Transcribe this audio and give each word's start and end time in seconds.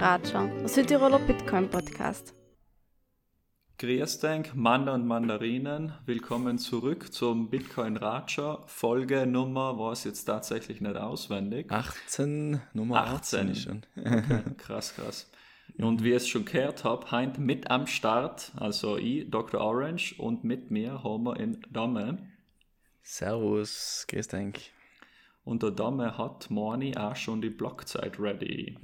Ratscher, 0.00 0.48
der 0.60 0.66
Südtiroler 0.66 1.18
Bitcoin 1.18 1.68
Podcast. 1.68 2.34
Grüß 3.76 4.20
dich, 4.20 4.54
Mann 4.54 4.88
und 4.88 5.06
Mandarinen. 5.06 5.92
Willkommen 6.06 6.56
zurück 6.56 7.12
zum 7.12 7.50
Bitcoin 7.50 7.98
Ratscher. 7.98 8.62
Folge 8.66 9.26
Nummer 9.26 9.78
war 9.78 9.92
es 9.92 10.04
jetzt 10.04 10.24
tatsächlich 10.24 10.80
nicht 10.80 10.96
auswendig. 10.96 11.70
18, 11.70 12.62
Nummer 12.72 13.08
18, 13.08 13.50
18 13.50 13.54
schon. 13.54 13.82
okay, 13.98 14.42
krass, 14.56 14.94
krass. 14.94 15.30
Und 15.76 16.02
wie 16.02 16.12
ich 16.12 16.16
es 16.16 16.28
schon 16.28 16.46
gehört 16.46 16.82
habe, 16.82 17.10
heint 17.10 17.38
mit 17.38 17.70
am 17.70 17.86
Start, 17.86 18.52
also 18.56 18.96
ich, 18.96 19.30
Dr. 19.30 19.60
Orange, 19.60 20.14
und 20.16 20.44
mit 20.44 20.70
mir 20.70 21.04
haben 21.04 21.24
wir 21.24 21.38
in 21.38 21.60
Dame. 21.68 22.26
Servus, 23.02 24.06
grüß 24.08 24.28
dich. 24.28 24.72
Und 25.44 25.62
der 25.62 25.72
Dame 25.72 26.16
hat 26.16 26.50
Morni 26.50 26.96
auch 26.96 27.16
schon 27.16 27.42
die 27.42 27.50
Blockzeit 27.50 28.18
ready. 28.18 28.78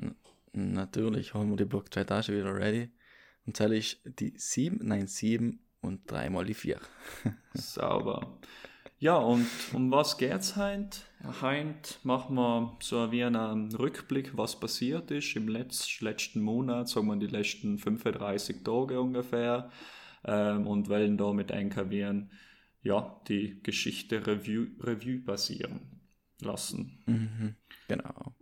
Natürlich 0.57 1.35
haben 1.35 1.51
wir 1.51 1.57
die 1.57 1.67
Blockzeit 1.67 2.11
auch 2.11 2.23
schon 2.23 2.37
wieder 2.37 2.55
ready. 2.55 2.91
Und 3.45 3.57
zähle 3.57 3.77
ich 3.77 4.01
die 4.05 4.33
797 4.37 5.61
und 5.83 6.11
dreimal 6.11 6.45
die 6.45 6.55
4. 6.55 6.81
Sauber. 7.55 8.39
Ja, 8.99 9.19
und 9.19 9.47
um 9.75 9.91
was 9.91 10.17
geht's 10.17 10.57
heint? 10.57 11.05
Heint 11.43 11.99
machen 12.03 12.37
wir 12.37 12.77
so 12.81 13.13
wie 13.13 13.23
einen 13.23 13.75
Rückblick, 13.75 14.37
was 14.39 14.59
passiert 14.59 15.11
ist 15.11 15.37
im 15.37 15.49
letz 15.49 16.01
letzten 16.01 16.41
Monat, 16.41 16.89
sagen 16.89 17.09
wir 17.09 17.17
die 17.17 17.27
letzten 17.27 17.77
35 17.79 18.65
Tage 18.65 18.99
ungefähr, 18.99 19.71
ähm, 20.25 20.67
und 20.67 20.89
wollen 20.89 21.19
damit 21.19 21.53
einkavieren, 21.53 22.31
ja, 22.83 23.21
die 23.29 23.63
Geschichte 23.63 24.27
Review, 24.27 24.69
Review 24.81 25.23
passieren 25.23 26.01
lassen. 26.41 27.03
Mhm, 27.05 27.57
genau. 27.89 28.36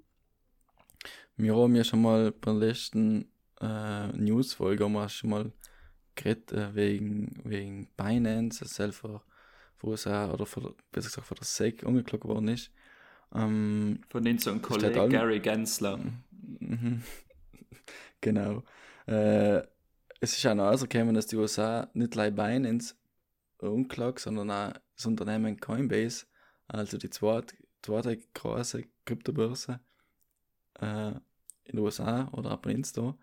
Wir 1.36 1.56
haben 1.56 1.74
ja 1.74 1.84
schon 1.84 2.02
mal 2.02 2.30
bei 2.30 2.52
der 2.52 2.68
letzten 2.68 3.28
äh, 3.60 4.08
Newsfolge 4.08 4.84
haben 4.84 4.92
wir 4.92 5.08
schon 5.08 5.30
mal 5.30 5.52
geredet 6.14 6.52
äh, 6.52 6.74
wegen, 6.74 7.40
wegen 7.44 7.88
Binance, 7.96 8.64
selber, 8.66 9.22
wo 9.80 9.94
es 9.94 10.06
auch, 10.06 10.32
oder 10.32 10.46
von, 10.46 10.74
besser 10.92 11.08
gesagt 11.08 11.26
von 11.26 11.36
der 11.36 11.44
SEC 11.44 11.84
angeklagt 11.84 12.24
worden 12.24 12.48
ist. 12.48 12.70
Ähm, 13.34 14.00
von 14.08 14.26
unserem 14.26 14.62
Kollegen 14.62 15.10
Gary 15.10 15.40
Gensler. 15.40 15.98
Mhm. 16.60 17.02
genau. 18.20 18.62
Äh, 19.06 19.62
es 20.20 20.38
ist 20.38 20.46
auch 20.46 20.54
noch 20.54 20.70
rausgekommen, 20.70 21.14
dass 21.14 21.26
die 21.26 21.36
USA 21.36 21.88
nicht 21.94 22.16
allein 22.16 22.34
Binance 22.34 22.94
unklagt, 23.58 24.20
sondern 24.20 24.50
auch 24.50 24.72
das 24.94 25.06
Unternehmen 25.06 25.58
Coinbase, 25.58 26.26
also 26.68 26.96
die 26.96 27.10
zweite, 27.10 27.56
zweite 27.82 28.18
große 28.34 28.84
Kryptobörse 29.04 29.80
äh, 30.80 31.12
in 31.64 31.76
den 31.76 31.78
USA 31.78 32.28
oder 32.32 32.50
ab 32.50 32.66
da. 32.94 33.16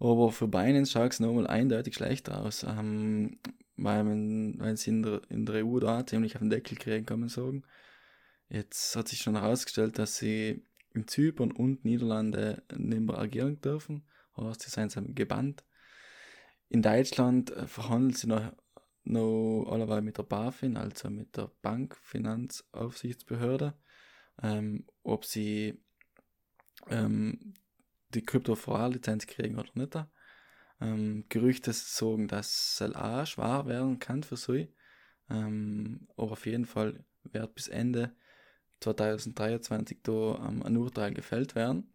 Aber 0.00 0.30
für 0.30 0.48
Binance 0.48 0.92
schaut 0.92 1.12
es 1.12 1.20
nochmal 1.20 1.46
eindeutig 1.46 1.94
schlechter 1.94 2.44
aus, 2.44 2.62
ähm, 2.62 3.38
weil, 3.76 4.04
man, 4.04 4.58
weil 4.58 4.76
sie 4.76 4.90
in 4.90 5.02
der, 5.02 5.22
in 5.28 5.44
der 5.44 5.66
EU 5.66 5.80
da 5.80 6.06
ziemlich 6.06 6.36
auf 6.36 6.40
den 6.40 6.50
Deckel 6.50 6.78
kriegen, 6.78 7.06
kann 7.06 7.20
man 7.20 7.28
sagen. 7.28 7.64
Jetzt 8.48 8.96
hat 8.96 9.08
sich 9.08 9.20
schon 9.20 9.36
herausgestellt, 9.36 9.98
dass 9.98 10.16
sie 10.16 10.64
in 10.94 11.06
Zypern 11.06 11.52
und 11.52 11.84
Niederlande 11.84 12.62
nicht 12.76 13.02
mehr 13.02 13.18
agieren 13.18 13.60
dürfen. 13.60 14.06
Also 14.32 14.54
sie 14.58 14.70
sind 14.70 15.14
gebannt. 15.16 15.64
In 16.68 16.82
Deutschland 16.82 17.50
äh, 17.50 17.66
verhandeln 17.66 18.14
sie 18.14 18.28
noch, 18.28 18.52
noch 19.04 19.66
allerweil 19.70 20.02
mit 20.02 20.18
der 20.18 20.24
BaFin, 20.24 20.76
also 20.76 21.10
mit 21.10 21.36
der 21.36 21.50
Bankfinanzaufsichtsbehörde, 21.62 23.74
ähm, 24.42 24.86
ob 25.02 25.24
sie 25.24 25.80
ähm, 26.90 27.54
die 28.14 28.24
Krypto-VR-Lizenz 28.24 29.26
kriegen 29.26 29.58
oder 29.58 29.70
nicht. 29.74 29.96
Ähm, 30.80 31.24
Gerüchte 31.28 31.72
sagen, 31.72 32.28
dass 32.28 32.80
es 32.80 32.94
auch 32.94 33.26
schwer 33.26 33.66
werden 33.66 33.98
kann 33.98 34.22
für 34.22 34.36
sie. 34.36 34.72
Ähm, 35.28 36.08
aber 36.16 36.32
auf 36.32 36.46
jeden 36.46 36.66
Fall 36.66 37.04
wird 37.24 37.54
bis 37.54 37.68
Ende 37.68 38.14
2023 38.80 39.98
da 40.02 40.46
ähm, 40.48 40.62
ein 40.62 40.76
Urteil 40.76 41.12
gefällt 41.12 41.54
werden. 41.54 41.92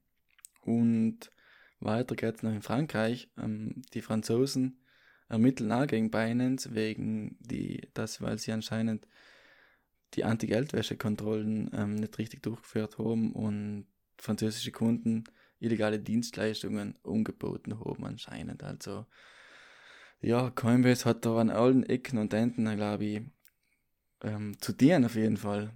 Und 0.61 1.31
weiter 1.79 2.15
geht 2.15 2.35
es 2.35 2.43
noch 2.43 2.51
in 2.51 2.61
Frankreich. 2.61 3.29
Ähm, 3.37 3.81
die 3.93 4.01
Franzosen 4.01 4.83
ermitteln 5.29 5.71
auch 5.71 5.87
gegen 5.87 6.11
Binance 6.11 6.73
wegen 6.75 7.37
die, 7.39 7.89
das, 7.93 8.21
weil 8.21 8.37
sie 8.37 8.51
anscheinend 8.51 9.07
die 10.13 10.25
Anti-Geldwäsche-Kontrollen 10.25 11.71
ähm, 11.73 11.95
nicht 11.95 12.17
richtig 12.19 12.43
durchgeführt 12.43 12.99
haben 12.99 13.33
und 13.33 13.87
französische 14.17 14.71
Kunden 14.71 15.23
illegale 15.59 15.99
Dienstleistungen 15.99 16.95
umgeboten 17.03 17.79
haben 17.79 18.05
anscheinend. 18.05 18.63
Also 18.63 19.05
ja, 20.21 20.49
Coinbase 20.49 21.05
hat 21.05 21.25
da 21.25 21.37
an 21.37 21.49
allen 21.49 21.83
Ecken 21.83 22.17
und 22.17 22.33
Enden, 22.33 22.75
glaube 22.75 23.05
ich, 23.05 23.21
ähm, 24.21 24.57
zu 24.59 24.73
dienen 24.73 25.05
auf 25.05 25.15
jeden 25.15 25.37
Fall. 25.37 25.73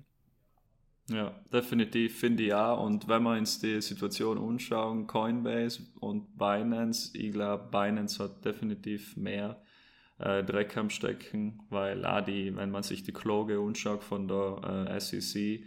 Ja, 1.10 1.34
definitiv 1.54 2.20
finde 2.20 2.44
ich 2.44 2.54
auch. 2.54 2.86
Und 2.86 3.08
wenn 3.08 3.24
wir 3.24 3.38
uns 3.38 3.60
die 3.60 3.82
Situation 3.82 4.38
anschauen, 4.38 5.08
Coinbase 5.08 5.84
und 6.00 6.38
Binance, 6.38 7.18
ich 7.18 7.32
glaube, 7.32 7.70
Binance 7.72 8.22
hat 8.22 8.44
definitiv 8.44 9.16
mehr 9.16 9.62
äh, 10.20 10.44
Dreck 10.44 10.76
am 10.76 10.90
Stecken, 10.90 11.62
weil 11.70 12.06
auch 12.06 12.22
die, 12.22 12.54
wenn 12.56 12.72
man 12.72 12.84
sich 12.84 13.04
die 13.04 13.14
Kloge 13.14 13.58
anschaut 13.60 14.04
von 14.04 14.28
der 14.28 14.90
äh, 14.90 15.00
SEC, 15.00 15.64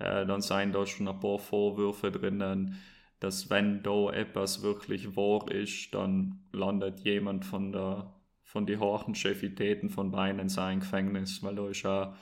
äh, 0.00 0.26
dann 0.26 0.40
seien 0.40 0.72
da 0.72 0.86
schon 0.86 1.08
ein 1.08 1.20
paar 1.20 1.38
Vorwürfe 1.38 2.10
drinnen, 2.10 2.80
dass 3.20 3.50
wenn 3.50 3.82
da 3.82 4.10
etwas 4.12 4.62
wirklich 4.62 5.14
wahr 5.14 5.50
ist, 5.50 5.94
dann 5.94 6.40
landet 6.52 7.00
jemand 7.00 7.44
von 7.44 7.72
der 7.72 8.14
von 8.50 8.66
die 8.66 8.78
hohen 8.78 9.14
Chefitäten 9.14 9.90
von 9.90 10.10
Binance 10.10 10.60
ein 10.60 10.80
Gefängnis, 10.80 11.40
weil 11.44 11.54
da 11.54 11.68
ist 11.68 11.82
ja 11.82 12.16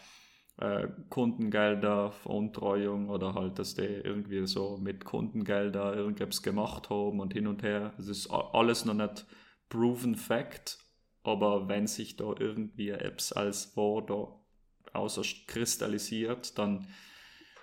äh, 0.58 0.88
Kundengelder, 1.08 2.12
Veruntreuung 2.12 3.08
oder 3.08 3.34
halt, 3.34 3.58
dass 3.58 3.74
die 3.74 3.82
irgendwie 3.82 4.46
so 4.46 4.76
mit 4.76 5.06
Kundengelder 5.06 5.94
irgendwas 5.94 6.42
gemacht 6.42 6.90
haben 6.90 7.20
und 7.20 7.32
hin 7.32 7.46
und 7.46 7.62
her. 7.62 7.94
Es 7.96 8.08
ist 8.08 8.30
alles 8.30 8.84
noch 8.84 8.92
nicht 8.92 9.24
proven 9.70 10.16
fact, 10.16 10.78
aber 11.22 11.66
wenn 11.68 11.86
sich 11.86 12.16
da 12.16 12.34
irgendwie 12.38 12.90
Apps 12.90 13.32
als 13.32 13.74
wahr 13.74 14.04
da 14.04 14.98
außer 14.98 15.22
kristallisiert, 15.46 16.58
dann 16.58 16.88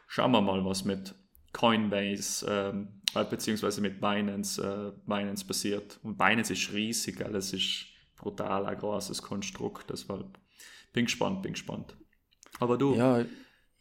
schauen 0.08 0.32
wir 0.32 0.42
mal, 0.42 0.64
was 0.66 0.86
mit 0.86 1.16
Coinbase 1.54 2.46
ähm, 2.50 3.02
äh, 3.16 3.24
beziehungsweise 3.24 3.82
mit 3.82 4.02
Binance, 4.02 4.62
äh, 4.62 4.92
Binance 5.08 5.46
passiert. 5.46 6.00
Und 6.04 6.18
Binance 6.18 6.54
ist 6.54 6.74
riesig, 6.74 7.24
alles 7.24 7.54
ist 7.54 7.86
brutal 8.18 8.66
ein 8.66 8.78
großes 8.78 9.22
Konstrukt, 9.22 9.90
deshalb 9.90 10.38
bin 10.94 11.06
gespannt, 11.06 11.42
bin 11.42 11.54
gespannt. 11.54 11.96
Aber 12.60 12.78
du, 12.78 12.96
ja. 12.96 13.26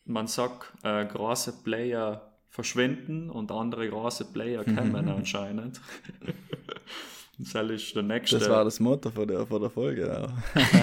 man 0.05 0.27
sagt, 0.27 0.73
äh, 0.83 1.07
große 1.07 1.63
Player 1.63 2.35
verschwinden 2.49 3.31
und 3.31 3.51
andere 3.51 3.89
große 3.89 4.27
Player 4.27 4.65
kommen 4.65 5.09
anscheinend. 5.09 5.81
Das 7.39 7.55
ist 7.71 7.95
der 7.97 8.03
nächste. 8.03 8.39
Das 8.39 8.49
war 8.49 8.65
das 8.65 8.81
Motto 8.81 9.11
von 9.11 9.27
der, 9.27 9.47
von 9.47 9.61
der 9.61 9.71
Folge. 9.71 10.29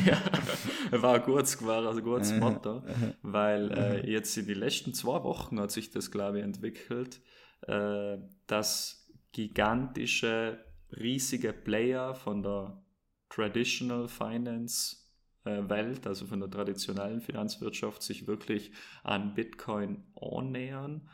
ja, 0.06 1.01
war 1.01 1.16
ein 1.16 1.23
gutes, 1.23 1.66
war 1.66 1.89
ein 1.89 2.03
gutes 2.03 2.34
Motto, 2.34 2.84
weil 3.22 3.72
äh, 3.72 4.12
jetzt 4.12 4.38
in 4.38 4.47
den 4.47 4.59
letzten 4.59 4.94
zwei 4.94 5.23
Wochen 5.23 5.59
hat 5.59 5.72
sich 5.72 5.91
das, 5.91 6.11
glaube 6.11 6.40
ich, 6.40 6.43
entwickelt, 6.43 7.22
äh, 7.67 8.17
dass 8.47 9.09
gigantische, 9.31 10.64
riesige 10.91 11.53
Player 11.53 12.16
von 12.16 12.43
der 12.43 12.84
Traditional 13.29 14.08
Finance 14.08 14.97
äh, 15.46 15.70
Welt, 15.70 16.05
also 16.05 16.26
von 16.26 16.40
der 16.40 16.49
traditionellen 16.49 17.22
Finanzwirtschaft, 17.22 18.03
sich 18.03 18.28
wirklich 18.28 18.72
an 19.03 19.34
Bitcoin 19.34 20.03
annähern. 20.20 21.09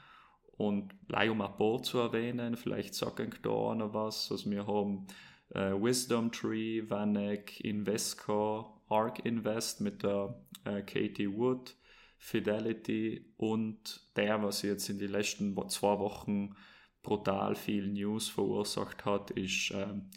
Und 0.58 0.94
gleich 1.08 1.30
um 1.30 1.42
ein 1.42 1.56
paar 1.56 1.84
zu 1.84 2.00
erwähnen, 2.00 2.58
vielleicht 2.58 2.96
sagen 2.96 3.32
da 3.44 3.76
noch 3.76 3.94
was. 3.94 4.32
Also 4.32 4.50
wir 4.50 4.66
haben 4.66 5.06
äh, 5.52 5.72
Wisdom 5.72 6.32
Tree, 6.32 6.82
Vanek, 6.90 7.64
Invesco, 7.64 8.82
Ark 8.90 9.24
Invest 9.24 9.82
mit 9.82 10.04
der 10.04 10.40
äh, 10.66 10.82
Katie 10.82 11.32
Wood, 11.32 11.76
Fidelity 12.18 13.34
und 13.38 14.02
der, 14.16 14.42
was 14.42 14.64
jetzt 14.64 14.90
in 14.90 14.98
den 14.98 15.12
letzten 15.12 15.56
zwei 15.70 16.00
Wochen 16.00 16.56
brutal 17.04 17.56
viel 17.56 17.88
News 17.88 18.28
verursacht 18.28 19.06
hat, 19.06 19.32
ist 19.32 19.72
ähm, 19.74 20.10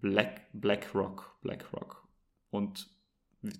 Black, 0.00 0.48
BlackRock. 0.52 1.38
BlackRock. 1.42 2.08
Und 2.50 2.88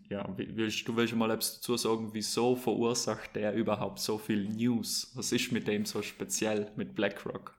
ja, 0.08 0.28
willst 0.36 0.86
du 0.86 0.96
willst 0.96 1.14
mal 1.14 1.30
etwas 1.30 1.56
dazu 1.56 1.76
sagen, 1.76 2.10
wieso 2.12 2.54
verursacht 2.54 3.34
der 3.34 3.54
überhaupt 3.54 3.98
so 3.98 4.18
viel 4.18 4.48
News? 4.48 5.10
Was 5.14 5.32
ist 5.32 5.50
mit 5.50 5.66
dem 5.66 5.84
so 5.84 6.02
speziell 6.02 6.70
mit 6.76 6.94
BlackRock? 6.94 7.56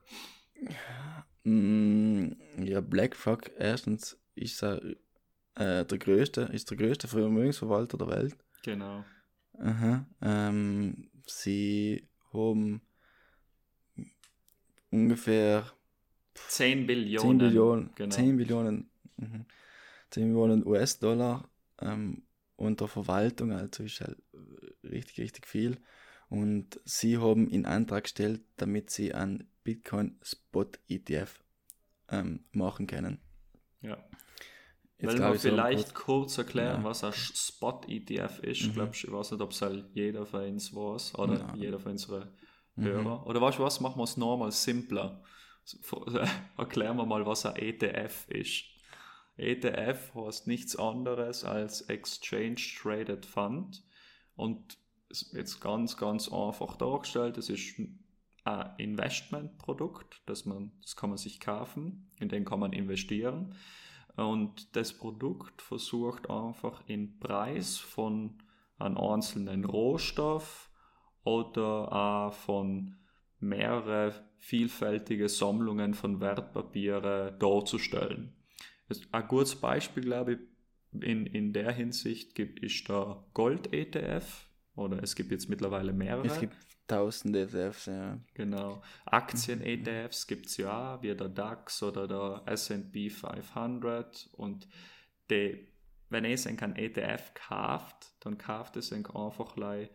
Mm, 1.44 2.32
ja, 2.62 2.80
BlackRock 2.80 3.50
erstens 3.58 4.18
ist 4.34 4.62
er, 4.62 4.82
äh, 5.56 5.84
der 5.84 5.98
größte, 5.98 6.42
ist 6.52 6.70
der 6.70 6.78
größte 6.78 7.08
Vermögensverwalter 7.08 7.98
der 7.98 8.08
Welt. 8.08 8.36
Genau. 8.62 9.04
Aha, 9.58 10.06
ähm, 10.22 11.10
sie 11.26 12.08
haben 12.32 12.80
ungefähr 14.90 15.70
10 16.48 16.86
Billionen. 16.86 17.20
10 17.20 17.38
Billionen, 17.38 17.90
genau. 17.94 18.14
10 18.14 18.36
Billionen, 18.36 18.90
mhm. 19.16 19.44
10 20.10 20.28
Millionen 20.28 20.66
US-Dollar 20.66 21.48
ähm, 21.84 22.22
unter 22.56 22.88
Verwaltung, 22.88 23.52
also 23.52 23.82
ist 23.82 24.00
halt 24.00 24.18
richtig, 24.82 25.18
richtig 25.20 25.46
viel. 25.46 25.78
Und 26.28 26.80
sie 26.84 27.18
haben 27.18 27.48
in 27.48 27.66
Antrag 27.66 28.04
gestellt, 28.04 28.42
damit 28.56 28.90
sie 28.90 29.14
einen 29.14 29.48
Bitcoin 29.62 30.18
Spot 30.22 30.66
ETF 30.88 31.42
ähm, 32.08 32.44
machen 32.52 32.86
können. 32.86 33.20
Ja. 33.82 33.98
Jetzt 34.98 35.16
glaub 35.16 35.30
wir 35.30 35.34
ich 35.34 35.42
so 35.42 35.48
vielleicht 35.50 35.94
kurz- 35.94 36.38
erklären, 36.38 36.82
Ja. 36.82 36.84
was 36.88 37.04
ein 37.04 37.12
Spot-ETF 37.12 38.38
ist? 38.40 38.60
Ich 38.62 38.68
Mhm. 38.68 38.72
glaube, 38.72 38.92
ich 38.94 39.10
weiß 39.10 39.32
nicht, 39.32 39.40
ob 39.42 39.50
es 39.50 39.60
halt 39.62 39.84
jeder 39.92 40.24
von 40.24 40.44
uns 40.44 40.72
weiß 40.74 41.14
oder 41.16 41.38
Ja. 41.38 41.54
jeder 41.56 41.80
von 41.80 41.92
unseren 41.92 42.28
Mhm. 42.76 42.84
Hörer. 42.84 43.26
Oder 43.26 43.40
weißt 43.40 43.58
du 43.58 43.62
was, 43.64 43.80
machen 43.80 43.98
wir 43.98 44.04
es 44.04 44.16
nochmal 44.16 44.52
simpler. 44.52 45.22
Erklären 46.58 46.96
wir 46.96 47.06
mal, 47.06 47.24
was 47.26 47.44
ein 47.46 47.56
ETF 47.56 48.26
ist. 48.28 48.64
ETF 49.36 50.14
heißt 50.14 50.46
nichts 50.46 50.76
anderes 50.76 51.44
als 51.44 51.82
Exchange 51.82 52.60
Traded 52.80 53.26
Fund 53.26 53.82
und 54.36 54.78
jetzt 55.32 55.60
ganz, 55.60 55.96
ganz 55.96 56.30
einfach 56.30 56.76
dargestellt. 56.76 57.38
Es 57.38 57.48
ist 57.48 57.80
ein 58.44 58.74
Investmentprodukt, 58.78 60.22
das, 60.26 60.44
man, 60.44 60.72
das 60.82 60.96
kann 60.96 61.10
man 61.10 61.18
sich 61.18 61.40
kaufen, 61.40 62.10
in 62.18 62.28
den 62.28 62.44
kann 62.44 62.60
man 62.60 62.72
investieren. 62.72 63.54
Und 64.16 64.76
das 64.76 64.92
Produkt 64.92 65.62
versucht 65.62 66.30
einfach 66.30 66.82
den 66.82 67.18
Preis 67.18 67.78
von 67.78 68.38
einem 68.78 68.98
einzelnen 68.98 69.64
Rohstoff 69.64 70.70
oder 71.24 71.92
auch 71.92 72.32
von 72.32 72.96
mehrere 73.40 74.14
vielfältige 74.38 75.28
Sammlungen 75.28 75.94
von 75.94 76.20
Wertpapiere 76.20 77.36
darzustellen. 77.38 78.34
Ein 79.12 79.28
gutes 79.28 79.56
Beispiel, 79.56 80.02
glaube 80.04 80.32
ich, 80.34 80.38
in, 81.02 81.26
in 81.26 81.52
der 81.52 81.72
Hinsicht 81.72 82.34
gibt, 82.34 82.60
ist 82.60 82.88
der 82.88 83.24
Gold-ETF 83.34 84.48
oder 84.76 85.02
es 85.02 85.14
gibt 85.14 85.30
jetzt 85.30 85.48
mittlerweile 85.48 85.92
mehrere. 85.92 86.26
Es 86.26 86.40
gibt 86.40 86.56
tausende 86.86 87.42
ETFs, 87.42 87.86
ja. 87.86 88.20
Genau. 88.34 88.82
Aktien-ETFs 89.06 90.26
gibt 90.26 90.46
es 90.46 90.56
ja 90.56 91.00
wie 91.02 91.14
der 91.14 91.28
DAX 91.28 91.82
oder 91.82 92.06
der 92.06 92.42
SP 92.50 93.08
500. 93.10 94.28
Und 94.32 94.68
die, 95.30 95.68
wenn 96.10 96.24
ihr 96.24 96.38
einen 96.46 96.76
ETF 96.76 97.32
kauft, 97.34 98.14
dann 98.20 98.38
kauft 98.38 98.76
es 98.76 98.92
einfach 98.92 99.56
eine 99.56 99.88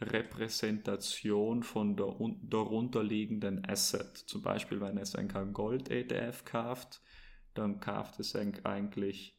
Repräsentation 0.00 1.62
von 1.62 1.96
der 1.96 2.20
un- 2.20 2.48
darunterliegenden 2.48 3.64
Asset. 3.68 4.16
Zum 4.16 4.42
Beispiel, 4.42 4.80
wenn 4.80 4.96
es 4.96 5.14
einen 5.16 5.52
Gold-ETF 5.52 6.44
kauft, 6.44 7.02
dann 7.54 7.80
kauft 7.80 8.20
es 8.20 8.36
eigentlich 8.36 9.38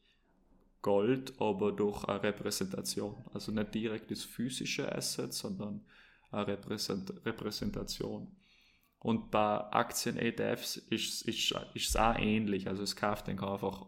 Gold, 0.81 1.33
aber 1.39 1.71
durch 1.71 2.03
eine 2.05 2.21
Repräsentation. 2.21 3.25
Also 3.33 3.51
nicht 3.51 3.73
direkt 3.73 4.11
das 4.11 4.23
physische 4.23 4.93
Asset, 4.93 5.33
sondern 5.33 5.85
eine 6.31 6.47
Repräsent 6.47 7.25
Repräsentation. 7.25 8.35
Und 8.99 9.31
bei 9.31 9.59
Aktien-ETFs 9.71 10.77
ist 10.77 11.27
es 11.27 11.95
auch 11.95 12.17
ähnlich. 12.17 12.67
Also 12.67 12.83
es 12.83 12.95
kauft 12.95 13.27
dann 13.27 13.39
einfach 13.39 13.87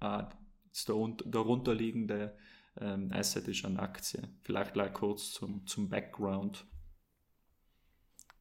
äh, 0.00 0.24
das 0.70 0.86
darun- 0.86 1.22
darunterliegende 1.24 2.36
ähm, 2.80 3.10
Asset 3.12 3.48
ist 3.48 3.64
eine 3.64 3.78
Aktie. 3.78 4.22
Vielleicht 4.42 4.74
gleich 4.74 4.92
kurz 4.92 5.32
zum, 5.32 5.66
zum 5.66 5.88
Background. 5.88 6.66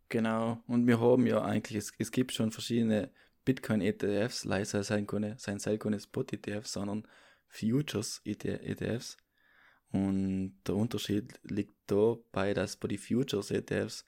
Genau. 0.09 0.61
Und 0.67 0.87
wir 0.87 0.99
haben 0.99 1.25
ja 1.25 1.41
eigentlich, 1.41 1.77
es, 1.77 1.93
es 1.97 2.11
gibt 2.11 2.33
schon 2.33 2.51
verschiedene 2.51 3.11
Bitcoin-ETFs, 3.47 4.43
leider 4.43 4.83
sein 4.83 5.07
keine, 5.07 5.39
sein 5.39 5.59
sei 5.59 5.77
keine 5.77 6.01
Spot-ETFs, 6.01 6.73
sondern 6.73 7.07
Futures-ETFs. 7.47 9.15
Und 9.89 10.59
der 10.67 10.75
Unterschied 10.75 11.39
liegt 11.43 11.73
dabei, 11.87 12.53
dass 12.53 12.75
bei 12.75 12.89
den 12.89 12.97
Futures-ETFs 12.97 14.05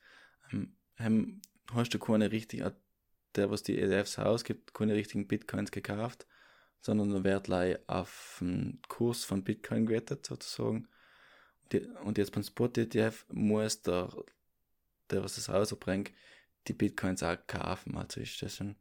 ähm, 1.00 1.42
hast 1.72 1.94
du 1.94 2.00
keine 2.00 2.34
richtigen, 2.34 2.70
der, 3.36 3.50
was 3.50 3.64
die 3.64 3.80
ETFs 3.80 4.20
ausgibt, 4.20 4.74
keine 4.74 4.94
richtigen 4.94 5.26
Bitcoins 5.26 5.72
gekauft, 5.72 6.28
sondern 6.82 7.24
der 7.24 7.40
gleich 7.40 7.78
auf 7.88 8.40
den 8.42 8.82
Kurs 8.90 9.24
von 9.24 9.46
Bitcoin 9.46 9.86
gewettet, 9.86 10.26
sozusagen. 10.26 10.90
Und 12.04 12.18
jetzt 12.18 12.34
beim 12.34 12.44
Spot-ETF 12.44 13.26
muss 13.30 13.82
der, 13.84 14.12
der, 15.12 15.24
was 15.24 15.36
das 15.36 15.48
rausbringt, 15.48 16.12
die 16.68 16.74
Bitcoins 16.74 17.24
auch 17.24 17.38
kaufen. 17.48 17.96
Also 17.96 18.20
ist 18.20 18.42
das 18.42 18.58
schon 18.58 18.76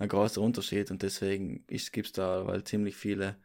ein 0.00 0.08
großer 0.10 0.42
Unterschied 0.42 0.90
und 0.92 1.02
deswegen 1.02 1.66
gibt 1.68 2.06
es 2.08 2.12
da 2.14 2.46
weil 2.48 2.64
ziemlich 2.64 2.96
viele, 2.96 3.36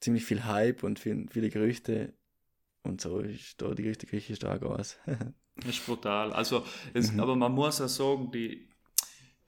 ziemlich 0.00 0.24
viel 0.26 0.44
Hype 0.46 0.84
und 0.84 1.00
viel, 1.00 1.28
viele 1.30 1.50
Gerüchte 1.50 2.14
und 2.82 3.00
so 3.02 3.20
ist 3.20 3.62
da 3.62 3.74
die 3.74 3.84
Gerüchteküche 3.84 4.36
stark 4.36 4.62
aus. 4.64 4.98
Das 5.56 5.66
ist 5.76 5.86
brutal. 5.86 6.32
Also, 6.32 6.64
es, 6.94 7.10
Mhm. 7.12 7.18
aber 7.18 7.34
man 7.36 7.52
muss 7.52 7.78
ja 7.78 7.88
sagen, 7.88 8.30
die, 8.30 8.68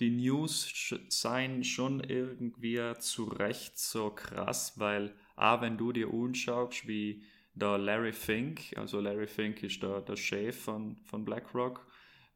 die 0.01 0.11
News 0.11 0.95
seien 1.09 1.65
schon 1.65 2.01
irgendwie 2.01 2.81
zu 3.01 3.25
Recht 3.27 3.79
so 3.79 4.11
krass, 4.11 4.75
weil 4.79 5.15
auch 5.37 5.61
wenn 5.63 5.79
du 5.79 5.93
dir 5.93 6.09
anschaust, 6.13 6.89
wie 6.89 7.25
der 7.55 7.79
Larry 7.79 8.13
Fink, 8.13 8.73
also 8.77 9.01
Larry 9.01 9.27
Fink 9.27 9.63
ist 9.65 9.83
der, 9.83 10.01
der 10.03 10.17
Chef 10.17 10.61
von, 10.65 10.97
von 11.05 11.25
BlackRock, 11.25 11.87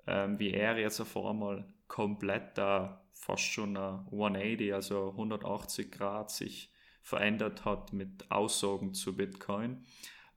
ähm, 0.06 0.38
wie 0.38 0.52
er 0.52 0.78
jetzt 0.78 1.00
auf 1.00 1.16
einmal 1.16 1.72
komplett 1.92 2.56
da 2.56 3.04
fast 3.12 3.42
schon 3.42 3.76
ein 3.76 4.06
180, 4.06 4.72
also 4.72 5.10
180 5.10 5.92
Grad 5.92 6.30
sich 6.30 6.72
verändert 7.02 7.66
hat 7.66 7.92
mit 7.92 8.30
Aussagen 8.30 8.94
zu 8.94 9.14
Bitcoin, 9.14 9.84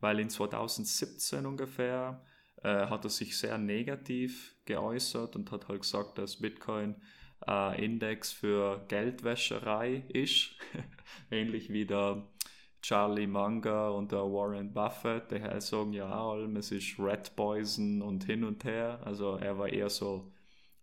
weil 0.01 0.19
in 0.19 0.29
2017 0.29 1.45
ungefähr 1.45 2.21
äh, 2.61 2.87
hat 2.87 3.05
er 3.05 3.09
sich 3.09 3.37
sehr 3.37 3.57
negativ 3.57 4.53
geäußert 4.65 5.37
und 5.37 5.49
hat 5.53 5.69
halt 5.69 5.83
gesagt, 5.83 6.17
dass 6.17 6.41
Bitcoin 6.41 6.97
ein 7.39 7.79
Index 7.79 8.33
für 8.33 8.83
Geldwäscherei 8.89 10.03
ist, 10.09 10.57
ähnlich 11.31 11.69
wie 11.69 11.85
der 11.85 12.27
Charlie 12.81 13.27
Munger 13.27 13.93
und 13.93 14.11
der 14.11 14.23
Warren 14.23 14.73
Buffett, 14.73 15.31
die 15.31 15.41
halt 15.41 15.63
sagen 15.63 15.93
ja 15.93 16.09
allem, 16.09 16.57
es 16.57 16.73
ist 16.73 16.99
Red 16.99 17.33
Poison 17.37 18.01
und 18.01 18.25
hin 18.25 18.43
und 18.43 18.65
her. 18.65 18.99
Also 19.05 19.37
er 19.37 19.57
war 19.57 19.69
eher 19.69 19.89
so 19.89 20.33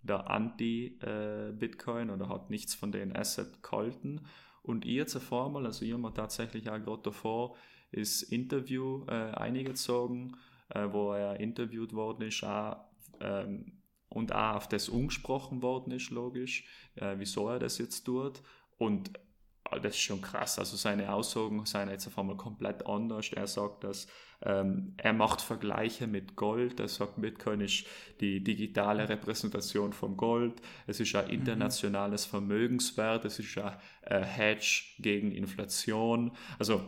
der 0.02 0.28
Anti-Bitcoin 0.30 2.10
oder 2.10 2.28
hat 2.28 2.50
nichts 2.50 2.74
von 2.74 2.92
den 2.92 3.14
Asset 3.14 3.62
gehalten. 3.62 4.20
Und 4.62 4.84
ihr 4.84 5.06
zur 5.06 5.20
Formel, 5.20 5.66
also 5.66 5.84
ihr 5.84 5.98
mal 5.98 6.12
tatsächlich 6.12 6.70
auch 6.70 6.82
gerade 6.82 7.02
davor, 7.02 7.56
ist 7.90 8.22
Interview 8.22 9.04
äh, 9.06 9.32
eingezogen, 9.32 10.36
äh, 10.70 10.86
wo 10.90 11.12
er 11.12 11.40
interviewt 11.40 11.92
worden 11.92 12.22
ist, 12.22 12.42
auch, 12.44 12.84
ähm, 13.20 13.80
und 14.08 14.34
auch 14.34 14.56
auf 14.56 14.68
das 14.68 14.88
umgesprochen 14.88 15.62
worden 15.62 15.92
ist, 15.92 16.10
logisch, 16.10 16.64
äh, 16.96 17.14
wieso 17.18 17.48
er 17.48 17.58
das 17.58 17.78
jetzt 17.78 18.04
tut. 18.04 18.42
Und 18.78 19.16
äh, 19.16 19.20
das 19.80 19.94
ist 19.94 20.00
schon 20.00 20.20
krass. 20.20 20.58
Also 20.58 20.76
seine 20.76 21.12
Aussagen 21.12 21.64
seien 21.66 21.88
jetzt 21.90 22.06
auf 22.06 22.18
einmal 22.18 22.36
komplett 22.36 22.86
anders. 22.86 23.32
Er 23.32 23.46
sagt, 23.46 23.84
dass 23.84 24.06
ähm, 24.44 24.94
er 24.96 25.12
macht 25.12 25.40
Vergleiche 25.40 26.06
mit 26.06 26.34
Gold. 26.34 26.80
Er 26.80 26.88
sagt, 26.88 27.20
Bitcoin 27.20 27.60
ist 27.60 27.84
die 28.20 28.42
digitale 28.42 29.08
Repräsentation 29.08 29.92
von 29.92 30.16
Gold. 30.16 30.60
Es 30.86 30.98
ist 31.00 31.14
ein 31.14 31.30
internationales 31.30 32.24
Vermögenswert. 32.26 33.24
Es 33.24 33.38
ist 33.38 33.56
ein 33.58 33.74
äh, 34.02 34.20
Hedge 34.22 34.82
gegen 34.98 35.30
Inflation. 35.32 36.32
Also 36.58 36.82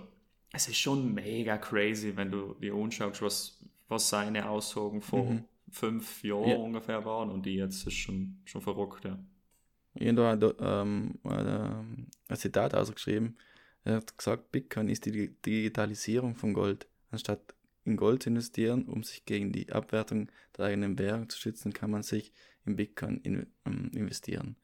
es 0.53 0.69
ist 0.69 0.79
schon 0.79 1.15
mega 1.15 1.57
crazy, 1.59 2.17
wenn 2.17 2.31
du 2.31 2.55
dir 2.55 2.75
anschaust, 2.75 3.23
was, 3.23 3.65
was 3.89 4.09
seine 4.09 4.49
Aussagen 4.49 5.01
vor 5.03 5.25
Mhm. 5.25 5.45
fünf 5.71 6.23
Jahren 6.25 6.49
Ja. 6.51 6.57
ungefähr 6.57 7.05
waren. 7.05 7.31
Und 7.31 7.47
die 7.47 7.55
jetzt 7.55 7.87
ist 7.87 7.95
schon, 7.95 8.41
schon 8.45 8.61
verrückt, 8.63 9.05
ja. 9.05 9.19
Irgendwo 9.95 10.25
hat 10.25 10.43
ähm, 10.61 11.19
ähm, 11.25 12.07
ein 12.29 12.37
Zitat 12.37 12.75
ausgeschrieben. 12.75 13.39
Er 13.85 13.97
hat 13.97 14.17
gesagt, 14.17 14.51
Bitcoin 14.51 14.89
ist 14.89 15.05
die 15.05 15.35
Digitalisierung 15.43 16.35
von 16.35 16.53
Gold. 16.53 16.87
Anstatt 17.11 17.55
in 17.85 17.97
Gold 17.97 18.23
zu 18.23 18.31
investieren, 18.31 18.87
um 18.87 19.03
sich 19.03 19.25
gegen 19.25 19.53
die 19.53 19.71
Abwertung 19.71 20.31
der 20.57 20.67
eigenen 20.67 20.99
Währung 20.99 21.29
zu 21.29 21.39
schützen, 21.39 21.73
kann 21.73 21.91
man 21.91 22.03
sich 22.03 22.33
in 22.65 22.77
Bitcoin 22.77 23.19
in, 23.19 23.47
ähm, 23.67 23.91
investieren. 23.95 24.57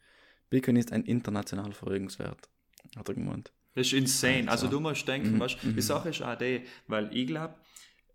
Bitcoin 0.49 0.77
ist 0.77 0.93
ein 0.93 1.05
internationaler 1.05 1.75
Vermögenswert, 1.75 2.49
hat 2.97 3.09
er 3.09 3.15
gemeint. 3.15 3.53
Das 3.75 3.87
ist 3.87 3.93
insane. 3.93 4.51
Also 4.51 4.67
du 4.67 4.81
musst 4.81 5.07
denken, 5.07 5.35
Mhm, 5.35 5.41
weißt, 5.41 5.63
die 5.63 5.69
mhm. 5.69 5.81
Sache 5.81 6.09
ist 6.09 6.23
auch 6.23 6.37
die, 6.37 6.65
weil 6.89 7.15
ich 7.17 7.29
glaube, 7.29 7.55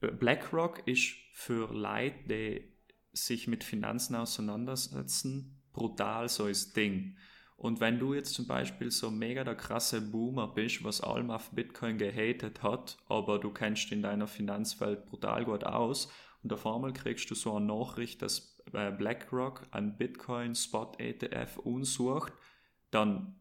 BlackRock 0.01 0.86
ist 0.86 1.13
für 1.31 1.72
Leute, 1.74 2.15
die 2.25 2.74
sich 3.13 3.48
mit 3.48 3.63
Finanzen 3.63 4.15
auseinandersetzen, 4.15 5.62
brutal 5.75 6.29
so 6.29 6.46
ein 6.46 6.55
Ding. 6.75 7.15
Und 7.58 7.79
wenn 7.79 8.00
du 8.00 8.13
jetzt 8.13 8.34
zum 8.34 8.48
Beispiel 8.48 8.91
so 8.91 9.12
mega 9.12 9.44
der 9.44 9.55
krasse 9.55 10.01
Boomer 10.01 10.48
bist, 10.48 10.84
was 10.84 11.01
allem 11.01 11.32
auf 11.32 11.51
Bitcoin 11.51 11.98
gehatet 11.98 12.63
hat, 12.63 12.98
aber 13.08 13.39
du 13.39 13.51
kennst 13.51 13.91
in 13.91 14.01
deiner 14.01 14.27
Finanzwelt 14.27 15.05
brutal 15.05 15.46
gut 15.46 15.63
aus 15.63 16.10
und 16.44 16.51
auf 16.51 16.65
einmal 16.65 16.94
kriegst 16.94 17.29
du 17.32 17.36
so 17.36 17.55
eine 17.55 17.65
Nachricht, 17.65 18.22
dass 18.22 18.58
äh, 18.74 18.91
BlackRock 18.91 19.63
einen 19.72 19.98
Bitcoin 19.98 20.55
Spot 20.55 20.91
ETF 20.98 21.58
unsucht, 21.58 22.34
dann, 22.91 23.36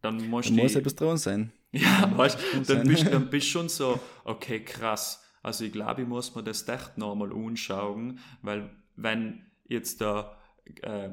dann 0.00 0.28
musst 0.28 0.50
du. 0.50 0.54
muss 0.54 0.74
etwas 0.74 0.94
dran 0.94 1.16
sein. 1.16 1.52
Ja, 1.72 2.10
weißt 2.16 2.36
dann 2.66 2.82
bist 2.82 3.06
du 3.06 3.10
dann 3.10 3.30
bist 3.30 3.46
schon 3.46 3.68
so, 3.68 4.00
okay, 4.24 4.58
krass. 4.58 5.24
Also 5.40 5.64
ich 5.64 5.70
glaube, 5.70 6.02
ich 6.02 6.08
muss 6.08 6.34
mir 6.34 6.42
das 6.42 6.66
echt 6.66 6.98
nochmal 6.98 7.32
anschauen, 7.32 8.18
weil 8.42 8.70
wenn 8.96 9.46
jetzt 9.68 10.00
der, 10.00 10.36
äh, 10.82 11.10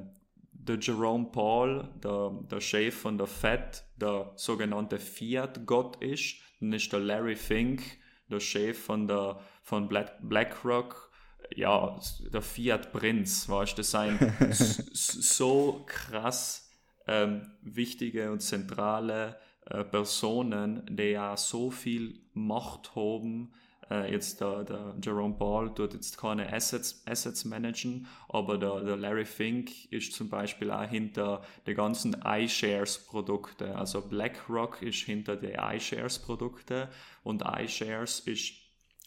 der 0.67 0.77
Jerome 0.79 1.27
Paul, 1.31 1.88
der, 2.03 2.31
der 2.51 2.62
Chef 2.62 2.95
von 2.95 3.17
der 3.17 3.27
Fed, 3.27 3.83
der 3.95 4.31
sogenannte 4.36 5.00
Fiat-Gott 5.00 6.01
ist, 6.01 6.38
dann 6.59 6.74
ist 6.74 6.91
der 6.91 7.00
Larry 7.00 7.36
Fink, 7.36 7.81
der 8.29 8.39
Chef 8.39 8.77
von, 8.77 9.07
der, 9.07 9.39
von 9.63 9.88
Black, 9.88 10.17
BlackRock, 10.21 11.12
ja, 11.55 11.97
der 12.33 12.41
Fiat-Prinz, 12.41 13.47
weißt 13.47 13.74
du, 13.74 13.77
das 13.77 13.91
sind 13.91 14.19
so 14.93 15.83
krass 15.86 16.69
ähm, 17.07 17.51
wichtige 17.62 18.31
und 18.31 18.41
zentrale 18.41 19.38
äh, 19.65 19.83
Personen, 19.83 20.83
die 20.89 21.12
ja 21.12 21.38
so 21.38 21.71
viel 21.71 22.19
Macht 22.33 22.95
haben. 22.95 23.53
Äh, 23.89 24.12
jetzt 24.12 24.41
der, 24.41 24.63
der 24.63 24.96
Jerome 25.01 25.36
Paul 25.36 25.74
tut 25.74 25.94
jetzt 25.94 26.17
keine 26.17 26.51
Assets, 26.51 27.03
Assets 27.06 27.46
managen, 27.46 28.08
aber 28.29 28.58
der, 28.58 28.82
der 28.82 28.98
Larry 28.98 29.25
Fink 29.25 29.91
ist 29.91 30.13
zum 30.13 30.29
Beispiel 30.29 30.72
auch 30.72 30.89
hinter 30.89 31.41
den 31.65 31.75
ganzen 31.75 32.15
iShares-Produkte. 32.24 33.75
Also 33.75 34.01
BlackRock 34.01 34.82
ist 34.82 35.00
hinter 35.03 35.36
den 35.36 35.56
iShares-Produkte 35.56 36.89
und 37.24 37.44
iShares 37.44 38.20
ist 38.22 38.53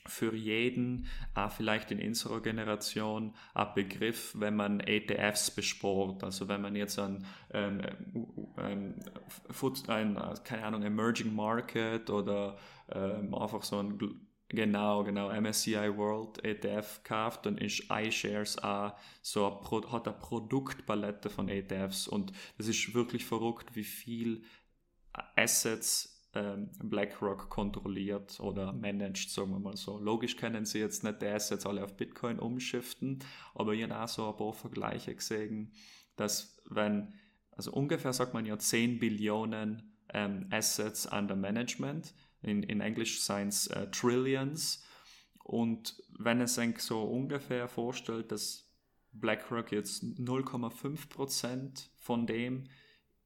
für 0.06 0.34
jeden, 0.34 1.06
auch 1.34 1.50
vielleicht 1.52 1.90
in 1.90 2.00
unserer 2.00 2.40
Generation, 2.40 3.34
ein 3.54 3.66
Begriff, 3.74 4.34
wenn 4.38 4.56
man 4.56 4.80
ETFs 4.80 5.50
besport. 5.50 6.24
Also 6.24 6.48
wenn 6.48 6.62
man 6.62 6.74
jetzt 6.74 6.98
ein, 6.98 7.26
ähm, 7.52 7.82
Foot- 9.50 9.88
ein 9.88 10.16
äh, 10.16 10.34
keine 10.42 10.64
Ahnung, 10.64 10.82
Emerging 10.82 11.34
Market 11.34 12.08
oder 12.08 12.56
ähm, 12.90 13.34
einfach 13.34 13.62
so 13.62 13.78
ein 13.78 13.98
Genau, 14.52 15.04
genau, 15.04 15.30
MSCI 15.30 15.96
World 15.96 16.44
ETF 16.44 17.04
kauft, 17.04 17.46
dann 17.46 17.56
ist 17.56 17.84
iShares 17.88 18.58
auch 18.58 18.94
so 19.22 19.46
ein 19.46 19.60
Pro 19.62 19.92
hat 19.92 20.08
eine 20.08 20.16
Produktpalette 20.16 21.30
von 21.30 21.48
ETFs 21.48 22.08
und 22.08 22.32
das 22.58 22.66
ist 22.66 22.92
wirklich 22.92 23.24
verrückt, 23.24 23.76
wie 23.76 23.84
viel 23.84 24.42
Assets 25.36 26.28
ähm, 26.34 26.70
BlackRock 26.82 27.48
kontrolliert 27.48 28.40
oder 28.40 28.72
managt, 28.72 29.30
sagen 29.30 29.52
wir 29.52 29.60
mal 29.60 29.76
so. 29.76 29.98
Logisch 29.98 30.36
können 30.36 30.64
sie 30.64 30.80
jetzt 30.80 31.04
nicht 31.04 31.22
die 31.22 31.26
Assets 31.26 31.64
alle 31.64 31.84
auf 31.84 31.96
Bitcoin 31.96 32.40
umschiften, 32.40 33.20
aber 33.54 33.72
ich 33.74 33.84
habe 33.84 34.00
auch 34.00 34.08
so 34.08 34.30
ein 34.30 34.36
paar 34.36 34.52
Vergleiche 34.52 35.14
gesehen, 35.14 35.72
dass 36.16 36.60
wenn, 36.68 37.14
also 37.52 37.70
ungefähr 37.72 38.12
sagt 38.12 38.34
man 38.34 38.46
ja 38.46 38.58
10 38.58 38.98
Billionen 38.98 39.96
ähm, 40.12 40.48
Assets 40.50 41.06
under 41.06 41.36
Management, 41.36 42.14
in, 42.42 42.62
in 42.62 42.80
Englisch 42.80 43.22
seien 43.22 43.48
es 43.48 43.66
äh, 43.68 43.90
Trillions, 43.90 44.84
und 45.50 46.00
wenn 46.16 46.40
es 46.40 46.54
sich 46.54 46.78
so 46.78 47.02
ungefähr 47.02 47.66
vorstellt, 47.66 48.30
dass 48.30 48.70
BlackRock 49.10 49.72
jetzt 49.72 50.04
0,5% 50.04 51.88
von 51.98 52.24
dem 52.24 52.68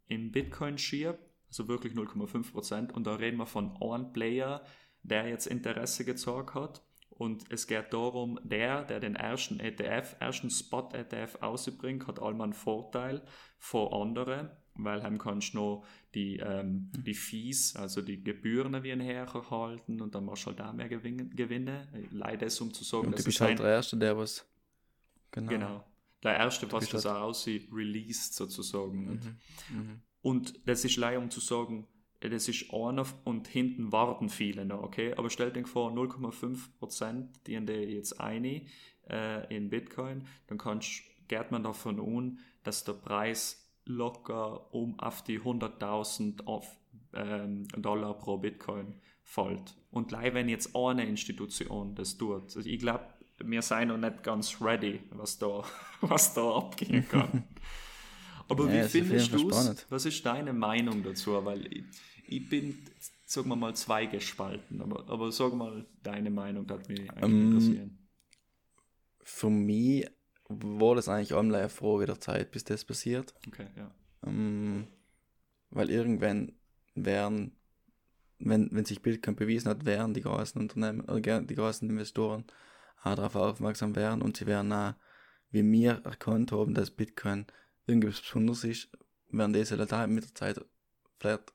in 0.06 0.32
Bitcoin 0.32 0.78
schiebt, 0.78 1.18
also 1.48 1.68
wirklich 1.68 1.92
0,5%, 1.92 2.92
und 2.92 3.06
da 3.06 3.16
reden 3.16 3.36
wir 3.36 3.46
von 3.46 3.76
einem 3.82 4.10
Player, 4.14 4.64
der 5.02 5.28
jetzt 5.28 5.46
Interesse 5.46 6.06
gezeigt 6.06 6.54
hat. 6.54 6.82
Und 7.10 7.44
es 7.50 7.66
geht 7.66 7.92
darum, 7.92 8.40
der, 8.42 8.84
der 8.84 9.00
den 9.00 9.16
ersten 9.16 9.60
ETF, 9.60 10.16
ersten 10.18 10.48
Spot-ETF 10.48 11.42
ausbringt, 11.42 12.06
hat 12.06 12.20
allem 12.20 12.40
einen 12.40 12.54
Vorteil 12.54 13.22
vor 13.58 13.92
anderen, 13.92 14.50
weil 14.76 15.00
dann 15.00 15.18
kannst 15.18 15.54
du 15.54 15.58
noch 15.58 15.86
die, 16.14 16.36
ähm, 16.38 16.90
die 16.96 17.14
Fees, 17.14 17.76
also 17.76 18.02
die 18.02 18.22
Gebühren 18.22 18.82
wie 18.82 18.92
ein 18.92 19.00
herhalten 19.00 20.00
und 20.00 20.14
dann 20.14 20.24
machst 20.24 20.44
du 20.44 20.50
halt 20.50 20.60
auch 20.60 20.72
mehr 20.72 20.88
Gewinne. 20.88 21.26
Gewinne. 21.26 21.88
Leider 22.10 22.46
ist, 22.46 22.60
um 22.60 22.72
zu 22.74 22.84
sagen, 22.84 23.06
Und 23.06 23.12
du 23.12 23.16
dass 23.16 23.24
bist 23.24 23.40
halt 23.40 23.58
der 23.58 23.66
Erste, 23.66 23.96
der 23.96 24.16
was. 24.16 24.46
Genau. 25.30 25.48
Genau. 25.50 25.84
Der 26.22 26.36
erste, 26.38 26.70
was 26.72 26.88
das 26.88 27.04
halt- 27.04 27.16
auch 27.16 27.22
aussieht, 27.28 27.68
released 27.72 28.34
sozusagen. 28.34 29.08
Und, 29.08 29.24
Mhm. 29.24 29.76
Mhm. 29.76 30.00
und 30.22 30.60
das 30.68 30.84
ist 30.84 30.96
leider, 30.96 31.18
um 31.18 31.30
zu 31.30 31.40
sagen, 31.40 31.86
äh, 32.20 32.30
das 32.30 32.48
ist 32.48 32.72
einer 32.72 33.04
und 33.24 33.46
hinten 33.48 33.92
warten 33.92 34.28
viele 34.30 34.64
noch, 34.64 34.82
okay? 34.82 35.12
Aber 35.14 35.28
stell 35.30 35.52
dir 35.52 35.66
vor, 35.66 35.90
0,5% 35.92 37.46
die 37.46 37.54
in 37.54 37.66
der 37.66 37.88
jetzt 37.88 38.18
eine 38.20 38.62
äh, 39.10 39.54
in 39.54 39.68
Bitcoin, 39.68 40.26
dann 40.46 40.56
kannst, 40.58 41.02
geht 41.28 41.50
man 41.50 41.62
davon 41.62 42.00
an, 42.00 42.38
dass 42.62 42.84
der 42.84 42.94
Preis 42.94 43.63
locker 43.86 44.72
um 44.74 44.98
auf 44.98 45.22
die 45.22 45.40
100.000 45.40 46.44
auf, 46.46 46.66
ähm, 47.12 47.66
Dollar 47.76 48.14
pro 48.18 48.38
Bitcoin 48.38 48.94
fällt. 49.22 49.74
Und 49.90 50.10
leider, 50.10 50.34
wenn 50.34 50.48
jetzt 50.48 50.74
eine 50.74 51.06
Institution 51.06 51.94
das 51.94 52.16
tut, 52.16 52.42
also 52.42 52.60
ich 52.60 52.78
glaube, 52.78 53.04
wir 53.38 53.62
sind 53.62 53.88
noch 53.88 53.96
nicht 53.96 54.22
ganz 54.22 54.60
ready, 54.60 55.00
was 55.10 55.38
da, 55.38 55.64
was 56.00 56.34
da 56.34 56.56
abgehen 56.56 57.08
kann. 57.10 57.44
Aber 58.48 58.66
Ja, 58.70 58.84
wie 58.84 58.88
findest 58.88 59.32
du 59.32 59.48
es? 59.48 59.86
Was 59.90 60.04
ist 60.06 60.24
deine 60.26 60.52
Meinung 60.52 61.02
dazu? 61.02 61.32
Weil 61.44 61.66
ich, 61.72 61.84
ich 62.26 62.48
bin, 62.48 62.78
sagen 63.24 63.48
wir 63.48 63.56
mal, 63.56 63.74
zweigespalten. 63.74 64.82
Aber, 64.82 65.08
aber 65.08 65.32
sag 65.32 65.54
mal 65.54 65.86
deine 66.02 66.30
Meinung, 66.30 66.66
das 66.66 66.86
mich 66.88 67.10
eigentlich 67.10 67.22
Ähm, 67.22 67.46
interessieren. 67.52 67.98
Für 69.20 69.48
mich 69.48 70.06
war 70.62 70.94
das 70.94 71.08
eigentlich 71.08 71.34
einmal 71.34 71.60
eine 71.60 71.68
Frage 71.68 72.06
der 72.06 72.20
Zeit, 72.20 72.50
bis 72.50 72.64
das 72.64 72.84
passiert. 72.84 73.34
Okay, 73.46 73.66
ja. 73.76 73.90
Ähm, 74.26 74.86
weil 75.70 75.90
irgendwann 75.90 76.52
werden, 76.94 77.56
wenn, 78.38 78.68
wenn 78.72 78.84
sich 78.84 79.02
Bitcoin 79.02 79.36
bewiesen 79.36 79.68
hat, 79.68 79.84
werden 79.84 80.14
die 80.14 80.22
großen 80.22 80.60
Unternehmen, 80.60 81.06
äh, 81.08 81.44
die 81.44 81.54
großen 81.54 81.88
Investoren 81.88 82.44
auch 83.02 83.14
darauf 83.14 83.36
aufmerksam 83.36 83.96
werden 83.96 84.22
und 84.22 84.36
sie 84.36 84.46
werden 84.46 84.72
auch, 84.72 84.94
wie 85.50 85.70
wir 85.70 86.00
erkannt 86.04 86.52
haben, 86.52 86.74
dass 86.74 86.90
Bitcoin 86.90 87.46
irgendwas 87.86 88.20
Besonderes 88.20 88.64
ist, 88.64 88.88
werden 89.30 89.52
diese 89.52 89.76
Leute 89.76 90.06
mit 90.06 90.24
der 90.24 90.34
Zeit 90.34 90.64
vielleicht, 91.18 91.52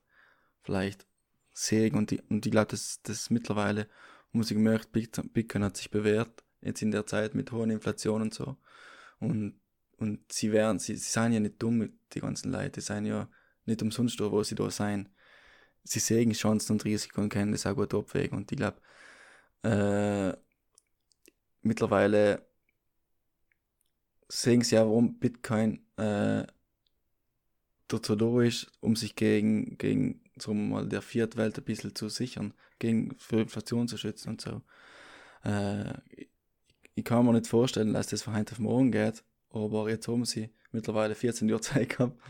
vielleicht 0.62 1.06
sehen 1.52 1.96
und, 1.96 2.10
die, 2.10 2.20
und 2.28 2.46
ich 2.46 2.52
glaube, 2.52 2.68
dass 2.68 3.00
das 3.02 3.30
mittlerweile, 3.30 3.88
haben 4.32 4.42
sie 4.42 4.54
gemerkt, 4.54 4.92
Bitcoin, 4.92 5.30
Bitcoin 5.30 5.64
hat 5.64 5.76
sich 5.76 5.90
bewährt, 5.90 6.44
jetzt 6.60 6.82
in 6.82 6.90
der 6.90 7.06
Zeit 7.06 7.34
mit 7.34 7.52
hoher 7.52 7.66
Inflation 7.68 8.22
und 8.22 8.34
so. 8.34 8.56
Und 9.20 9.60
und 10.00 10.32
sie 10.32 10.50
werden, 10.50 10.78
sie, 10.78 10.96
sie 10.96 11.10
sind 11.10 11.34
ja 11.34 11.40
nicht 11.40 11.62
dumm, 11.62 11.92
die 12.14 12.20
ganzen 12.20 12.50
Leute, 12.50 12.70
die 12.70 12.80
sind 12.80 13.04
ja 13.04 13.28
nicht 13.66 13.82
umsonst 13.82 14.18
da, 14.18 14.32
wo 14.32 14.42
sie 14.42 14.54
da 14.54 14.70
sein. 14.70 15.10
Sie 15.84 15.98
sehen 15.98 16.32
Chancen 16.32 16.72
und 16.72 16.84
Risiken 16.86 17.20
und 17.20 17.28
können 17.28 17.52
das 17.52 17.66
auch 17.66 17.74
gut 17.74 17.92
abwägen. 17.92 18.38
Und 18.38 18.50
ich 18.50 18.56
glaube, 18.56 18.80
äh, 19.62 20.34
mittlerweile 21.60 22.46
sehen 24.28 24.62
sie 24.62 24.76
ja, 24.76 24.86
warum 24.86 25.18
Bitcoin 25.18 25.84
äh, 25.98 26.46
dazu 27.88 28.16
da 28.16 28.40
ist, 28.40 28.72
um 28.80 28.96
sich 28.96 29.16
gegen, 29.16 29.76
gegen 29.76 30.22
sagen 30.36 30.70
mal, 30.70 30.88
der 30.88 31.02
Fiat-Welt 31.02 31.58
ein 31.58 31.64
bisschen 31.64 31.94
zu 31.94 32.08
sichern, 32.08 32.54
gegen 32.78 33.14
für 33.18 33.40
Inflation 33.42 33.86
zu 33.86 33.98
schützen 33.98 34.30
und 34.30 34.40
so. 34.40 34.62
Äh, 35.44 35.92
ich 37.00 37.04
kann 37.04 37.24
mir 37.24 37.32
nicht 37.32 37.46
vorstellen, 37.46 37.94
dass 37.94 38.08
das 38.08 38.22
von 38.22 38.36
heute 38.36 38.52
auf 38.52 38.58
morgen 38.58 38.92
geht, 38.92 39.24
aber 39.50 39.88
jetzt 39.88 40.06
haben 40.06 40.26
sie 40.26 40.50
mittlerweile 40.70 41.14
14 41.14 41.48
Jahre 41.48 41.60
Zeit 41.62 41.88
gehabt, 41.88 42.20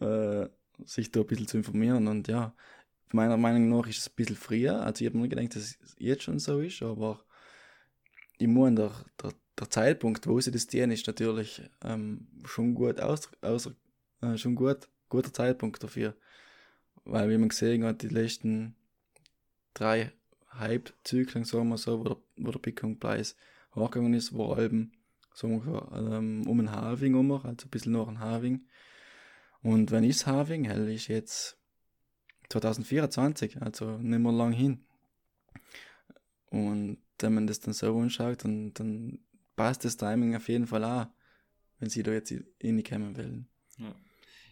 äh, 0.00 0.48
sich 0.84 1.10
da 1.10 1.20
ein 1.20 1.26
bisschen 1.26 1.48
zu 1.48 1.56
informieren. 1.56 2.06
Und 2.06 2.28
ja, 2.28 2.54
meiner 3.10 3.36
Meinung 3.36 3.68
nach 3.68 3.88
ist 3.88 3.98
es 3.98 4.08
ein 4.08 4.14
bisschen 4.14 4.36
früher, 4.36 4.80
also 4.80 5.04
ich 5.04 5.10
habe 5.10 5.18
mir 5.18 5.28
gedacht, 5.28 5.56
dass 5.56 5.76
es 5.82 5.96
jetzt 5.98 6.22
schon 6.22 6.38
so 6.38 6.60
ist, 6.60 6.82
aber 6.82 7.24
ich 8.38 8.46
meine, 8.46 8.76
der, 8.76 8.92
der, 9.20 9.32
der 9.58 9.70
Zeitpunkt, 9.70 10.26
wo 10.28 10.40
sie 10.40 10.52
das 10.52 10.68
tun, 10.68 10.92
ist 10.92 11.08
natürlich 11.08 11.62
ähm, 11.82 12.28
schon 12.44 12.74
gut 12.74 13.00
aus, 13.00 13.28
aus 13.40 13.70
äh, 14.20 14.36
schon 14.36 14.54
gut, 14.54 14.88
guter 15.08 15.32
Zeitpunkt 15.32 15.82
dafür, 15.82 16.14
weil 17.04 17.28
wie 17.28 17.38
man 17.38 17.48
gesehen 17.48 17.82
hat, 17.84 18.02
die 18.02 18.08
letzten 18.08 18.76
drei 19.74 20.12
Hype-Zyklen, 20.52 21.44
sagen 21.44 21.68
wir 21.70 21.76
so, 21.76 21.98
wo 21.98 22.04
der, 22.04 22.16
wo 22.36 22.52
der 22.52 22.60
Bitcoin-Preis 22.60 23.34
hochgegangen 23.74 24.14
ist, 24.14 24.36
war 24.36 24.58
eben 24.58 24.92
so 25.32 25.48
ähm, 25.48 26.46
um 26.46 26.60
ein 26.60 26.70
Halving 26.70 27.14
um, 27.14 27.32
also 27.32 27.48
ein 27.48 27.70
bisschen 27.70 27.92
nach 27.92 28.08
ein 28.08 28.20
Halving. 28.20 28.66
Und 29.62 29.90
wenn 29.90 30.04
ist 30.04 30.26
Halving? 30.26 30.64
Hell 30.64 30.88
ist 30.92 31.08
jetzt 31.08 31.58
2024, 32.50 33.60
also 33.62 33.98
nicht 33.98 34.18
mehr 34.20 34.32
lang 34.32 34.52
hin. 34.52 34.84
Und 36.50 36.98
wenn 37.18 37.34
man 37.34 37.46
das 37.46 37.60
dann 37.60 37.74
so 37.74 37.98
anschaut, 37.98 38.44
dann, 38.44 38.72
dann 38.74 39.18
passt 39.56 39.84
das 39.84 39.96
Timing 39.96 40.36
auf 40.36 40.48
jeden 40.48 40.66
Fall 40.66 40.84
auch, 40.84 41.06
wenn 41.78 41.88
sie 41.90 42.02
da 42.02 42.12
jetzt 42.12 42.32
reinkommen 42.62 43.16
wollen. 43.16 43.48
Ja. 43.78 43.94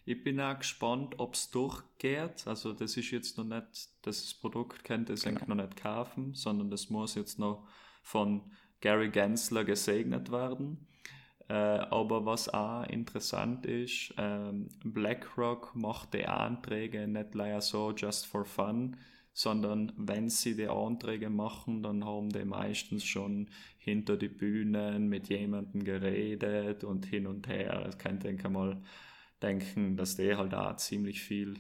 Ich 0.05 0.25
bin 0.25 0.41
auch 0.41 0.59
gespannt, 0.59 1.15
ob 1.19 1.35
es 1.35 1.51
durchgeht. 1.51 2.47
Also 2.47 2.73
das 2.73 2.97
ist 2.97 3.11
jetzt 3.13 3.39
noch 3.39 3.45
nicht, 3.45 3.89
dass 4.03 4.23
das 4.23 4.35
Produkt 4.35 4.83
kennt, 4.83 5.09
das 5.09 5.23
Genau. 5.23 5.41
noch 5.47 5.55
nicht 5.55 5.77
kaufen, 5.77 6.35
sondern 6.35 6.71
das 6.71 6.91
muss 6.91 7.15
jetzt 7.15 7.39
noch 7.39 7.69
von 8.03 8.51
Gary 8.83 9.09
Gensler 9.09 9.65
gesegnet 9.65 10.31
werden. 10.31 10.87
Äh, 11.49 11.55
aber 11.55 12.27
was 12.27 12.49
auch 12.49 12.85
interessant 12.85 13.65
ist, 13.65 14.13
ähm, 14.19 14.69
BlackRock 14.85 15.75
macht 15.75 16.15
die 16.15 16.27
Anträge 16.27 17.09
nicht 17.09 17.35
leider 17.35 17.61
so 17.61 17.93
just 17.97 18.27
for 18.27 18.45
fun, 18.45 18.97
sondern 19.33 19.93
wenn 19.97 20.29
sie 20.29 20.55
die 20.55 20.69
Anträge 20.69 21.31
machen, 21.31 21.83
dann 21.83 22.05
haben 22.05 22.29
die 22.29 22.45
meistens 22.45 23.05
schon 23.05 23.49
hinter 23.79 24.17
die 24.17 24.29
Bühnen 24.29 25.09
mit 25.09 25.29
jemandem 25.29 25.85
geredet 25.85 26.85
und 26.85 27.07
hin 27.07 27.27
und 27.27 27.49
her. 27.49 27.83
Das 27.85 27.99
kann 27.99 28.19
ich 28.25 28.49
mal 28.49 28.83
denken, 29.41 29.97
dass 29.97 30.17
die 30.17 30.37
halt 30.37 30.55
auch 30.55 30.77
ziemlich 30.77 31.23
viel 31.23 31.55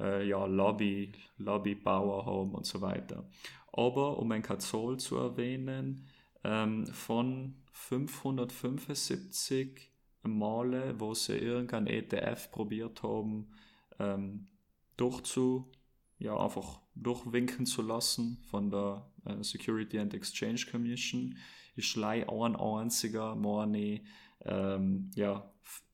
äh, 0.00 0.26
ja, 0.26 0.44
Lobby, 0.46 1.12
Lobby-Bauer 1.38 2.26
haben 2.26 2.54
und 2.54 2.66
so 2.66 2.80
weiter. 2.80 3.24
Aber 3.72 4.18
um 4.18 4.30
ein 4.32 4.42
Kazol 4.42 4.98
zu 4.98 5.16
erwähnen, 5.16 6.06
ähm, 6.44 6.86
von 6.86 7.56
575 7.72 9.90
Male, 10.22 10.94
wo 10.98 11.14
sie 11.14 11.36
irgendein 11.36 11.86
ETF 11.86 12.50
probiert 12.50 13.02
haben, 13.02 13.50
ähm, 13.98 14.48
durchzu, 14.96 15.70
ja, 16.18 16.38
einfach 16.38 16.80
durchwinken 16.94 17.66
zu 17.66 17.82
lassen 17.82 18.38
von 18.50 18.70
der 18.70 19.10
äh, 19.24 19.42
Security 19.42 19.98
and 19.98 20.14
Exchange 20.14 20.66
Commission, 20.70 21.36
ist 21.76 21.96
leider 21.96 22.32
ein 22.32 22.56
einziger 22.56 23.34
Money 23.34 24.06
ähm, 24.44 25.10
ja, 25.14 25.50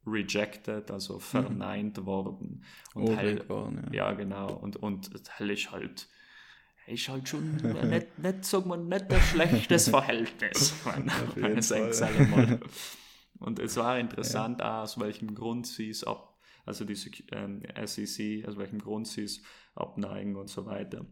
rejected, 0.07 0.91
also 0.91 1.15
mhm. 1.15 1.21
verneint 1.21 1.99
mhm. 1.99 2.07
worden. 2.07 2.65
Und 2.95 3.09
oh, 3.09 3.17
hell, 3.17 3.49
worden, 3.49 3.91
ja. 3.93 4.11
ja. 4.11 4.13
genau. 4.13 4.55
Und, 4.55 4.77
und 4.77 5.11
hell 5.39 5.51
ist 5.51 5.73
halt 5.73 6.09
ist 6.87 7.09
halt 7.09 7.29
schon 7.29 7.57
nicht, 7.57 8.19
nicht, 8.19 8.45
sag 8.45 8.67
mal, 8.67 8.79
nicht 8.79 9.11
ein 9.11 9.21
schlechtes 9.21 9.89
Verhältnis. 9.89 10.75
man, 10.85 11.11
Und 13.41 13.59
es 13.59 13.77
war 13.77 13.99
interessant, 13.99 14.61
ja. 14.61 14.83
aus 14.83 15.01
welchem 15.01 15.35
Grund 15.35 15.67
sie 15.67 15.89
es 15.89 16.05
ab, 16.05 16.39
also 16.67 16.85
die 16.85 16.97
ähm, 17.33 17.63
SEC, 17.85 18.47
aus 18.47 18.59
welchem 18.59 18.79
Grund 18.79 19.09
sie 19.09 19.23
es 19.23 19.43
abneigen 19.75 20.37
und 20.37 20.49
so 20.49 20.67
weiter. 20.67 21.07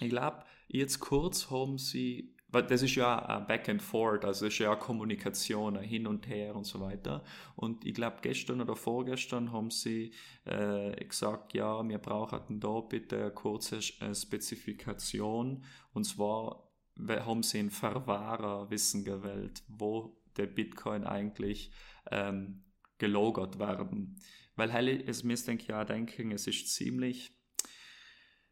Ich 0.00 0.10
glaube, 0.10 0.44
jetzt 0.68 1.00
kurz 1.00 1.50
haben 1.50 1.78
sie 1.78 2.36
das 2.60 2.82
ist 2.82 2.96
ja 2.96 3.40
Back 3.40 3.68
and 3.70 3.80
Forth, 3.80 4.24
also 4.26 4.46
ist 4.46 4.58
ja 4.58 4.76
Kommunikation, 4.76 5.78
Hin 5.78 6.06
und 6.06 6.28
Her 6.28 6.54
und 6.54 6.64
so 6.64 6.80
weiter. 6.80 7.24
Und 7.56 7.86
ich 7.86 7.94
glaube, 7.94 8.18
gestern 8.20 8.60
oder 8.60 8.76
vorgestern 8.76 9.52
haben 9.52 9.70
sie 9.70 10.12
äh, 10.44 11.02
gesagt, 11.04 11.54
ja, 11.54 11.82
wir 11.88 11.98
brauchen 11.98 12.60
da 12.60 12.80
bitte 12.80 13.20
eine 13.20 13.30
kurze 13.30 13.78
äh, 14.00 14.14
Spezifikation. 14.14 15.64
Und 15.94 16.04
zwar 16.04 16.70
haben 17.08 17.42
sie 17.42 17.58
ein 17.58 17.70
Verwahrerwissen 17.70 19.04
gewählt, 19.04 19.62
wo 19.68 20.20
der 20.36 20.46
Bitcoin 20.46 21.04
eigentlich 21.04 21.72
ähm, 22.10 22.64
gelogert 22.98 23.58
werden. 23.58 24.20
Weil 24.56 25.02
es 25.08 25.24
mir 25.24 25.36
denke 25.36 25.68
ja 25.68 25.84
denken, 25.84 26.32
es 26.32 26.46
ist 26.46 26.74
ziemlich, 26.74 27.32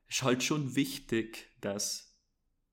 ist 0.08 0.22
halt 0.22 0.42
schon 0.42 0.74
wichtig, 0.74 1.50
dass 1.60 2.18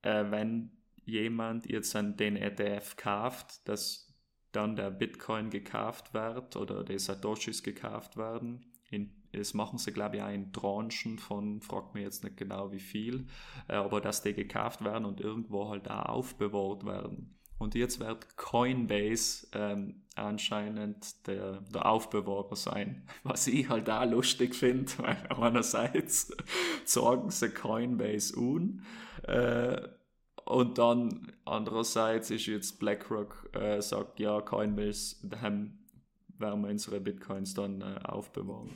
äh, 0.02 0.30
wenn 0.30 0.77
jemand 1.08 1.68
jetzt 1.68 1.94
an 1.96 2.16
den 2.16 2.36
ETF 2.36 2.96
kauft, 2.96 3.66
dass 3.68 4.14
dann 4.52 4.76
der 4.76 4.90
Bitcoin 4.90 5.50
gekauft 5.50 6.14
wird 6.14 6.56
oder 6.56 6.84
die 6.84 6.98
Satoshis 6.98 7.62
gekauft 7.62 8.16
werden. 8.16 8.64
In, 8.90 9.10
das 9.32 9.54
machen 9.54 9.78
sie, 9.78 9.92
glaube 9.92 10.16
ich, 10.16 10.22
auch 10.22 10.30
in 10.32 10.52
Tranchen 10.52 11.18
von, 11.18 11.60
fragt 11.60 11.94
mir 11.94 12.02
jetzt 12.02 12.24
nicht 12.24 12.36
genau 12.36 12.72
wie 12.72 12.80
viel, 12.80 13.26
äh, 13.68 13.74
aber 13.74 14.00
dass 14.00 14.22
die 14.22 14.32
gekauft 14.32 14.84
werden 14.84 15.04
und 15.04 15.20
irgendwo 15.20 15.68
halt 15.68 15.90
auch 15.90 16.06
aufbewahrt 16.06 16.86
werden. 16.86 17.38
Und 17.58 17.74
jetzt 17.74 17.98
wird 17.98 18.36
Coinbase 18.36 19.48
ähm, 19.52 20.02
anscheinend 20.14 21.26
der, 21.26 21.60
der 21.72 21.86
Aufbewahrer 21.86 22.56
sein, 22.56 23.06
was 23.24 23.46
ich 23.46 23.68
halt 23.68 23.90
auch 23.90 24.08
lustig 24.08 24.54
finde, 24.54 24.90
weil 24.98 25.16
einerseits 25.28 26.34
sorgen 26.84 27.30
sie 27.30 27.50
Coinbase 27.50 28.38
un, 28.38 28.82
äh, 29.24 29.88
und 30.48 30.78
dann 30.78 31.30
andererseits 31.44 32.30
ist 32.30 32.46
jetzt 32.46 32.78
BlackRock 32.80 33.50
äh, 33.52 33.82
sagt, 33.82 34.18
ja, 34.18 34.40
Coinbase, 34.40 35.16
daheim 35.22 35.78
werden 36.38 36.62
wir 36.62 36.70
unsere 36.70 37.00
Bitcoins 37.00 37.52
dann 37.52 37.82
äh, 37.82 38.00
aufbewahren. 38.04 38.70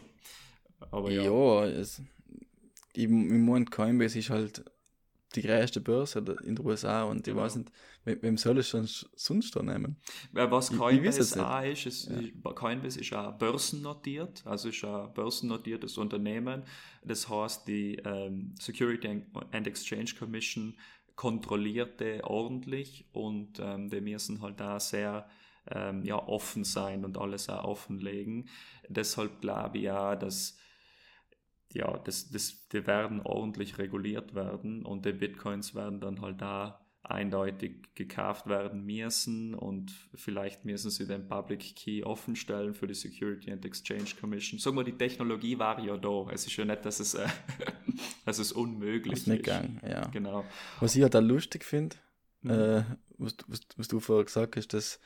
Aber 0.90 1.10
ja. 1.10 1.22
Ja, 1.22 1.64
es, 1.64 2.02
ich, 2.92 3.04
ich 3.04 3.08
meine, 3.08 3.64
Coinbase 3.64 4.18
ist 4.18 4.28
halt 4.28 4.62
die 5.34 5.40
größte 5.40 5.80
Börse 5.80 6.18
in 6.44 6.56
den 6.56 6.66
USA 6.66 7.04
und 7.04 7.20
ich 7.20 7.32
genau. 7.32 7.44
weiß 7.44 7.56
nicht, 7.56 7.72
wem 8.04 8.36
soll 8.36 8.58
es 8.58 8.68
schon 8.68 8.86
sonst 8.86 9.56
da 9.56 9.62
nehmen? 9.62 9.96
Was 10.32 10.76
Coinbase 10.76 11.22
ich, 11.22 11.36
ich 11.36 11.40
auch 11.40 11.62
ist, 11.62 11.86
ist 11.86 12.10
ja. 12.10 12.52
Coinbase 12.52 13.00
ist 13.00 13.14
auch 13.14 13.32
börsennotiert, 13.38 14.42
also 14.44 14.68
ist 14.68 14.84
ein 14.84 15.10
börsennotiertes 15.14 15.96
Unternehmen. 15.96 16.64
Das 17.02 17.30
heißt, 17.30 17.66
die 17.66 17.96
ähm, 18.04 18.54
Security 18.60 19.22
and 19.52 19.66
Exchange 19.66 20.12
Commission 20.18 20.74
kontrollierte 21.16 22.24
ordentlich 22.24 23.06
und 23.12 23.60
ähm, 23.60 23.90
die 23.90 24.00
müssen 24.00 24.42
halt 24.42 24.60
da 24.60 24.80
sehr 24.80 25.28
ähm, 25.70 26.04
ja, 26.04 26.16
offen 26.16 26.64
sein 26.64 27.04
und 27.04 27.18
alles 27.18 27.48
auch 27.48 27.64
offenlegen. 27.64 28.48
Deshalb 28.88 29.40
glaube 29.40 29.78
ich 29.78 29.84
ja, 29.84 30.16
dass 30.16 30.58
ja, 31.74 31.98
das, 31.98 32.30
das, 32.30 32.68
die 32.68 32.86
werden 32.86 33.20
ordentlich 33.22 33.78
reguliert 33.78 34.34
werden 34.34 34.84
und 34.84 35.06
die 35.06 35.12
Bitcoins 35.12 35.74
werden 35.74 36.00
dann 36.00 36.20
halt 36.20 36.40
da 36.40 36.81
eindeutig 37.04 37.94
gekauft 37.94 38.46
werden 38.46 38.84
müssen 38.84 39.54
und 39.54 39.92
vielleicht 40.14 40.64
müssen 40.64 40.90
sie 40.90 41.06
den 41.06 41.26
Public 41.26 41.74
Key 41.74 42.04
offenstellen 42.04 42.74
für 42.74 42.86
die 42.86 42.94
Security 42.94 43.50
and 43.50 43.64
Exchange 43.64 44.10
Commission. 44.20 44.58
Sagen 44.58 44.76
wir, 44.76 44.84
die 44.84 44.96
Technologie 44.96 45.58
war 45.58 45.80
ja 45.84 45.96
da. 45.96 46.28
Es 46.30 46.46
ist 46.46 46.56
ja 46.56 46.64
nicht, 46.64 46.84
dass 46.84 47.00
es, 47.00 47.14
äh, 47.14 47.26
dass 48.24 48.38
es 48.38 48.52
unmöglich 48.52 49.14
ist. 49.14 49.26
Nicht 49.26 49.44
Gang, 49.44 49.80
ja. 49.86 50.06
Genau. 50.08 50.44
Was 50.80 50.94
ich 50.94 51.02
halt 51.02 51.14
da 51.14 51.18
lustig 51.18 51.64
finde, 51.64 51.96
mhm. 52.42 52.50
äh, 52.50 52.84
was, 53.18 53.36
was, 53.48 53.60
was, 53.76 53.88
du 53.88 53.98
vorher 53.98 54.24
gesagt 54.24 54.56
hast, 54.56 54.68
dass, 54.68 55.00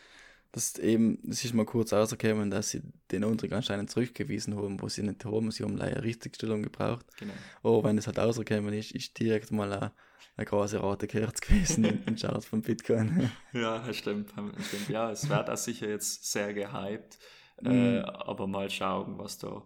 dass 0.56 0.78
eben, 0.78 1.18
es 1.28 1.44
ist 1.44 1.52
mal 1.52 1.66
kurz 1.66 1.92
rausgekommen, 1.92 2.50
dass 2.50 2.70
sie 2.70 2.80
den 3.10 3.24
Antrag 3.24 3.52
anscheinend 3.52 3.90
zurückgewiesen 3.90 4.56
haben, 4.56 4.80
wo 4.80 4.88
sie 4.88 5.02
nicht 5.02 5.22
haben. 5.26 5.50
Sie 5.50 5.62
haben 5.62 5.76
leider 5.76 6.02
Richtigstellung 6.02 6.62
gebraucht. 6.62 7.04
Genau. 7.18 7.34
Aber 7.62 7.84
wenn 7.84 7.98
es 7.98 8.06
halt 8.06 8.18
rausgekommen 8.18 8.72
ist, 8.72 8.92
ist 8.92 9.18
direkt 9.18 9.52
mal 9.52 9.70
ein 9.70 9.90
eine 10.38 10.46
große 10.46 10.78
rote 10.78 11.06
Kerze 11.06 11.40
gewesen 11.46 11.84
in 12.06 12.16
Charts 12.16 12.46
von 12.46 12.62
Bitcoin. 12.62 13.30
ja, 13.52 13.78
das 13.86 13.98
stimmt, 13.98 14.30
stimmt. 14.30 14.88
Ja, 14.88 15.10
es 15.10 15.28
wird 15.28 15.50
auch 15.50 15.56
sicher 15.56 15.88
jetzt 15.88 16.30
sehr 16.30 16.54
gehypt, 16.54 17.18
mm. 17.60 17.70
äh, 17.70 18.00
aber 18.00 18.46
mal 18.46 18.68
schauen, 18.70 19.18
was 19.18 19.38
da, 19.38 19.62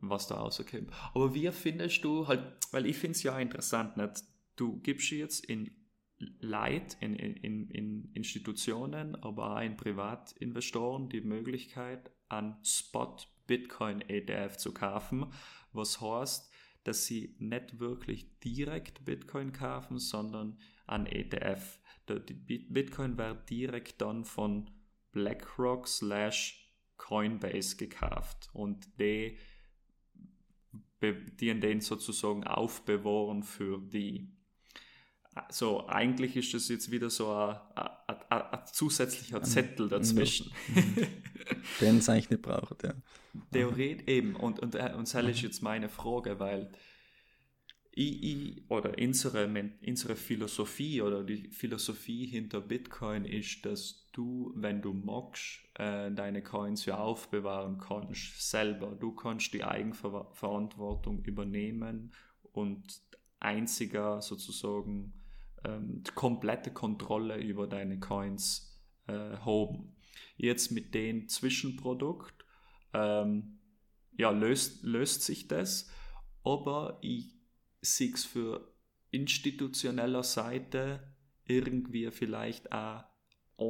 was 0.00 0.28
da 0.28 0.36
rauskommt. 0.36 0.90
Aber 1.14 1.34
wie 1.34 1.50
findest 1.50 2.04
du 2.04 2.28
halt, 2.28 2.42
weil 2.70 2.86
ich 2.86 2.96
finde 2.96 3.16
es 3.16 3.22
ja 3.22 3.38
interessant, 3.38 3.96
nicht? 3.96 4.24
du 4.56 4.80
gibst 4.80 5.10
jetzt 5.10 5.46
in 5.46 5.70
Leid, 6.40 6.96
in, 7.00 7.14
in, 7.14 7.68
in 7.70 8.10
Institutionen, 8.14 9.16
aber 9.16 9.56
auch 9.56 9.60
in 9.62 9.76
Privatinvestoren 9.76 11.08
die 11.08 11.20
Möglichkeit, 11.20 12.10
an 12.28 12.56
Spot 12.64 13.16
Bitcoin 13.46 14.00
ETF 14.02 14.56
zu 14.56 14.72
kaufen, 14.72 15.26
was 15.72 16.00
heißt, 16.00 16.50
dass 16.84 17.06
sie 17.06 17.36
nicht 17.38 17.78
wirklich 17.78 18.38
direkt 18.40 19.04
Bitcoin 19.04 19.52
kaufen, 19.52 19.98
sondern 19.98 20.58
an 20.86 21.06
ETF. 21.06 21.78
Bitcoin 22.06 23.16
wird 23.16 23.48
direkt 23.48 24.00
dann 24.00 24.24
von 24.24 24.70
BlackRock 25.12 25.86
slash 25.86 26.62
Coinbase 26.96 27.76
gekauft 27.76 28.50
und 28.52 28.98
die, 28.98 29.36
die 31.00 31.60
den 31.60 31.80
sozusagen 31.80 32.44
aufbewahren 32.44 33.42
für 33.42 33.80
die. 33.80 34.28
So, 35.50 35.86
eigentlich 35.86 36.36
ist 36.36 36.52
das 36.52 36.68
jetzt 36.68 36.90
wieder 36.90 37.08
so 37.08 37.32
ein, 37.32 37.56
ein, 37.74 38.16
ein, 38.28 38.42
ein 38.42 38.60
zusätzlicher 38.70 39.42
Zettel 39.42 39.88
dazwischen. 39.88 40.52
Den 41.80 41.98
es 41.98 42.08
eigentlich 42.08 42.30
nicht 42.30 42.42
braucht, 42.42 42.82
ja. 42.82 42.94
Theoret 43.50 44.08
eben. 44.08 44.36
Und, 44.36 44.60
und, 44.60 44.74
äh, 44.74 44.92
und 44.94 45.12
das 45.12 45.24
ist 45.24 45.40
jetzt 45.40 45.62
meine 45.62 45.88
Frage, 45.88 46.38
weil 46.38 46.72
ich, 47.92 48.22
ich, 48.22 48.70
oder 48.70 48.94
unsere, 48.98 49.50
unsere 49.86 50.16
Philosophie 50.16 51.00
oder 51.00 51.24
die 51.24 51.48
Philosophie 51.50 52.26
hinter 52.26 52.60
Bitcoin 52.60 53.24
ist, 53.24 53.64
dass 53.64 54.08
du, 54.12 54.52
wenn 54.54 54.82
du 54.82 54.92
magst, 54.92 55.60
äh, 55.74 56.10
deine 56.10 56.42
Coins 56.42 56.84
ja 56.84 56.98
aufbewahren 56.98 57.78
kannst, 57.78 58.50
selber. 58.50 58.96
Du 58.98 59.12
kannst 59.12 59.52
die 59.54 59.64
Eigenverantwortung 59.64 61.22
übernehmen 61.24 62.12
und 62.52 63.00
einziger 63.40 64.22
sozusagen 64.22 65.12
ähm, 65.64 66.02
komplette 66.14 66.72
Kontrolle 66.72 67.36
über 67.38 67.66
deine 67.66 67.98
Coins 68.00 68.80
äh, 69.06 69.36
haben. 69.38 69.96
Jetzt 70.36 70.70
mit 70.72 70.94
dem 70.94 71.28
Zwischenprodukt 71.28 72.44
ähm, 72.92 73.58
ja, 74.16 74.30
löst, 74.30 74.82
löst 74.82 75.22
sich 75.22 75.48
das, 75.48 75.90
aber 76.44 76.98
ich 77.00 77.34
sehe 77.80 78.12
es 78.12 78.24
für 78.24 78.72
institutioneller 79.10 80.22
Seite 80.22 81.14
irgendwie 81.44 82.10
vielleicht 82.10 82.72
auch 82.72 83.04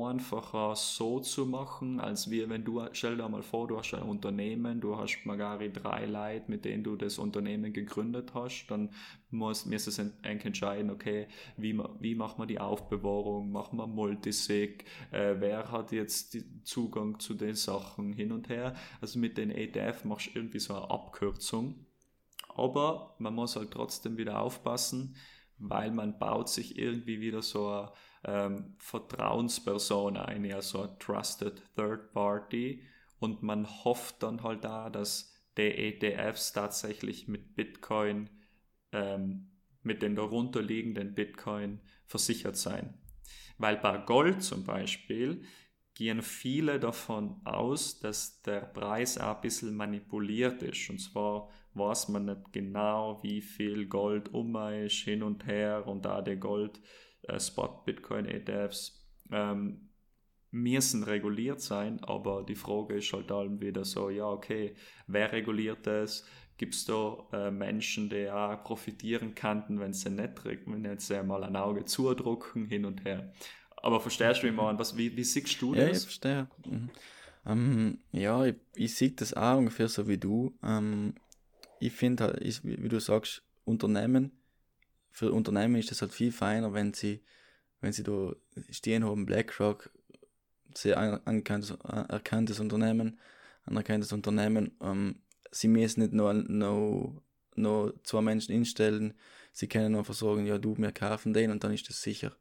einfacher 0.07 0.75
so 0.77 1.21
zu 1.21 1.47
machen, 1.47 2.01
als 2.01 2.31
wir, 2.31 2.49
wenn 2.49 2.65
du, 2.65 2.83
stell 2.93 3.17
dir 3.17 3.29
mal 3.29 3.43
vor, 3.43 3.69
du 3.69 3.79
hast 3.79 3.95
ein 3.95 4.03
Unternehmen, 4.03 4.81
du 4.81 4.97
hast 4.97 5.25
magari 5.25 5.73
drei 5.73 6.07
Leute, 6.07 6.51
mit 6.51 6.65
denen 6.65 6.85
du 6.85 6.97
das 6.97 7.19
Unternehmen 7.19 7.73
gegründet 7.73 8.33
hast, 8.35 8.67
dann 8.69 8.91
musst, 9.31 9.67
musst 9.67 9.99
du 9.99 10.13
entscheiden, 10.23 10.91
okay, 10.91 11.27
wie, 11.57 11.79
wie 12.01 12.15
macht 12.15 12.39
man 12.39 12.49
die 12.49 12.59
Aufbewahrung, 12.59 13.51
machen 13.53 13.79
wir 13.79 13.87
Multisig, 13.87 14.85
äh, 15.11 15.35
wer 15.39 15.71
hat 15.71 15.93
jetzt 15.93 16.37
Zugang 16.65 17.19
zu 17.19 17.35
den 17.35 17.55
Sachen 17.55 18.13
hin 18.13 18.33
und 18.33 18.49
her. 18.49 18.75
Also 19.01 19.19
mit 19.19 19.37
den 19.39 19.51
ETF 19.51 20.05
machst 20.05 20.29
du 20.29 20.39
irgendwie 20.39 20.61
so 20.61 20.75
eine 20.75 20.91
Abkürzung. 20.91 21.87
Aber 22.55 23.15
man 23.19 23.35
muss 23.35 23.57
halt 23.57 23.71
trotzdem 23.71 24.17
wieder 24.17 24.41
aufpassen, 24.41 25.17
weil 25.59 25.91
man 25.91 26.19
baut 26.19 26.49
sich 26.49 26.79
irgendwie 26.79 27.21
wieder 27.21 27.43
so 27.43 27.69
eine 27.69 27.93
ähm, 28.25 28.75
Vertrauensperson 28.79 30.17
ein, 30.17 30.53
also 30.53 30.83
eine 30.83 30.99
Trusted 30.99 31.63
Third 31.77 32.13
Party 32.13 32.83
und 33.19 33.43
man 33.43 33.67
hofft 33.85 34.23
dann 34.23 34.43
halt 34.43 34.65
da, 34.65 34.91
dass 34.91 35.33
die 35.57 35.63
ETFs 35.63 36.53
tatsächlich 36.53 37.29
mit 37.29 37.55
Bitcoin, 37.55 38.31
ähm, 38.93 39.51
mit 39.83 40.03
den 40.03 40.17
darunterliegenden 40.17 41.15
Bitcoin 41.15 41.81
versichert 42.07 42.57
sein. 42.57 42.95
Weil 43.59 43.77
bei 43.77 43.99
Gold 43.99 44.43
zum 44.43 44.65
Beispiel 44.65 45.45
gehen 45.95 46.23
viele 46.23 46.81
davon 46.81 47.41
aus, 47.45 48.01
dass 48.01 48.41
der 48.43 48.61
Preis 48.61 49.19
auch 49.19 49.37
ein 49.37 49.41
bisschen 49.43 49.75
manipuliert 49.77 50.63
ist. 50.63 50.89
Und 50.89 50.99
zwar 50.99 51.51
weiß 51.75 52.09
man 52.09 52.27
nicht 52.27 52.53
genau, 52.53 53.23
wie 53.23 53.41
viel 53.41 53.87
Gold 53.87 54.33
um 54.33 54.57
ist, 54.57 54.97
hin 54.97 55.23
und 55.23 55.47
her 55.47 55.87
und 55.87 56.05
da 56.05 56.23
der 56.23 56.37
Gold 56.37 56.81
äh, 57.23 57.39
Spot 57.41 57.83
Bitcoin 57.85 58.27
ETFs 58.27 59.05
ähm, 59.31 59.89
müssen 60.51 61.03
reguliert 61.03 61.61
sein, 61.61 62.03
aber 62.05 62.45
die 62.45 62.55
Frage 62.55 62.95
ist 62.95 63.13
halt 63.13 63.31
dann 63.31 63.61
wieder 63.61 63.85
so, 63.85 64.11
ja 64.11 64.27
okay, 64.27 64.75
wer 65.07 65.33
reguliert 65.33 65.87
das? 65.87 66.27
Gibt 66.59 66.75
es 66.75 66.85
da 66.85 67.27
äh, 67.33 67.51
Menschen, 67.51 68.11
die 68.11 68.31
auch 68.31 68.63
profitieren 68.63 69.35
könnten, 69.35 69.81
wenn 69.81 69.95
sie 69.95 70.11
nicht, 70.11 70.45
wenn 70.45 70.85
jetzt 70.85 71.11
mal 71.25 71.43
ein 71.43 71.57
Auge 71.57 71.85
zudrucken, 71.87 72.67
hin 72.67 72.85
und 72.85 73.05
her. 73.05 73.33
Aber 73.79 74.01
verstehst 74.01 74.43
du, 74.43 74.47
wie 74.47 74.53
man, 74.53 74.79
was, 74.79 74.97
wie, 74.97 75.17
wie 75.17 75.25
siehst 75.25 75.61
du 75.61 75.75
das? 75.75 75.85
Ja, 75.85 75.91
ich 75.91 76.03
verstehe. 76.03 76.49
Mhm. 76.67 76.91
Ähm, 77.45 77.99
ja, 78.13 78.45
ich, 78.45 78.57
ich 78.77 78.95
sehe 78.95 79.11
das 79.11 79.35
auch 79.35 79.59
ungefähr 79.59 79.89
so 79.89 80.07
wie 80.07 80.19
du. 80.19 80.55
Ähm, 80.63 81.15
ich 81.81 81.93
finde 81.93 82.25
halt, 82.25 82.41
ich, 82.43 82.63
wie 82.63 82.89
du 82.89 83.01
sagst, 83.01 83.43
Unternehmen 83.65 84.31
für 85.13 85.33
Unternehmen 85.33 85.77
ist 85.77 85.93
es 85.93 86.01
halt 86.01 86.13
viel 86.13 86.33
feiner, 86.33 86.73
wenn 86.73 86.93
sie, 86.95 87.23
wenn 87.81 87.93
sie 87.93 88.03
da 88.03 88.33
stehen 88.71 89.05
haben, 89.05 89.27
BlackRock, 89.27 89.91
sehr 90.75 90.99
anerkanntes, 90.99 91.71
erkanntes 91.71 92.59
Unternehmen, 92.59 93.21
anerkanntes 93.65 94.13
Unternehmen, 94.13 94.77
ähm, 94.81 95.21
sie 95.51 95.69
müssen 95.69 96.01
nicht 96.01 96.15
nur, 96.15 96.33
nur, 96.33 97.23
nur 97.55 98.03
zwei 98.05 98.23
Menschen 98.23 98.53
instellen, 98.53 99.15
sie 99.53 99.69
können 99.69 99.95
einfach 99.95 100.15
sagen, 100.15 100.47
ja, 100.47 100.59
du, 100.59 100.77
wir 100.79 100.93
kaufen 100.93 101.35
den 101.35 101.51
und 101.51 101.63
dann 101.63 101.73
ist 101.73 101.89
das 101.89 102.03
sicher. 102.03 102.35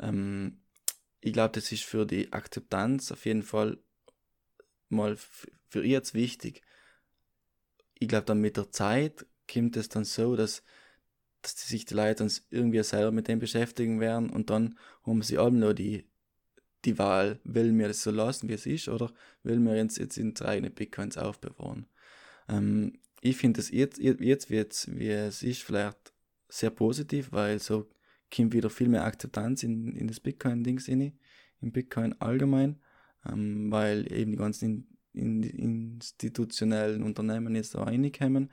Ähm, 0.00 0.60
ich 1.20 1.32
glaube, 1.32 1.52
das 1.52 1.72
ist 1.72 1.82
für 1.82 2.06
die 2.06 2.32
Akzeptanz 2.32 3.10
auf 3.10 3.26
jeden 3.26 3.42
Fall 3.42 3.78
mal 4.88 5.16
für 5.16 5.82
ihr 5.82 5.90
jetzt 5.90 6.14
wichtig. 6.14 6.62
Ich 7.94 8.06
glaube, 8.06 8.26
dann 8.26 8.40
mit 8.40 8.56
der 8.56 8.70
Zeit 8.70 9.26
kommt 9.52 9.76
es 9.76 9.88
dann 9.88 10.04
so, 10.04 10.36
dass 10.36 10.62
dass 11.42 11.54
die 11.54 11.68
sich 11.68 11.84
die 11.84 11.94
Leute 11.94 12.24
dann 12.24 12.32
irgendwie 12.50 12.82
selber 12.82 13.12
mit 13.12 13.28
dem 13.28 13.38
beschäftigen 13.38 14.00
werden 14.00 14.30
und 14.30 14.50
dann 14.50 14.78
haben 15.04 15.22
sie 15.22 15.38
alle 15.38 15.52
nur 15.52 15.74
die, 15.74 16.08
die 16.84 16.98
Wahl, 16.98 17.40
will 17.44 17.72
mir 17.72 17.88
das 17.88 18.02
so 18.02 18.10
lassen, 18.10 18.48
wie 18.48 18.54
es 18.54 18.66
ist, 18.66 18.88
oder 18.88 19.12
will 19.42 19.58
mir 19.60 19.76
jetzt, 19.76 19.98
jetzt 19.98 20.16
in 20.16 20.36
eigene 20.40 20.70
Bitcoins 20.70 21.18
aufbewahren. 21.18 21.86
Ähm, 22.48 22.98
ich 23.20 23.36
finde 23.36 23.60
es 23.60 23.70
jetzt, 23.70 23.98
jetzt 23.98 24.50
jetzt, 24.50 24.98
wie 24.98 25.08
es 25.08 25.42
ist, 25.42 25.62
vielleicht 25.62 26.12
sehr 26.48 26.70
positiv, 26.70 27.32
weil 27.32 27.58
so 27.58 27.88
kommt 28.34 28.52
wieder 28.52 28.70
viel 28.70 28.88
mehr 28.88 29.04
Akzeptanz 29.04 29.62
in, 29.62 29.94
in 29.94 30.08
das 30.08 30.20
Bitcoin-Dings 30.20 30.88
in, 30.88 31.18
in 31.60 31.72
Bitcoin 31.72 32.14
allgemein, 32.20 32.80
ähm, 33.24 33.70
weil 33.70 34.10
eben 34.12 34.32
die 34.32 34.38
ganzen 34.38 34.96
in, 35.12 35.42
in 35.42 35.92
institutionellen 35.94 37.02
Unternehmen 37.02 37.54
jetzt 37.54 37.74
da 37.74 37.84
reinkommen 37.84 38.50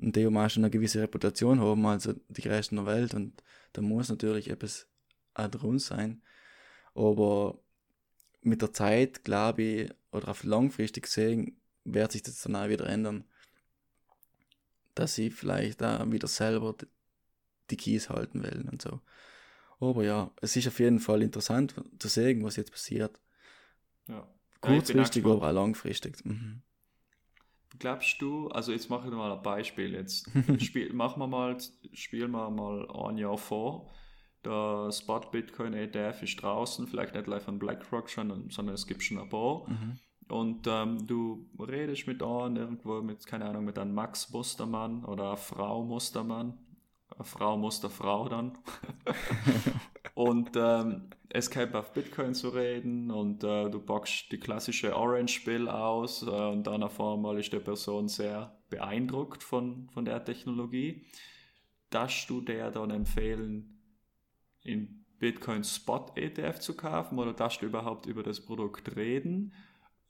und 0.00 0.16
die 0.16 0.26
auch 0.26 0.50
schon 0.50 0.64
eine 0.64 0.70
gewisse 0.70 1.02
Reputation 1.02 1.60
haben, 1.60 1.86
also 1.86 2.14
die 2.28 2.42
größten 2.42 2.76
der 2.76 2.86
Welt 2.86 3.14
und 3.14 3.42
da 3.72 3.82
muss 3.82 4.08
natürlich 4.08 4.50
etwas 4.50 4.86
auch 5.34 5.48
drin 5.48 5.78
sein. 5.78 6.22
Aber 6.94 7.58
mit 8.42 8.62
der 8.62 8.72
Zeit, 8.72 9.24
glaube 9.24 9.62
ich, 9.62 9.90
oder 10.12 10.28
auf 10.28 10.44
langfristig 10.44 11.04
gesehen, 11.04 11.60
wird 11.84 12.12
sich 12.12 12.22
das 12.22 12.42
dann 12.42 12.56
auch 12.56 12.68
wieder 12.68 12.86
ändern. 12.86 13.24
Dass 14.94 15.14
sie 15.14 15.30
vielleicht 15.30 15.82
auch 15.82 16.10
wieder 16.10 16.28
selber 16.28 16.74
die 17.70 17.76
Keys 17.76 18.08
halten 18.08 18.42
wollen 18.42 18.68
und 18.68 18.82
so. 18.82 19.00
Aber 19.78 20.04
ja, 20.04 20.30
es 20.42 20.56
ist 20.56 20.68
auf 20.68 20.78
jeden 20.78 20.98
Fall 20.98 21.22
interessant 21.22 21.74
zu 21.98 22.08
sehen, 22.08 22.42
was 22.44 22.56
jetzt 22.56 22.72
passiert. 22.72 23.18
Ja. 24.08 24.28
Kurzfristig, 24.60 25.24
aber 25.24 25.48
auch 25.48 25.52
langfristig. 25.52 26.22
Mhm. 26.24 26.62
Glaubst 27.78 28.20
du, 28.20 28.48
also 28.48 28.72
jetzt 28.72 28.90
mache 28.90 29.08
ich 29.08 29.14
mal 29.14 29.32
ein 29.32 29.42
Beispiel 29.42 29.92
jetzt. 29.92 30.28
Spiel, 30.58 30.92
machen 30.92 31.20
wir 31.20 31.26
mal, 31.26 31.56
spielen 31.92 32.32
wir 32.32 32.50
mal 32.50 32.88
ein 33.08 33.16
Jahr 33.16 33.38
vor. 33.38 33.88
Der 34.44 34.90
Spot 34.92 35.20
Bitcoin 35.30 35.74
ETF 35.74 36.22
ist 36.22 36.42
draußen, 36.42 36.86
vielleicht 36.86 37.14
nicht 37.14 37.26
live 37.26 37.44
von 37.44 37.58
BlackRock 37.58 38.08
schon, 38.08 38.50
sondern 38.50 38.74
es 38.74 38.86
gibt 38.86 39.02
schon 39.02 39.18
ein 39.18 39.28
paar. 39.28 39.68
Mhm. 39.68 39.98
Und 40.28 40.66
ähm, 40.66 41.06
du 41.06 41.46
redest 41.58 42.06
mit 42.06 42.22
einem 42.22 42.56
irgendwo 42.56 43.02
mit, 43.02 43.26
keine 43.26 43.46
Ahnung, 43.46 43.64
mit 43.64 43.78
einem 43.78 43.94
Max 43.94 44.30
Mustermann 44.30 45.04
oder 45.04 45.24
einer 45.24 45.36
Frau 45.36 45.84
Mustermann. 45.84 46.58
Eine 47.14 47.24
Frau 47.24 47.56
Musterfrau 47.56 48.28
dann. 48.28 48.56
und 50.14 50.50
ähm, 50.54 51.10
es 51.32 51.50
geht 51.50 51.74
auf 51.74 51.92
Bitcoin 51.92 52.34
zu 52.34 52.48
reden 52.48 53.10
und 53.10 53.44
äh, 53.44 53.70
du 53.70 53.80
packst 53.80 54.30
die 54.32 54.38
klassische 54.38 54.96
Orange-Bill 54.96 55.68
aus 55.68 56.22
äh, 56.22 56.26
und 56.26 56.66
dann 56.66 56.82
auf 56.82 57.00
einmal 57.00 57.38
ist 57.38 57.52
der 57.52 57.60
Person 57.60 58.08
sehr 58.08 58.58
beeindruckt 58.68 59.42
von, 59.42 59.88
von 59.90 60.04
der 60.04 60.24
Technologie. 60.24 61.06
Darfst 61.90 62.28
du 62.30 62.40
der 62.40 62.70
dann 62.70 62.90
empfehlen, 62.90 63.80
in 64.62 65.04
Bitcoin 65.18 65.64
Spot 65.64 66.06
ETF 66.16 66.58
zu 66.58 66.76
kaufen 66.76 67.18
oder 67.18 67.32
darfst 67.32 67.62
du 67.62 67.66
überhaupt 67.66 68.06
über 68.06 68.22
das 68.22 68.40
Produkt 68.44 68.96
reden? 68.96 69.54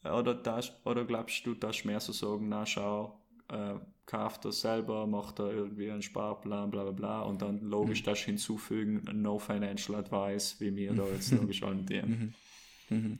Oder, 0.03 0.35
das, 0.35 0.73
oder 0.87 1.05
glaubst 1.05 1.45
du, 1.47 1.55
dass 1.55 1.85
mehr 1.85 2.01
so 2.01 2.13
sagen, 2.13 2.49
na 2.49 2.65
schau, 2.65 3.21
äh, 3.49 3.75
kauft 4.11 4.45
er 4.45 4.51
selber, 4.51 5.07
macht 5.07 5.39
er 5.39 5.53
irgendwie 5.53 5.89
einen 5.89 6.03
Sparplan, 6.03 6.73
bla 6.73 6.83
bla 6.83 6.93
bla 6.93 7.23
und 7.23 7.43
dann 7.43 7.61
logisch 7.61 8.03
mhm. 8.03 8.07
das 8.07 8.19
hinzufügen, 8.19 9.03
no 9.13 9.39
financial 9.39 9.97
advice, 9.97 10.57
wie 10.59 10.73
mir 10.73 10.93
da 10.95 11.07
jetzt 11.07 11.31
logisch 11.31 11.63
andienen. 11.63 12.35
Mhm. 12.89 13.19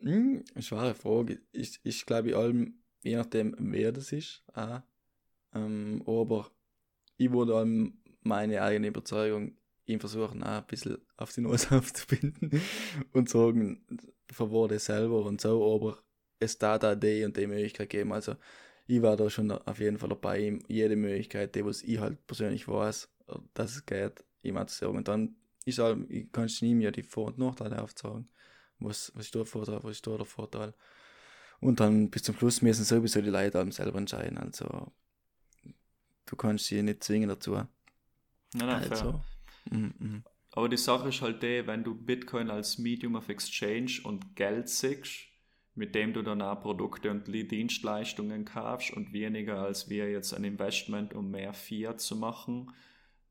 Mhm. 0.00 0.44
Mhm. 0.54 0.62
Schwere 0.62 0.94
Frage. 0.94 1.40
Ich, 1.50 1.80
ich 1.82 2.06
glaube, 2.06 2.36
allem, 2.36 2.82
je 3.02 3.16
nachdem, 3.16 3.56
wer 3.58 3.90
das 3.90 4.12
ist, 4.12 4.44
auch. 4.54 4.82
Ähm, 5.54 6.04
aber 6.06 6.52
ich 7.16 7.32
würde 7.32 7.56
allem 7.56 7.98
meine 8.22 8.62
eigene 8.62 8.86
Überzeugung 8.86 9.56
ihm 9.86 9.98
versuchen, 9.98 10.44
auch 10.44 10.58
ein 10.58 10.66
bisschen 10.68 10.98
auf 11.16 11.32
die 11.32 11.40
Nase 11.40 11.66
aufzubinden 11.76 12.62
und 13.12 13.28
sagen, 13.28 13.84
verworde 14.30 14.78
selber 14.78 15.24
und 15.24 15.40
so, 15.40 15.74
aber 15.74 15.98
es 16.38 16.58
da 16.58 16.78
da 16.78 16.94
die 16.94 17.24
und 17.24 17.36
die 17.36 17.48
Möglichkeit 17.48 17.90
geben. 17.90 18.12
Also 18.12 18.36
ich 18.86 19.02
war 19.02 19.16
da 19.16 19.30
schon 19.30 19.50
auf 19.50 19.78
jeden 19.78 19.98
Fall 19.98 20.08
dabei, 20.08 20.58
jede 20.68 20.96
Möglichkeit, 20.96 21.54
die 21.54 21.64
was 21.64 21.82
ich 21.82 21.98
halt 21.98 22.26
persönlich 22.26 22.68
weiß, 22.68 23.08
dass 23.54 23.76
es 23.76 23.86
geht, 23.86 24.24
ihm 24.42 24.56
zu 24.66 24.74
sagen. 24.74 24.96
Und 24.96 25.08
dann 25.08 25.36
ist 25.64 25.78
halt, 25.78 26.10
ich 26.10 26.30
kann 26.32 26.50
nie 26.60 26.74
mehr 26.74 26.92
die 26.92 27.02
Vor- 27.02 27.28
und 27.28 27.38
Nachteile 27.38 27.80
aufzeigen. 27.82 28.28
Was, 28.78 29.12
was 29.14 29.26
ist 29.26 29.34
der 29.34 29.46
Vorteil, 29.46 29.78
was 29.82 29.92
ist 29.92 30.06
da 30.06 30.16
der 30.16 30.26
Vorteil. 30.26 30.74
Und 31.60 31.78
dann 31.78 32.10
bis 32.10 32.24
zum 32.24 32.36
Schluss 32.36 32.60
müssen 32.62 32.84
sowieso 32.84 33.22
die 33.22 33.30
Leute 33.30 33.70
selber 33.70 33.98
entscheiden. 33.98 34.36
Also 34.36 34.92
du 36.26 36.36
kannst 36.36 36.66
sie 36.66 36.82
nicht 36.82 37.04
zwingen 37.04 37.28
dazu. 37.28 37.52
Nein, 37.52 37.68
nein, 38.54 38.90
also, 38.90 39.20
mm, 39.70 39.76
mm. 39.76 40.24
Aber 40.54 40.68
die 40.68 40.76
Sache 40.76 41.08
ist 41.08 41.22
halt 41.22 41.42
die, 41.42 41.66
wenn 41.66 41.84
du 41.84 41.94
Bitcoin 41.94 42.50
als 42.50 42.78
Medium 42.78 43.14
of 43.14 43.28
Exchange 43.28 44.00
und 44.02 44.36
Geld 44.36 44.68
siehst, 44.68 45.31
mit 45.74 45.94
dem 45.94 46.12
du 46.12 46.22
dann 46.22 46.42
auch 46.42 46.60
Produkte 46.60 47.10
und 47.10 47.26
Dienstleistungen 47.26 48.44
kaufst 48.44 48.92
und 48.92 49.12
weniger 49.12 49.60
als 49.60 49.88
wir 49.88 50.10
jetzt 50.10 50.34
ein 50.34 50.44
Investment, 50.44 51.14
um 51.14 51.30
mehr 51.30 51.54
Fiat 51.54 52.00
zu 52.00 52.16
machen, 52.16 52.70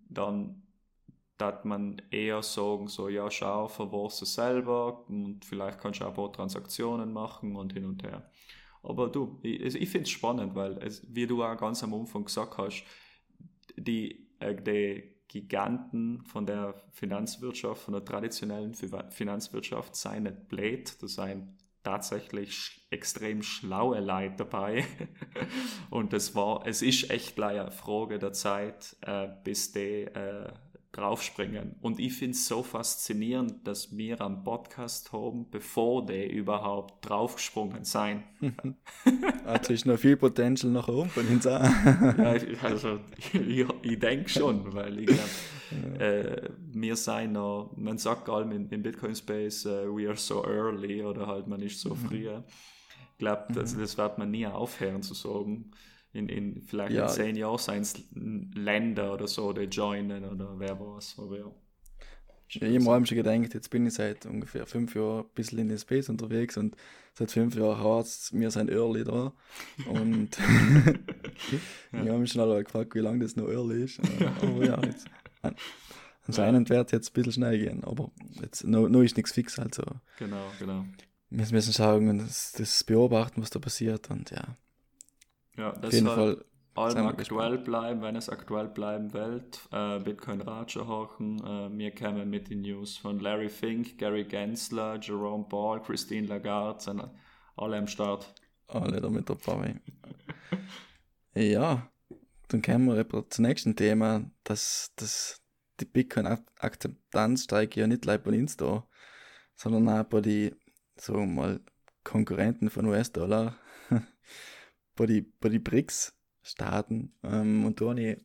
dann 0.10 0.64
dass 1.42 1.66
man 1.66 2.00
eher 2.12 2.44
sagen, 2.44 2.88
so, 2.88 3.10
ja, 3.10 3.32
schau, 3.32 3.68
verwahrst 3.68 4.22
du 4.22 4.26
selber 4.26 5.08
und 5.10 5.44
vielleicht 5.44 5.80
kannst 5.80 6.00
du 6.00 6.06
auch 6.06 6.10
ein 6.10 6.14
paar 6.14 6.32
Transaktionen 6.32 7.12
machen 7.12 7.56
und 7.56 7.74
hin 7.74 7.86
und 7.86 8.04
her. 8.04 8.30
Aber 8.84 9.10
du, 9.10 9.40
ich, 9.42 9.76
ich 9.76 9.90
finde 9.90 10.04
es 10.04 10.12
spannend, 10.12 10.54
weil, 10.54 10.78
es, 10.84 11.04
wie 11.14 11.26
du 11.26 11.44
auch 11.44 11.58
ganz 11.58 11.84
am 11.84 11.96
Anfang 11.96 12.26
gesagt 12.26 12.58
hast, 12.58 12.84
die, 13.76 14.30
äh, 14.40 14.56
die 14.56 15.16
Giganten 15.28 16.24
von 16.26 16.46
der 16.46 16.76
Finanzwirtschaft, 16.92 17.84
von 17.84 17.94
der 17.94 18.06
traditionellen 18.06 18.74
Finanzwirtschaft 18.74 19.96
seien 19.96 20.24
nicht 20.24 20.48
blöd, 20.48 21.02
da 21.02 21.08
seien 21.08 21.58
tatsächlich 21.84 22.86
extrem 22.90 23.42
schlaue 23.42 24.00
Leute 24.00 24.36
dabei. 24.38 24.86
Und 25.90 26.14
es 26.14 26.36
war, 26.36 26.66
es 26.66 26.82
ist 26.82 27.10
echt 27.10 27.36
gleich 27.36 27.60
eine 27.60 27.72
Frage 27.72 28.20
der 28.20 28.34
Zeit, 28.34 28.96
äh, 29.02 29.28
bis 29.44 29.72
die 29.72 30.04
äh, 30.04 30.52
draufspringen. 30.92 31.76
Und 31.82 32.00
ich 32.00 32.14
finde 32.14 32.36
es 32.36 32.48
so 32.48 32.64
faszinierend, 32.64 33.66
dass 33.66 33.96
wir 33.96 34.20
am 34.20 34.44
Podcast 34.44 35.14
haben, 35.14 35.50
bevor 35.50 36.06
die 36.06 36.26
überhaupt 36.28 37.08
draufgesprungen 37.08 37.86
sein. 37.86 38.24
also 39.46 39.74
ist 39.74 39.86
noch 39.86 39.98
viel 39.98 40.18
Potenzial 40.18 40.72
nach 40.72 40.90
oben 40.90 41.10
von 41.10 41.26
uns 41.28 41.46
ja, 41.46 41.60
also 42.62 43.00
ich, 43.34 43.66
ich 43.82 44.00
denke 44.00 44.30
schon, 44.30 44.74
weil 44.74 45.00
ich 45.00 45.06
glaube, 45.08 46.04
äh, 46.04 46.50
wir 46.74 46.96
sein 46.98 47.32
noch, 47.32 47.72
man 47.78 47.98
sagt 47.98 48.28
allem 48.28 48.52
in, 48.52 48.70
in 48.70 48.84
Bitcoin 48.84 49.16
Space, 49.16 49.66
uh, 49.66 49.96
we 49.96 50.08
are 50.08 50.18
so 50.18 50.46
early 50.46 51.04
oder 51.04 51.26
halt 51.28 51.48
man 51.48 51.62
ist 51.62 51.80
so 51.80 51.96
mhm. 51.96 52.08
früh. 52.08 52.28
Ich 52.28 53.18
glaube, 53.18 53.46
das, 53.54 53.78
das 53.78 53.98
wird 53.98 54.18
man 54.18 54.32
nie 54.32 54.46
aufhören 54.46 55.04
zu 55.04 55.14
sagen 55.14 55.72
in, 56.14 56.28
in 56.30 56.62
vielleicht 56.62 56.94
ja. 56.94 57.04
in 57.04 57.10
zehn 57.10 57.36
Jahren 57.36 57.58
seien 57.58 57.82
es 57.82 57.96
Länder 58.14 59.14
oder 59.14 59.28
so, 59.28 59.54
die 59.54 59.64
joinen 59.64 60.26
oder 60.26 60.60
wer 60.60 60.80
weiß. 60.80 61.16
Aber 61.20 61.38
ja. 61.38 61.52
Ich 62.54 62.62
habe 62.62 63.00
mir 63.00 63.06
schon 63.06 63.16
gedacht, 63.16 63.54
jetzt 63.54 63.70
bin 63.70 63.86
ich 63.86 63.94
seit 63.94 64.26
ungefähr 64.26 64.66
fünf 64.66 64.94
Jahren 64.94 65.22
ein 65.22 65.30
bisschen 65.34 65.60
in 65.60 65.70
den 65.70 65.78
Space 65.78 66.10
unterwegs 66.10 66.58
und 66.58 66.76
seit 67.14 67.32
fünf 67.32 67.56
Jahren 67.56 67.82
hat 67.82 68.06
es 68.06 68.34
mir 68.34 68.52
sein 68.52 68.68
Early 68.68 69.06
da. 69.06 69.32
Und 69.88 70.30
ich 71.94 71.98
habe 71.98 72.20
mich 72.20 72.34
schon 72.34 72.42
alle 72.42 72.62
gefragt, 72.62 72.94
wie 72.94 73.00
lange 73.00 73.20
das 73.20 73.38
noch 73.38 73.48
Early 73.48 73.84
ist. 73.84 74.02
Aber 74.42 74.66
ja, 74.66 74.82
jetzt, 74.84 75.08
anscheinend 76.28 76.70
wird 76.70 76.88
es 76.88 76.92
jetzt 76.92 77.12
ein 77.12 77.14
bisschen 77.14 77.32
schnell 77.32 77.58
gehen, 77.58 77.84
aber 77.86 78.12
jetzt 78.42 78.66
noch, 78.66 78.90
noch 78.90 79.02
ist 79.02 79.16
nichts 79.16 79.32
fix. 79.32 79.58
Also. 79.58 79.84
Genau, 80.20 80.52
genau. 80.60 80.86
Wir 81.30 81.48
müssen 81.52 81.74
schauen 81.74 82.10
und 82.10 82.18
das, 82.18 82.52
das 82.52 82.84
beobachten, 82.84 83.42
was 83.42 83.50
da 83.50 83.60
passiert 83.60 84.10
und 84.10 84.30
ja. 84.32 84.58
Ja, 85.58 85.72
das 85.74 85.88
Auf 85.88 85.94
jeden 85.94 86.08
Fall 86.08 86.46
allem 86.76 87.08
aktuell 87.08 87.58
bleiben, 87.58 88.02
wenn 88.02 88.16
es 88.16 88.30
aktuell 88.30 88.68
bleiben 88.68 89.14
will. 89.14 89.44
Äh, 89.72 90.00
Bitcoin 90.00 90.42
Raja 90.42 90.88
hochen. 90.88 91.40
Äh, 91.40 91.78
wir 91.78 91.94
kommen 91.94 92.30
mit 92.30 92.50
den 92.50 92.62
News 92.62 92.98
von 92.98 93.20
Larry 93.20 93.50
Fink, 93.50 93.98
Gary 93.98 94.24
Gensler, 94.24 95.00
Jerome 95.02 95.46
Paul, 95.50 95.82
Christine 95.82 96.28
Lagarde, 96.28 96.82
sind 96.82 97.04
alle 97.58 97.78
am 97.78 97.88
Start. 97.88 98.34
Alle 98.68 99.02
da 99.02 99.10
mit 99.10 99.30
dabei. 99.30 99.82
ja, 101.36 101.92
dann 102.48 102.62
kommen 102.62 102.96
wir 102.96 103.30
zum 103.30 103.46
nächsten 103.46 103.76
Thema, 103.76 104.30
dass, 104.44 104.92
dass 104.96 105.42
die 105.80 105.86
Bitcoin-Akzeptanz 105.86 107.44
steigt 107.44 107.76
ja 107.76 107.88
nicht 107.88 108.04
gleich 108.04 108.22
bei 108.22 108.38
uns 108.38 108.56
da, 108.56 108.88
sondern 109.56 109.90
auch 109.90 110.04
bei 110.06 110.22
den, 110.22 110.56
mal, 111.10 111.60
Konkurrenten 112.04 112.70
von 112.70 112.86
US-Dollar 112.88 113.56
bei 114.96 115.06
den 115.06 115.32
bei 115.40 115.50
die 115.50 115.60
BRICS-Staaten. 115.60 117.14
Ähm, 117.24 117.66
und 117.66 117.82
da 117.82 117.90
habe 117.90 118.02
ich 118.02 118.18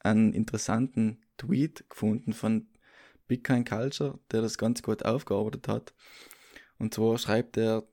einen 0.00 0.32
interessanten 0.32 1.22
Tweet 1.36 1.88
gefunden 1.88 2.32
von 2.32 2.68
Bitcoin 3.28 3.64
Culture, 3.64 4.18
der 4.30 4.42
das 4.42 4.58
ganz 4.58 4.82
gut 4.82 5.04
aufgearbeitet 5.04 5.68
hat. 5.68 5.94
Und 6.78 6.94
zwar 6.94 7.18
schreibt 7.18 7.56
er, 7.56 7.86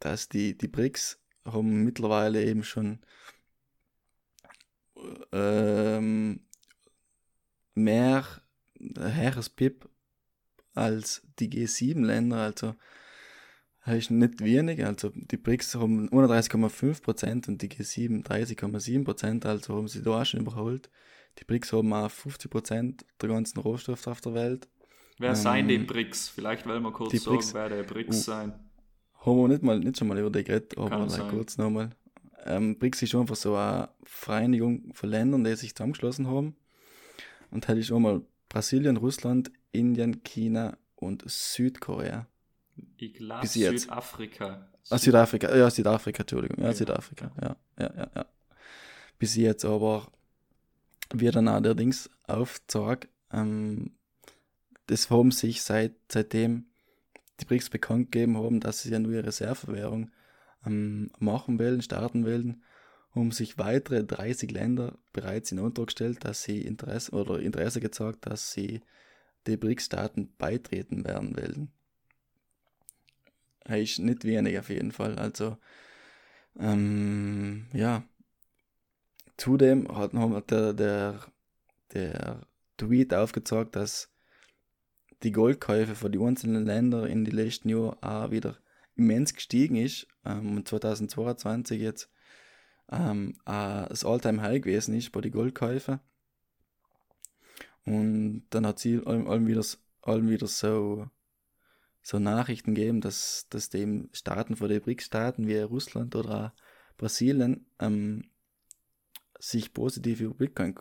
dass 0.00 0.28
die, 0.28 0.56
die 0.56 0.68
BRICS 0.68 1.20
haben 1.44 1.84
mittlerweile 1.84 2.44
eben 2.44 2.62
schon 2.62 3.00
ähm, 5.32 6.40
mehr 7.74 8.24
höheres 8.96 9.48
PIP 9.48 9.88
als 10.74 11.22
die 11.38 11.50
G7-Länder, 11.50 12.36
also 12.36 12.74
ist 13.96 14.10
nicht 14.10 14.42
wenig. 14.42 14.84
Also 14.84 15.10
die 15.14 15.36
BRICS 15.36 15.76
haben 15.76 16.08
31,5% 16.10 17.48
und 17.48 17.62
die 17.62 17.68
G7 17.68 18.24
30,7%, 18.24 19.46
also 19.46 19.76
haben 19.76 19.88
sie 19.88 20.02
da 20.02 20.20
auch 20.20 20.24
schon 20.24 20.40
überholt. 20.40 20.90
Die 21.38 21.44
BRICS 21.44 21.72
haben 21.72 21.92
auch 21.92 22.10
50% 22.10 23.04
der 23.20 23.28
ganzen 23.28 23.60
Rohstoffe 23.60 24.06
auf 24.06 24.20
der 24.20 24.34
Welt. 24.34 24.68
Wer 25.18 25.30
ähm, 25.30 25.34
seien 25.34 25.68
die 25.68 25.78
BRICS? 25.78 26.28
Vielleicht 26.30 26.66
wollen 26.66 26.82
wir 26.82 26.92
kurz 26.92 27.10
die 27.10 27.18
sagen, 27.18 27.36
BRICS, 27.36 27.54
wer 27.54 27.68
der 27.68 27.82
BRICS 27.82 28.16
uh, 28.18 28.20
sein. 28.20 28.52
Haben 29.24 29.36
wir 29.36 29.48
nicht, 29.48 29.62
mal, 29.62 29.78
nicht 29.78 29.98
schon 29.98 30.08
mal 30.08 30.18
über 30.18 30.30
die 30.30 30.44
geredet, 30.44 30.76
aber 30.78 31.06
like, 31.06 31.28
kurz 31.28 31.58
nochmal. 31.58 31.90
Ähm, 32.46 32.78
BRICS 32.78 33.02
ist 33.02 33.14
einfach 33.14 33.36
so 33.36 33.54
eine 33.54 33.88
Vereinigung 34.04 34.92
von 34.94 35.10
Ländern, 35.10 35.44
die 35.44 35.54
sich 35.56 35.74
zusammengeschlossen 35.74 36.28
haben. 36.28 36.56
Und 37.50 37.68
das 37.68 37.78
ist 37.78 37.92
auch 37.92 37.98
mal 37.98 38.22
Brasilien, 38.48 38.96
Russland, 38.96 39.50
Indien, 39.72 40.22
China 40.22 40.76
und 40.96 41.24
Südkorea. 41.26 42.26
Ich 42.96 43.14
glaube 43.14 43.46
Südafrika. 43.46 44.68
Ah, 44.90 44.98
Südafrika, 44.98 45.54
ja, 45.54 45.70
Südafrika, 45.70 46.22
Entschuldigung. 46.22 46.58
Ja, 46.58 46.70
ja. 46.70 46.74
Südafrika, 46.74 47.30
ja, 47.40 47.56
ja, 47.78 47.94
ja, 47.96 48.10
ja. 48.14 48.26
Bis 49.18 49.36
jetzt 49.36 49.64
aber 49.64 50.10
wird 51.12 51.36
dann 51.36 51.48
allerdings 51.48 52.10
aufgezeigt, 52.26 53.08
ähm, 53.32 53.92
das 54.86 55.10
haben 55.10 55.30
sich 55.30 55.62
seit, 55.62 55.94
seitdem 56.10 56.66
die 57.40 57.44
BRICS 57.44 57.70
bekannt 57.70 58.10
gegeben 58.10 58.38
haben, 58.38 58.60
dass 58.60 58.82
sie 58.82 58.90
ja 58.90 58.98
nur 58.98 59.12
ihre 59.12 59.26
Reservewährung 59.26 60.10
ähm, 60.64 61.10
machen 61.18 61.58
wollen, 61.58 61.82
starten 61.82 62.24
wollen, 62.24 62.62
haben 63.14 63.30
sich 63.30 63.58
weitere 63.58 64.04
30 64.04 64.50
Länder 64.50 64.98
bereits 65.12 65.52
in 65.52 65.58
Antrag 65.58 65.86
gestellt, 65.86 66.24
dass 66.24 66.42
sie 66.42 66.62
Interesse 66.62 67.12
oder 67.12 67.40
Interesse 67.40 67.80
gezeigt, 67.80 68.26
dass 68.26 68.52
sie 68.52 68.80
die 69.46 69.56
BRICS-Staaten 69.56 70.34
beitreten 70.36 71.04
werden 71.04 71.36
wollen 71.36 71.72
ist 73.76 73.98
nicht 73.98 74.24
wenig 74.24 74.58
auf 74.58 74.68
jeden 74.68 74.92
Fall. 74.92 75.18
Also, 75.18 75.56
ähm, 76.58 77.66
ja. 77.72 78.04
Zudem 79.36 79.86
hat, 79.96 80.12
hat 80.14 80.50
der, 80.50 80.72
der, 80.72 81.20
der 81.92 82.46
Tweet 82.76 83.14
aufgezeigt, 83.14 83.76
dass 83.76 84.10
die 85.22 85.32
Goldkäufe 85.32 85.94
von 85.94 86.12
den 86.12 86.22
einzelnen 86.22 86.66
Ländern 86.66 87.06
in 87.06 87.24
den 87.24 87.34
letzten 87.34 87.68
Jahren 87.68 88.02
auch 88.02 88.30
wieder 88.30 88.56
immens 88.96 89.34
gestiegen 89.34 89.76
ist 89.76 90.06
ähm, 90.24 90.56
und 90.56 90.68
2022 90.68 91.80
jetzt 91.80 92.10
ähm, 92.90 93.36
das 93.44 94.04
Alltime 94.04 94.42
High 94.42 94.62
gewesen 94.62 94.94
ist 94.94 95.12
bei 95.12 95.20
den 95.20 95.32
Goldkäufen. 95.32 96.00
Und 97.84 98.44
dann 98.50 98.66
hat 98.66 98.78
sie 98.78 99.00
allem, 99.06 99.46
wieder, 99.46 99.64
wieder 100.04 100.46
so 100.46 101.08
so 102.08 102.18
Nachrichten 102.18 102.74
geben, 102.74 103.02
dass, 103.02 103.48
dass 103.50 103.68
dem 103.68 104.08
Staaten 104.14 104.56
vor 104.56 104.68
den 104.68 104.80
BRICS-Staaten 104.80 105.46
wie 105.46 105.58
Russland 105.58 106.16
oder 106.16 106.54
Brasilien 106.96 107.66
ähm, 107.80 108.30
sich 109.38 109.74
positiv 109.74 110.22
über 110.22 110.32
Bitcoin 110.32 110.74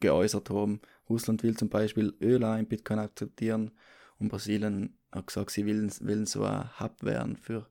geäußert 0.00 0.48
haben. 0.48 0.80
Russland 1.10 1.42
will 1.42 1.54
zum 1.54 1.68
Beispiel 1.68 2.16
Öl 2.22 2.42
in 2.42 2.66
Bitcoin 2.66 2.98
akzeptieren 2.98 3.72
und 4.18 4.30
Brasilien 4.30 4.98
hat 5.12 5.26
gesagt, 5.26 5.50
sie 5.50 5.66
wollen, 5.66 5.92
wollen 6.00 6.24
so 6.24 6.44
ein 6.44 6.80
Hub 6.80 7.02
werden 7.02 7.36
für, 7.36 7.70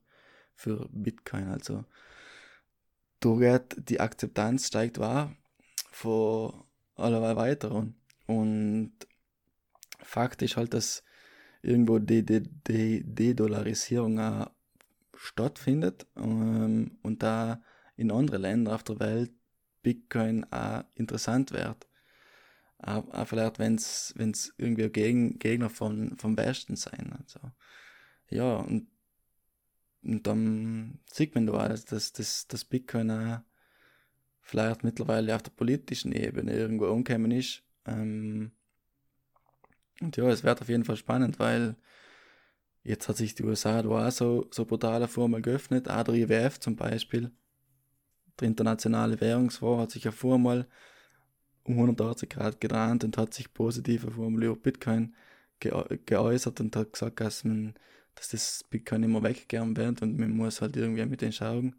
für 0.53 0.87
Bitcoin. 0.91 1.47
Also 1.47 1.83
die 3.23 3.99
Akzeptanz 3.99 4.67
steigt 4.67 4.99
wahr 4.99 5.35
vor 5.89 6.69
allerweil 6.93 7.37
weiter 7.37 7.71
und, 7.71 7.95
und 8.27 8.93
Fakt 9.97 10.43
ist 10.43 10.57
halt, 10.57 10.75
dass 10.75 11.03
irgendwo 11.65 11.99
die, 11.99 12.25
die, 12.25 12.43
die 12.67 13.03
De-Dollarisierung 13.03 14.19
auch 14.19 14.51
stattfindet 15.17 16.05
ähm, 16.15 16.97
und 17.01 17.23
da 17.23 17.61
in 17.95 18.11
andere 18.11 18.37
Länder 18.37 18.75
auf 18.75 18.83
der 18.83 18.99
Welt 18.99 19.31
Bitcoin 19.81 20.45
auch 20.51 20.83
interessant 20.95 21.51
wird. 21.51 21.87
Auch, 22.77 23.07
auch 23.11 23.27
vielleicht, 23.27 23.59
wenn 23.59 23.75
es 23.75 24.13
irgendwie 24.57 24.89
Gegen, 24.89 25.39
Gegner 25.39 25.69
von, 25.69 26.17
vom 26.17 26.37
Westen 26.37 26.75
sein. 26.75 27.15
Also, 27.19 27.39
ja, 28.29 28.57
und, 28.57 28.87
und 30.03 30.27
dann 30.27 30.99
sieht 31.11 31.35
man 31.35 31.47
da, 31.47 31.67
dass, 31.69 31.85
dass, 31.85 32.13
dass, 32.13 32.47
dass 32.47 32.65
Bitcoin 32.65 33.11
auch 33.11 33.39
vielleicht 34.41 34.83
mittlerweile 34.83 35.35
auf 35.35 35.41
der 35.41 35.51
politischen 35.51 36.11
Ebene 36.11 36.53
irgendwo 36.53 36.87
umgekommen 36.87 37.31
ist. 37.31 37.63
Ähm, 37.85 38.51
und 40.01 40.17
ja, 40.17 40.27
es 40.29 40.43
wird 40.43 40.61
auf 40.61 40.69
jeden 40.69 40.85
Fall 40.85 40.97
spannend, 40.97 41.39
weil 41.39 41.75
jetzt 42.83 43.07
hat 43.07 43.17
sich 43.17 43.35
die 43.35 43.43
USA 43.43 43.81
da 43.81 44.07
auch 44.07 44.11
so, 44.11 44.47
so 44.51 44.65
brutale 44.65 45.07
Formel 45.07 45.41
geöffnet. 45.41 45.89
Auch 45.89 46.03
der 46.03 46.15
IWF 46.15 46.59
zum 46.59 46.75
Beispiel, 46.75 47.31
der 48.39 48.47
internationale 48.47 49.19
Währungsfonds, 49.19 49.81
hat 49.81 49.91
sich 49.91 50.03
ja 50.03 50.11
vormal 50.11 50.67
um 51.63 51.73
180 51.75 52.29
Grad 52.29 52.61
gedreht 52.61 53.03
und 53.03 53.17
hat 53.17 53.33
sich 53.33 53.53
positiv 53.53 54.05
auf 54.05 54.19
einmal 54.19 54.43
über 54.43 54.55
Bitcoin 54.55 55.15
ge 55.59 55.71
geäußert 56.05 56.59
und 56.59 56.75
hat 56.75 56.93
gesagt, 56.93 57.19
dass 57.21 57.43
man, 57.43 57.73
dass 58.13 58.29
das 58.29 58.63
Bitcoin 58.69 59.03
immer 59.03 59.23
weggegeben 59.23 59.75
wird 59.75 60.01
und 60.01 60.19
man 60.19 60.31
muss 60.31 60.61
halt 60.61 60.75
irgendwie 60.75 61.05
mit 61.05 61.21
den 61.21 61.31
schauen, 61.31 61.75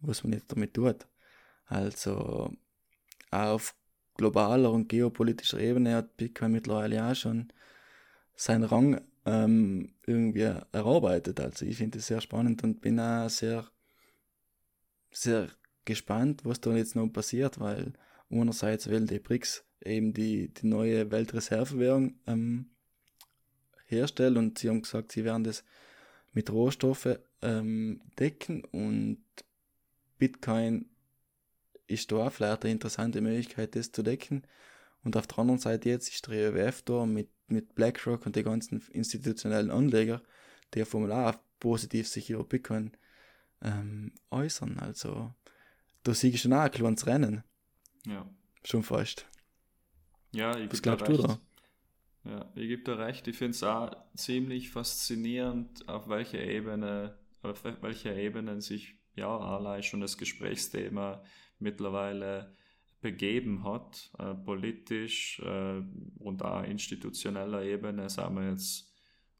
was 0.00 0.24
man 0.24 0.32
jetzt 0.32 0.50
damit 0.50 0.74
tut. 0.74 1.06
Also 1.66 2.56
auf 3.30 3.74
globaler 4.18 4.70
und 4.70 4.88
geopolitischer 4.88 5.58
Ebene 5.58 5.94
hat 5.94 6.18
Bitcoin 6.18 6.52
mittlerweile 6.52 6.96
ja 6.96 7.14
schon 7.14 7.50
seinen 8.36 8.64
Rang 8.64 9.00
ähm, 9.24 9.94
irgendwie 10.06 10.52
erarbeitet. 10.72 11.40
Also 11.40 11.64
ich 11.64 11.78
finde 11.78 11.98
es 11.98 12.08
sehr 12.08 12.20
spannend 12.20 12.62
und 12.62 12.80
bin 12.82 13.00
auch 13.00 13.30
sehr, 13.30 13.66
sehr 15.10 15.48
gespannt, 15.86 16.44
was 16.44 16.60
da 16.60 16.76
jetzt 16.76 16.96
noch 16.96 17.08
passiert, 17.08 17.60
weil 17.60 17.94
einerseits 18.28 18.88
will 18.88 19.06
die 19.06 19.20
BRICS 19.20 19.64
eben 19.84 20.12
die, 20.12 20.52
die 20.52 20.66
neue 20.66 21.10
Weltreservewährung 21.10 22.18
ähm, 22.26 22.70
herstellen 23.86 24.36
und 24.36 24.58
sie 24.58 24.68
haben 24.68 24.82
gesagt, 24.82 25.12
sie 25.12 25.24
werden 25.24 25.44
das 25.44 25.64
mit 26.32 26.50
Rohstoffen 26.50 27.18
ähm, 27.40 28.00
decken 28.18 28.64
und 28.64 29.22
Bitcoin 30.18 30.86
ist 31.88 32.12
da 32.12 32.30
vielleicht 32.30 32.64
eine 32.64 32.72
interessante 32.72 33.20
Möglichkeit, 33.20 33.74
das 33.74 33.92
zu 33.92 34.02
decken. 34.02 34.42
Und 35.04 35.16
auf 35.16 35.26
der 35.26 35.38
anderen 35.38 35.58
Seite 35.58 35.88
jetzt 35.88 36.12
ist 36.12 36.26
der 36.26 36.54
EWF 36.54 36.82
da 36.82 37.06
mit, 37.06 37.30
mit 37.48 37.74
BlackRock 37.74 38.26
und 38.26 38.36
die 38.36 38.42
ganzen 38.42 38.82
institutionellen 38.92 39.70
Anleger, 39.70 40.22
die 40.74 40.84
Formel 40.84 41.34
positiv 41.60 42.08
sich 42.08 42.30
über 42.30 42.44
Bitcoin 42.44 42.92
ähm, 43.62 44.12
äußern. 44.30 44.78
Also 44.78 45.34
da 46.02 46.14
sehe 46.14 46.30
ich 46.30 46.40
schon 46.40 46.52
auch 46.52 46.60
ein 46.60 46.70
kleines 46.70 47.06
Rennen. 47.06 47.42
Ja. 48.06 48.28
Schon 48.64 48.82
fast. 48.82 49.26
Ja, 50.32 50.56
ich 50.58 50.70
Was 50.70 50.82
glaubst 50.82 51.08
du 51.08 51.16
da? 51.16 51.40
Ja, 52.24 52.52
ich 52.54 52.68
gebe 52.68 52.82
dir 52.82 52.98
recht. 52.98 53.26
Ich 53.28 53.36
finde 53.36 53.52
es 53.52 53.62
auch 53.62 53.96
ziemlich 54.14 54.70
faszinierend, 54.70 55.88
auf 55.88 56.08
welcher 56.08 56.40
Ebene, 56.40 57.18
auf 57.42 57.64
welcher 57.64 58.14
Ebene 58.14 58.60
sich 58.60 58.96
ja 59.14 59.36
allein 59.36 59.82
schon 59.82 60.00
das 60.00 60.18
Gesprächsthema 60.18 61.22
mittlerweile 61.58 62.54
begeben 63.00 63.64
hat, 63.64 64.10
äh, 64.18 64.34
politisch 64.34 65.40
äh, 65.40 65.82
und 66.18 66.42
auch 66.42 66.64
institutioneller 66.64 67.62
Ebene, 67.62 68.10
sagen 68.10 68.36
wir 68.36 68.50
jetzt 68.50 68.92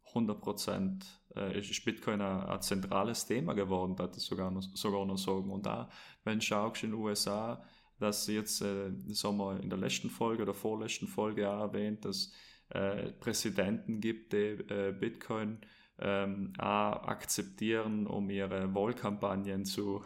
100 0.08 0.40
Prozent 0.40 1.06
äh, 1.36 1.58
ist 1.58 1.84
Bitcoin 1.84 2.20
ein, 2.20 2.40
ein, 2.42 2.62
zentrales 2.62 3.26
Thema 3.26 3.54
geworden, 3.54 3.96
das 3.96 4.16
ich 4.16 4.22
sogar 4.22 4.50
noch, 4.50 4.62
sogar 4.74 5.04
noch 5.04 5.18
sagen. 5.18 5.50
Und 5.50 5.66
da, 5.66 5.88
wenn 6.24 6.38
du 6.38 6.44
schaust 6.44 6.82
in 6.84 6.90
den 6.90 7.00
USA, 7.00 7.62
dass 7.98 8.26
jetzt, 8.28 8.62
äh, 8.62 8.90
sagen 9.08 9.36
wir, 9.38 9.60
in 9.60 9.70
der 9.70 9.78
letzten 9.78 10.10
Folge 10.10 10.42
oder 10.42 10.54
vorletzten 10.54 11.08
Folge 11.08 11.50
auch 11.50 11.60
erwähnt, 11.60 12.04
dass 12.04 12.32
äh, 12.70 13.12
Präsidenten 13.12 14.00
gibt, 14.00 14.32
die 14.32 14.56
äh, 14.68 14.94
Bitcoin 14.98 15.58
ähm, 15.98 16.52
auch 16.58 17.02
akzeptieren, 17.08 18.06
um 18.06 18.30
ihre 18.30 18.72
Wahlkampagnen 18.74 19.64
zu, 19.64 20.04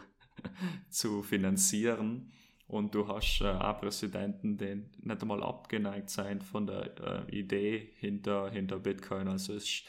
zu 0.89 1.23
finanzieren. 1.23 2.31
Und 2.67 2.95
du 2.95 3.07
hast 3.07 3.41
äh, 3.41 3.45
auch 3.45 3.79
Präsidenten, 3.79 4.57
die 4.57 4.83
nicht 4.97 5.21
einmal 5.21 5.43
abgeneigt 5.43 6.09
sein 6.09 6.41
von 6.41 6.65
der 6.65 7.27
äh, 7.29 7.37
Idee 7.37 7.89
hinter, 7.97 8.49
hinter 8.49 8.79
Bitcoin. 8.79 9.27
Also 9.27 9.55
ich, 9.55 9.85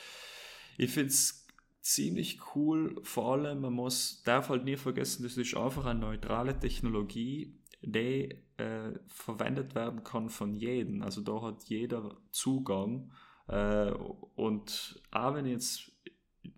ich 0.76 0.90
finde 0.90 1.08
es 1.08 1.46
ziemlich 1.80 2.40
cool. 2.54 3.00
Vor 3.02 3.34
allem, 3.34 3.60
man 3.60 3.72
muss, 3.72 4.22
darf 4.24 4.48
halt 4.48 4.64
nie 4.64 4.76
vergessen, 4.76 5.22
das 5.22 5.36
ist 5.36 5.56
einfach 5.56 5.86
eine 5.86 6.00
neutrale 6.00 6.58
Technologie, 6.58 7.58
die 7.80 8.42
äh, 8.56 8.92
verwendet 9.08 9.74
werden 9.74 10.02
kann 10.02 10.28
von 10.28 10.54
jedem. 10.54 11.02
Also 11.02 11.20
da 11.20 11.42
hat 11.42 11.64
jeder 11.64 12.16
Zugang. 12.30 13.12
Äh, 13.48 13.92
und 14.34 15.02
auch 15.10 15.34
wenn 15.34 15.46
jetzt 15.46 15.92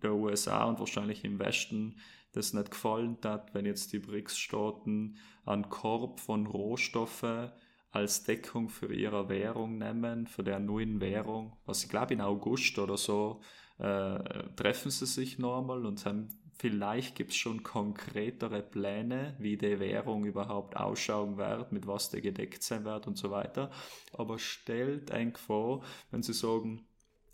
der 0.03 0.13
USA 0.13 0.65
und 0.65 0.79
wahrscheinlich 0.79 1.23
im 1.23 1.39
Westen 1.39 1.97
das 2.31 2.53
nicht 2.53 2.71
gefallen 2.71 3.17
hat, 3.23 3.53
wenn 3.53 3.65
jetzt 3.65 3.93
die 3.93 3.99
BRICS-Staaten 3.99 5.17
einen 5.45 5.69
Korb 5.69 6.19
von 6.19 6.45
Rohstoffen 6.45 7.51
als 7.91 8.23
Deckung 8.23 8.69
für 8.69 8.93
ihre 8.93 9.29
Währung 9.29 9.77
nehmen, 9.77 10.27
für 10.27 10.43
der 10.43 10.59
neuen 10.59 11.01
Währung, 11.01 11.57
was 11.65 11.83
ich 11.83 11.89
glaube 11.89 12.13
in 12.13 12.21
August 12.21 12.77
oder 12.79 12.97
so, 12.97 13.41
äh, 13.79 14.19
treffen 14.55 14.91
sie 14.91 15.05
sich 15.05 15.39
nochmal 15.39 15.85
und 15.85 16.05
haben 16.05 16.29
vielleicht 16.59 17.15
gibt 17.15 17.31
es 17.31 17.37
schon 17.37 17.63
konkretere 17.63 18.61
Pläne, 18.61 19.35
wie 19.39 19.57
die 19.57 19.79
Währung 19.79 20.25
überhaupt 20.25 20.75
ausschauen 20.75 21.37
wird, 21.37 21.71
mit 21.71 21.87
was 21.87 22.09
der 22.09 22.21
gedeckt 22.21 22.63
sein 22.63 22.83
wird 22.83 23.07
und 23.07 23.17
so 23.17 23.31
weiter. 23.31 23.69
Aber 24.13 24.39
stellt 24.39 25.11
eigentlich 25.11 25.37
vor, 25.37 25.83
wenn 26.11 26.23
sie 26.23 26.33
sagen, 26.33 26.85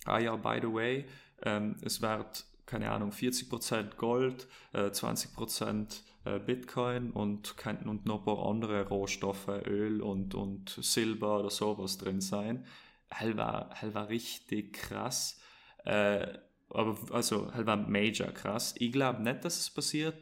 ah 0.05 0.19
ja, 0.19 0.35
by 0.35 0.59
the 0.61 0.73
way, 0.73 1.05
ähm, 1.41 1.77
es 1.81 2.01
wird 2.01 2.45
keine 2.73 2.89
Ahnung, 2.89 3.11
40% 3.11 3.97
Gold, 3.97 4.47
äh, 4.71 4.89
20% 4.89 6.01
äh, 6.25 6.39
Bitcoin 6.39 7.11
und, 7.11 7.55
kein, 7.55 7.87
und 7.87 8.07
noch 8.07 8.21
ein 8.21 8.25
paar 8.25 8.47
andere 8.47 8.87
Rohstoffe, 8.87 9.47
Öl 9.47 10.01
und, 10.01 10.33
und 10.33 10.71
Silber 10.81 11.41
oder 11.41 11.51
sowas 11.51 11.99
drin 11.99 12.19
sein. 12.19 12.65
Hell 13.11 13.37
war, 13.37 13.69
hell 13.75 13.93
war 13.93 14.09
richtig 14.09 14.73
krass. 14.73 15.39
Äh, 15.85 16.39
aber 16.71 16.97
also 17.11 17.53
hell 17.53 17.67
war 17.67 17.77
major 17.77 18.29
krass. 18.29 18.73
Ich 18.79 18.91
glaube 18.91 19.21
nicht, 19.21 19.45
dass 19.45 19.59
es 19.59 19.69
passiert. 19.69 20.15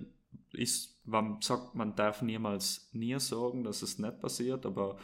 Ist, 0.52 1.08
man 1.08 1.42
sagt, 1.42 1.74
man 1.74 1.96
darf 1.96 2.22
niemals 2.22 2.90
nie 2.92 3.18
sagen, 3.18 3.64
dass 3.64 3.82
es 3.82 3.98
nicht 3.98 4.20
passiert, 4.20 4.66
aber 4.66 4.98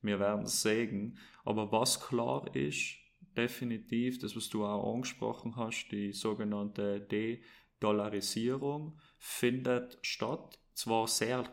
wir 0.00 0.18
werden 0.20 0.46
es 0.46 0.62
sehen. 0.62 1.18
Aber 1.44 1.70
was 1.70 2.00
klar 2.00 2.56
ist, 2.56 2.96
definitiv, 3.36 4.18
das 4.18 4.36
was 4.36 4.48
du 4.48 4.64
auch 4.64 4.94
angesprochen 4.94 5.56
hast, 5.56 5.88
die 5.90 6.12
sogenannte 6.12 7.00
De-Dollarisierung 7.00 8.98
findet 9.18 9.98
statt. 10.02 10.58
Zwar 10.74 11.06
sehr 11.06 11.44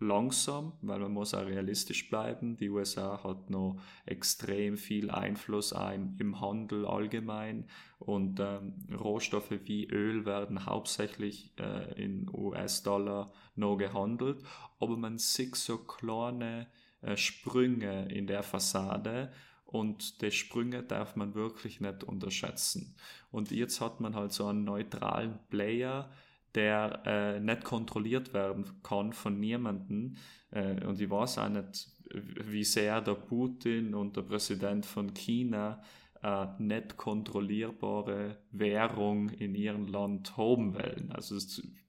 langsam, 0.00 0.72
weil 0.82 0.98
man 0.98 1.12
muss 1.12 1.34
auch 1.34 1.46
realistisch 1.46 2.08
bleiben. 2.08 2.56
Die 2.56 2.68
USA 2.68 3.22
hat 3.22 3.50
noch 3.50 3.80
extrem 4.06 4.76
viel 4.76 5.10
Einfluss 5.10 5.72
ein 5.72 6.16
im 6.18 6.40
Handel 6.40 6.86
allgemein 6.86 7.68
und 7.98 8.40
ähm, 8.40 8.74
Rohstoffe 8.92 9.52
wie 9.64 9.86
Öl 9.86 10.26
werden 10.26 10.66
hauptsächlich 10.66 11.52
äh, 11.58 12.02
in 12.02 12.28
US-Dollar 12.32 13.32
noch 13.54 13.76
gehandelt, 13.76 14.42
aber 14.78 14.96
man 14.96 15.18
sieht 15.18 15.56
so 15.56 15.78
kleine 15.78 16.66
äh, 17.00 17.16
Sprünge 17.16 18.08
in 18.12 18.26
der 18.26 18.42
Fassade 18.42 19.32
und 19.74 20.22
die 20.22 20.30
Sprünge 20.30 20.84
darf 20.84 21.16
man 21.16 21.34
wirklich 21.34 21.80
nicht 21.80 22.04
unterschätzen. 22.04 22.94
Und 23.32 23.50
jetzt 23.50 23.80
hat 23.80 23.98
man 23.98 24.14
halt 24.14 24.32
so 24.32 24.46
einen 24.46 24.62
neutralen 24.62 25.40
Player, 25.50 26.12
der 26.54 27.02
äh, 27.04 27.40
nicht 27.40 27.64
kontrolliert 27.64 28.32
werden 28.32 28.66
kann 28.84 29.12
von 29.12 29.40
niemandem. 29.40 30.14
Äh, 30.52 30.86
und 30.86 31.00
ich 31.00 31.10
weiß 31.10 31.38
auch 31.38 31.48
nicht, 31.48 31.88
wie 32.12 32.62
sehr 32.62 33.00
der 33.00 33.14
Putin 33.14 33.96
und 33.96 34.16
der 34.16 34.22
Präsident 34.22 34.86
von 34.86 35.12
China 35.12 35.82
äh, 36.22 36.46
nicht 36.60 36.96
kontrollierbare 36.96 38.38
Währung 38.52 39.30
in 39.30 39.56
ihrem 39.56 39.88
Land 39.88 40.36
haben 40.36 40.72
wollen. 40.74 41.10
Also 41.10 41.36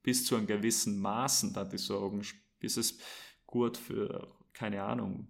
bis 0.01 0.25
zu 0.25 0.37
einem 0.37 0.47
gewissen 0.47 0.99
Maßen, 0.99 1.53
da 1.53 1.69
ich 1.71 1.85
sagen, 1.85 2.23
bis 2.57 2.77
es 2.77 2.97
gut 3.45 3.77
für, 3.77 4.27
keine 4.53 4.81
Ahnung, 4.81 5.27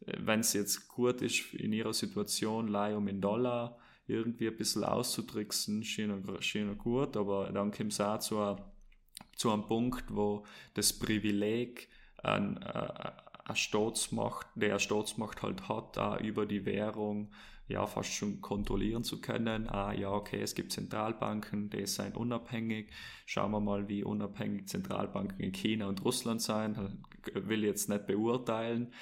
wenn 0.00 0.40
es 0.40 0.52
jetzt 0.52 0.88
gut 0.88 1.22
ist 1.22 1.54
in 1.54 1.72
ihrer 1.72 1.92
Situation, 1.92 2.68
leih 2.68 2.96
um 2.96 3.08
in 3.08 3.20
Dollar 3.20 3.78
irgendwie 4.06 4.48
ein 4.48 4.56
bisschen 4.56 4.84
auszutricksen, 4.84 5.84
schien, 5.84 6.24
schien 6.40 6.78
gut, 6.78 7.16
aber 7.16 7.50
dann 7.52 7.70
kommt 7.70 7.92
es 7.92 8.00
auch 8.00 8.18
zu, 8.18 8.38
a, 8.38 8.56
zu 9.36 9.50
einem 9.50 9.66
Punkt, 9.66 10.04
wo 10.08 10.44
das 10.74 10.92
Privileg 10.92 11.88
an, 12.22 12.56
äh, 12.62 13.12
eine 13.44 13.56
Staatsmacht, 13.56 14.46
der 14.54 14.78
Staatsmacht 14.78 15.42
halt 15.42 15.68
hat, 15.68 15.98
auch 15.98 16.20
über 16.20 16.46
die 16.46 16.64
Währung 16.64 17.30
ja 17.68 17.86
fast 17.86 18.12
schon 18.12 18.40
kontrollieren 18.40 19.04
zu 19.04 19.20
können. 19.20 19.68
Ah, 19.68 19.92
ja, 19.92 20.10
okay, 20.10 20.40
es 20.40 20.54
gibt 20.54 20.72
Zentralbanken, 20.72 21.70
die 21.70 21.86
seien 21.86 22.14
unabhängig. 22.14 22.90
Schauen 23.26 23.50
wir 23.52 23.60
mal, 23.60 23.88
wie 23.88 24.02
unabhängig 24.02 24.68
Zentralbanken 24.68 25.38
in 25.38 25.52
China 25.52 25.86
und 25.86 26.04
Russland 26.04 26.40
sein. 26.40 27.04
Will 27.34 27.64
jetzt 27.64 27.88
nicht 27.88 28.06
beurteilen, 28.06 28.92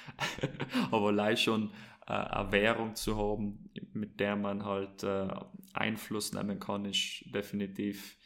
aber 0.91 1.11
leicht 1.13 1.43
schon 1.43 1.71
äh, 2.07 2.13
eine 2.13 2.51
Währung 2.51 2.95
zu 2.95 3.17
haben, 3.17 3.69
mit 3.93 4.19
der 4.19 4.35
man 4.35 4.65
halt 4.65 5.03
äh, 5.03 5.29
Einfluss 5.73 6.33
nehmen 6.33 6.59
kann, 6.59 6.85
ist 6.85 7.23
definitiv 7.33 8.17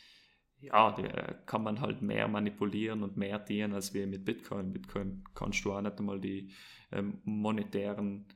ja, 0.62 0.96
äh, 0.98 1.36
kann 1.46 1.64
man 1.64 1.82
halt 1.82 2.02
mehr 2.02 2.28
manipulieren 2.28 3.04
und 3.04 3.18
mehr 3.18 3.40
dienen 3.40 3.74
als 3.74 3.94
wir 3.94 4.06
mit 4.08 4.26
Bitcoin. 4.26 4.74
Bitcoin 4.74 5.24
kannst 5.34 5.66
du 5.66 5.74
auch 5.74 5.82
nicht 5.82 5.98
einmal 5.98 6.20
die 6.20 6.52
ähm, 6.92 7.20
monetären 7.24 8.28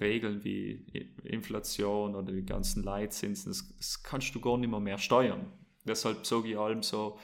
Regeln 0.00 0.44
wie 0.44 0.84
Inflation 1.24 2.14
oder 2.14 2.32
die 2.32 2.44
ganzen 2.44 2.82
Leitzinsen, 2.82 3.50
das, 3.50 3.74
das 3.76 4.02
kannst 4.02 4.34
du 4.34 4.40
gar 4.40 4.58
nicht 4.58 4.70
mehr, 4.70 4.80
mehr 4.80 4.98
steuern. 4.98 5.46
Deshalb 5.86 6.26
sage 6.26 6.48
ich 6.48 6.58
allem 6.58 6.82
so, 6.82 7.18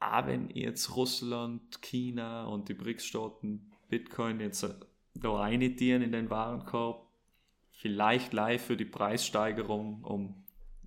auch 0.00 0.26
wenn 0.26 0.48
jetzt 0.50 0.96
Russland, 0.96 1.82
China 1.82 2.46
und 2.46 2.68
die 2.68 2.74
BRICS-Staaten 2.74 3.70
Bitcoin 3.88 4.40
jetzt 4.40 4.62
äh, 4.62 4.74
da 5.14 5.32
reinitieren 5.32 6.02
in 6.02 6.12
den 6.12 6.30
Warenkorb, 6.30 7.06
vielleicht 7.72 8.32
live 8.32 8.64
für 8.64 8.76
die 8.76 8.84
Preissteigerung, 8.84 10.04
um 10.04 10.44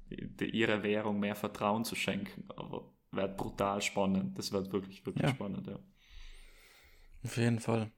die, 0.09 0.49
ihre 0.49 0.83
Währung 0.83 1.19
mehr 1.19 1.35
Vertrauen 1.35 1.85
zu 1.85 1.95
schenken. 1.95 2.45
Aber 2.55 2.91
wird 3.11 3.37
brutal 3.37 3.81
spannend. 3.81 4.37
Das 4.37 4.51
wird 4.51 4.71
wirklich, 4.71 5.05
wirklich 5.05 5.23
ja. 5.23 5.33
spannend, 5.33 5.67
ja. 5.67 5.79
Auf 7.23 7.37
jeden 7.37 7.59
Fall. 7.59 7.91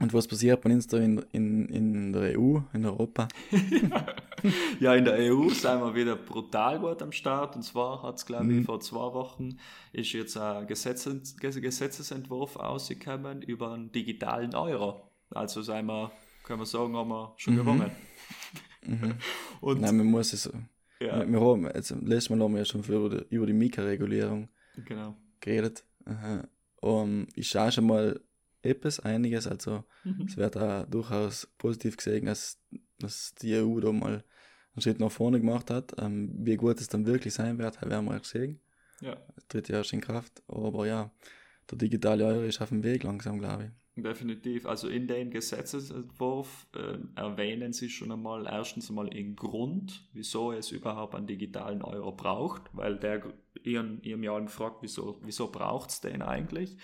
Und 0.00 0.14
was 0.14 0.26
passiert 0.26 0.62
bei 0.62 0.70
uns 0.72 0.86
da 0.86 0.96
in, 0.98 1.18
in, 1.32 1.68
in 1.68 2.12
der 2.12 2.38
EU, 2.38 2.60
in 2.72 2.86
Europa? 2.86 3.28
ja, 4.80 4.94
in 4.94 5.04
der 5.04 5.14
EU 5.32 5.50
sind 5.50 5.80
wir 5.80 5.94
wieder 5.94 6.16
brutal 6.16 6.80
gut 6.80 7.02
am 7.02 7.12
Start. 7.12 7.56
Und 7.56 7.62
zwar 7.62 8.02
hat 8.02 8.16
es, 8.16 8.26
glaube 8.26 8.46
ich, 8.46 8.60
mhm. 8.60 8.64
vor 8.64 8.80
zwei 8.80 9.12
Wochen 9.12 9.58
ist 9.92 10.12
jetzt 10.12 10.36
ein 10.36 10.66
Gesetzes 10.66 11.36
Gesetzesentwurf 11.36 12.56
ausgekommen 12.56 13.42
über 13.42 13.72
einen 13.72 13.92
digitalen 13.92 14.54
Euro. 14.54 15.10
Also 15.30 15.62
sagen 15.62 15.86
wir, 15.86 16.10
können 16.42 16.60
wir 16.60 16.66
sagen, 16.66 16.96
haben 16.96 17.08
wir 17.08 17.34
schon 17.36 17.54
mhm. 17.54 17.58
gewonnen. 17.58 17.90
Mhm. 18.86 19.14
Nein, 19.80 19.96
man 19.98 20.06
muss 20.06 20.32
es. 20.32 20.50
Ja. 21.00 21.28
Wir 21.28 21.40
haben, 21.40 21.66
also, 21.66 21.96
letztes 21.96 22.30
Mal 22.30 22.40
haben 22.40 22.52
wir 22.52 22.60
ja 22.60 22.64
schon 22.64 22.82
für, 22.82 23.26
über 23.28 23.46
die 23.46 23.52
Mika-Regulierung 23.52 24.48
genau. 24.86 25.16
geredet. 25.40 25.84
Um, 26.80 27.26
ich 27.34 27.48
schaue 27.48 27.72
schon 27.72 27.86
mal 27.86 28.20
etwas, 28.62 29.00
einiges. 29.00 29.46
Also 29.46 29.84
mhm. 30.04 30.26
es 30.26 30.36
wird 30.36 30.56
auch 30.56 30.86
durchaus 30.86 31.46
positiv 31.58 31.96
gesehen, 31.96 32.26
dass, 32.26 32.60
dass 32.98 33.34
die 33.34 33.54
EU 33.56 33.80
da 33.80 33.92
mal 33.92 34.24
einen 34.74 34.82
Schritt 34.82 35.00
nach 35.00 35.10
vorne 35.10 35.40
gemacht 35.40 35.70
hat. 35.70 35.94
Ähm, 35.98 36.30
wie 36.34 36.56
gut 36.56 36.80
es 36.80 36.88
dann 36.88 37.06
wirklich 37.06 37.34
sein 37.34 37.58
wird, 37.58 37.80
werden 37.82 38.06
wir 38.06 38.16
auch 38.16 38.24
sehen. 38.24 38.60
Ja. 39.00 39.16
Tritt 39.48 39.68
ja 39.68 39.78
erst 39.78 39.92
in 39.92 40.00
Kraft. 40.00 40.42
Aber 40.48 40.86
ja, 40.86 41.10
der 41.70 41.78
digitale 41.78 42.24
Euro 42.24 42.42
ist 42.42 42.60
auf 42.60 42.70
dem 42.70 42.82
Weg 42.82 43.02
langsam, 43.02 43.38
glaube 43.38 43.64
ich. 43.64 43.70
Definitiv. 43.94 44.64
Also 44.64 44.88
in 44.88 45.06
dem 45.06 45.30
Gesetzesentwurf 45.30 46.66
äh, 46.74 46.96
erwähnen 47.14 47.74
Sie 47.74 47.90
schon 47.90 48.10
einmal 48.10 48.46
erstens 48.46 48.88
einmal 48.88 49.10
den 49.10 49.36
Grund, 49.36 50.08
wieso 50.14 50.52
es 50.52 50.70
überhaupt 50.70 51.14
einen 51.14 51.26
digitalen 51.26 51.82
Euro 51.82 52.12
braucht, 52.12 52.62
weil 52.72 52.98
der 52.98 53.22
ihren, 53.62 54.02
ihrem 54.02 54.22
ja 54.22 54.38
gefragt, 54.38 54.78
wieso, 54.80 55.20
wieso 55.22 55.52
braucht 55.52 55.90
es 55.90 56.00
den 56.00 56.22
eigentlich? 56.22 56.78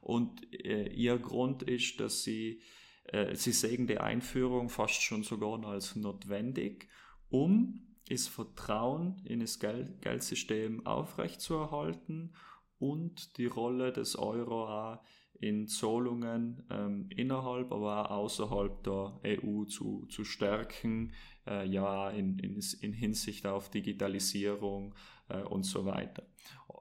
Und 0.00 0.52
äh, 0.64 0.88
ihr 0.88 1.18
Grund 1.18 1.62
ist, 1.62 2.00
dass 2.00 2.22
sie, 2.22 2.60
äh, 3.04 3.34
sie 3.34 3.52
sehen 3.52 3.86
die 3.86 3.98
Einführung 3.98 4.68
fast 4.68 5.02
schon 5.02 5.22
sogar 5.22 5.64
als 5.64 5.96
notwendig, 5.96 6.88
um 7.28 7.86
das 8.08 8.26
Vertrauen 8.26 9.22
in 9.24 9.40
das 9.40 9.60
Geld 9.60 10.02
Geldsystem 10.02 10.84
aufrechtzuerhalten 10.86 12.34
und 12.78 13.36
die 13.36 13.46
Rolle 13.46 13.92
des 13.92 14.16
Euro 14.16 14.68
auch 14.68 14.98
in 15.40 15.66
Zahlungen 15.68 16.66
ähm, 16.70 17.08
innerhalb, 17.16 17.72
aber 17.72 18.10
auch 18.10 18.24
außerhalb 18.24 18.82
der 18.84 19.20
EU 19.24 19.64
zu, 19.64 20.06
zu 20.10 20.24
stärken, 20.24 21.14
äh, 21.46 21.66
ja, 21.66 22.10
in, 22.10 22.38
in, 22.38 22.60
in 22.82 22.92
Hinsicht 22.92 23.46
auf 23.46 23.70
Digitalisierung 23.70 24.94
äh, 25.28 25.40
und 25.42 25.62
so 25.62 25.86
weiter. 25.86 26.26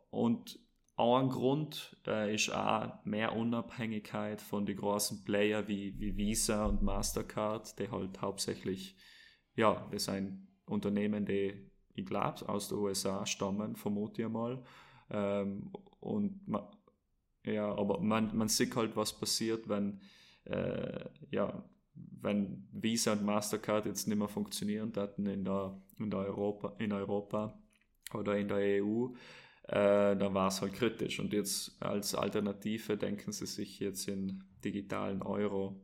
Und 0.09 0.59
ein 0.99 1.29
Grund 1.29 1.95
äh, 2.05 2.35
ist 2.35 2.53
auch 2.53 3.03
mehr 3.05 3.33
Unabhängigkeit 3.35 4.41
von 4.41 4.65
den 4.65 4.75
großen 4.75 5.23
Player 5.23 5.67
wie, 5.67 5.97
wie 5.99 6.17
Visa 6.17 6.65
und 6.65 6.81
Mastercard, 6.81 7.79
die 7.79 7.89
halt 7.89 8.21
hauptsächlich, 8.21 8.97
ja, 9.55 9.87
das 9.91 10.05
sind 10.05 10.47
Unternehmen, 10.65 11.25
die, 11.25 11.53
ich 11.93 12.05
glaube, 12.05 12.47
aus 12.49 12.67
den 12.67 12.79
USA 12.79 13.25
stammen, 13.25 13.75
vermute 13.75 14.23
ich 14.23 14.27
mal. 14.27 14.61
Ähm, 15.09 15.71
und 16.01 16.45
man, 16.47 16.63
ja, 17.45 17.73
aber 17.73 18.01
man, 18.01 18.35
man 18.35 18.49
sieht 18.49 18.75
halt, 18.75 18.95
was 18.97 19.17
passiert, 19.17 19.69
wenn, 19.69 20.01
äh, 20.43 21.05
ja, 21.31 21.63
wenn 21.93 22.67
Visa 22.73 23.13
und 23.13 23.23
Mastercard 23.23 23.85
jetzt 23.85 24.07
nicht 24.07 24.17
mehr 24.17 24.27
funktionieren 24.27 24.91
hatten 24.95 25.25
in 25.27 25.45
der, 25.45 25.81
in 25.97 26.09
der 26.09 26.19
Europa, 26.19 26.75
in 26.77 26.91
Europa 26.91 27.57
oder 28.13 28.37
in 28.37 28.49
der 28.49 28.83
EU 28.83 29.13
äh, 29.69 30.17
dann 30.17 30.33
war 30.33 30.47
es 30.47 30.61
halt 30.61 30.73
kritisch. 30.73 31.19
Und 31.19 31.31
jetzt 31.31 31.81
als 31.81 32.15
Alternative 32.15 32.97
denken 32.97 33.31
sie 33.31 33.45
sich 33.45 33.79
jetzt 33.79 34.07
in 34.07 34.43
digitalen 34.63 35.21
Euro. 35.21 35.79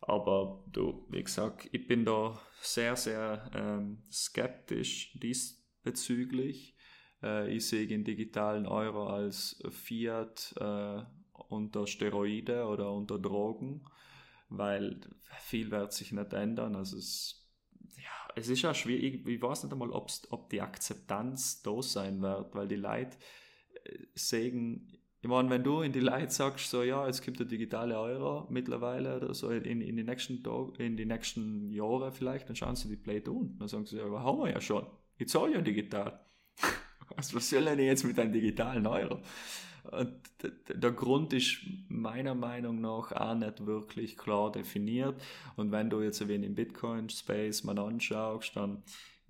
Aber 0.00 0.64
du, 0.72 1.06
wie 1.10 1.22
gesagt, 1.22 1.68
ich 1.72 1.86
bin 1.86 2.04
da 2.04 2.40
sehr, 2.62 2.96
sehr 2.96 3.50
ähm, 3.54 4.02
skeptisch 4.10 5.12
diesbezüglich. 5.18 6.76
Äh, 7.22 7.52
ich 7.52 7.66
sehe 7.66 7.88
den 7.88 8.04
digitalen 8.04 8.66
Euro 8.66 9.08
als 9.08 9.60
Fiat 9.70 10.54
äh, 10.58 11.02
unter 11.48 11.86
Steroide 11.88 12.64
oder 12.66 12.92
unter 12.92 13.18
Drogen, 13.18 13.84
weil 14.48 15.00
viel 15.40 15.72
wird 15.72 15.92
sich 15.92 16.12
nicht 16.12 16.32
ändern. 16.32 16.76
Also 16.76 16.96
es 16.96 17.39
es 18.36 18.48
ist 18.48 18.62
ja 18.62 18.74
schwierig, 18.74 19.26
ich 19.26 19.42
weiß 19.42 19.64
nicht 19.64 19.72
einmal, 19.72 19.90
ob 19.90 20.50
die 20.50 20.60
Akzeptanz 20.60 21.62
da 21.62 21.82
sein 21.82 22.20
wird, 22.22 22.54
weil 22.54 22.68
die 22.68 22.76
Leute 22.76 23.16
äh, 23.84 23.98
sagen, 24.14 24.88
ich 25.22 25.28
meine, 25.28 25.50
wenn 25.50 25.62
du 25.62 25.82
in 25.82 25.92
die 25.92 26.00
Leute 26.00 26.30
sagst, 26.30 26.70
so, 26.70 26.82
ja, 26.82 27.06
jetzt 27.06 27.22
gibt 27.22 27.38
der 27.38 27.46
digitale 27.46 27.98
Euro 27.98 28.46
mittlerweile 28.48 29.16
oder 29.16 29.34
so 29.34 29.50
in, 29.50 29.82
in, 29.82 29.96
die 29.96 30.02
nächsten 30.02 30.42
Tag, 30.42 30.80
in 30.80 30.96
die 30.96 31.04
nächsten 31.04 31.70
Jahre 31.70 32.10
vielleicht, 32.10 32.48
dann 32.48 32.56
schauen 32.56 32.74
sie 32.74 32.88
die 32.88 32.96
Play 32.96 33.20
tun. 33.20 33.56
Dann 33.58 33.68
sagen 33.68 33.84
sie, 33.84 33.98
ja, 33.98 34.06
aber 34.06 34.22
haben 34.22 34.38
wir 34.38 34.50
ja 34.50 34.60
schon. 34.62 34.86
Ich 35.18 35.28
zahle 35.28 35.52
ja 35.52 35.60
digital. 35.60 36.24
was 37.16 37.50
soll 37.50 37.64
denn 37.66 37.80
jetzt 37.80 38.04
mit 38.04 38.18
einem 38.18 38.32
digitalen 38.32 38.86
Euro? 38.86 39.20
Und 39.84 40.14
der 40.68 40.92
Grund 40.92 41.32
ist 41.32 41.58
meiner 41.88 42.34
Meinung 42.34 42.80
nach 42.80 43.12
auch 43.12 43.34
nicht 43.34 43.66
wirklich 43.66 44.16
klar 44.16 44.52
definiert. 44.52 45.20
Und 45.56 45.72
wenn 45.72 45.90
du 45.90 46.00
jetzt 46.02 46.20
ein 46.22 46.28
wenig 46.28 46.48
im 46.48 46.54
Bitcoin-Space 46.54 47.64
mal 47.64 47.78
anschaust, 47.78 48.56
dann 48.56 48.82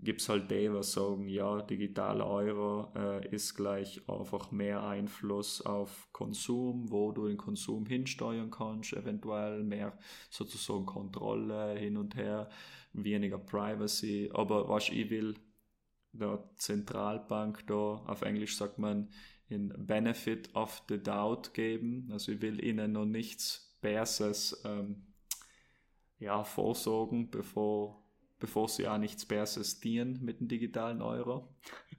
gibt 0.02 0.20
es 0.20 0.28
halt 0.28 0.50
die, 0.50 0.68
die 0.68 0.82
sagen, 0.82 1.28
ja, 1.28 1.60
digitaler 1.62 2.26
Euro 2.26 2.92
äh, 2.96 3.28
ist 3.34 3.54
gleich 3.54 4.00
einfach 4.08 4.50
mehr 4.50 4.82
Einfluss 4.82 5.60
auf 5.62 6.08
Konsum, 6.12 6.90
wo 6.90 7.12
du 7.12 7.26
den 7.28 7.36
Konsum 7.36 7.86
hinsteuern 7.86 8.50
kannst, 8.50 8.92
eventuell 8.92 9.62
mehr 9.62 9.98
sozusagen 10.30 10.86
Kontrolle 10.86 11.78
hin 11.78 11.96
und 11.96 12.16
her, 12.16 12.48
weniger 12.92 13.38
Privacy. 13.38 14.30
Aber 14.32 14.68
was 14.68 14.88
ich 14.88 15.10
will, 15.10 15.34
der 16.12 16.42
Zentralbank 16.56 17.66
da, 17.66 18.02
auf 18.06 18.22
Englisch 18.22 18.56
sagt 18.56 18.78
man, 18.78 19.10
in 19.50 19.74
Benefit 19.76 20.54
of 20.54 20.82
the 20.88 21.02
Doubt 21.02 21.52
geben. 21.54 22.08
Also 22.12 22.32
ich 22.32 22.40
will 22.40 22.64
ihnen 22.64 22.92
noch 22.92 23.04
nichts 23.04 23.76
Besseres 23.80 24.62
ähm, 24.64 25.02
ja, 26.18 26.44
vorsorgen, 26.44 27.30
bevor, 27.30 28.02
bevor 28.38 28.68
sie 28.68 28.86
auch 28.86 28.98
nichts 28.98 29.26
Besseres 29.26 29.80
dienen 29.80 30.24
mit 30.24 30.40
dem 30.40 30.48
digitalen 30.48 31.02
Euro. 31.02 31.54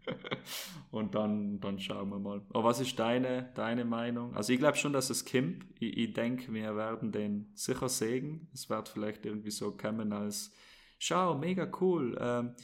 Und 0.92 1.16
dann, 1.16 1.60
dann 1.60 1.80
schauen 1.80 2.10
wir 2.10 2.20
mal. 2.20 2.42
Aber 2.50 2.64
was 2.64 2.80
ist 2.80 2.98
deine, 2.98 3.52
deine 3.56 3.84
Meinung? 3.84 4.36
Also 4.36 4.54
ich 4.54 4.60
glaube 4.60 4.78
schon, 4.78 4.94
dass 4.94 5.10
es 5.10 5.26
kommt. 5.26 5.66
Ich, 5.80 5.98
ich 5.98 6.14
denke, 6.14 6.54
wir 6.54 6.76
werden 6.76 7.12
den 7.12 7.52
sicher 7.54 7.90
sehen. 7.90 8.48
Es 8.54 8.70
wird 8.70 8.90
vielleicht 8.90 9.26
irgendwie 9.26 9.52
so 9.52 9.72
kommen 9.72 10.14
als, 10.14 10.54
schau, 11.00 11.38
mega 11.38 11.70
cool. 11.82 12.18
Ähm, 12.20 12.56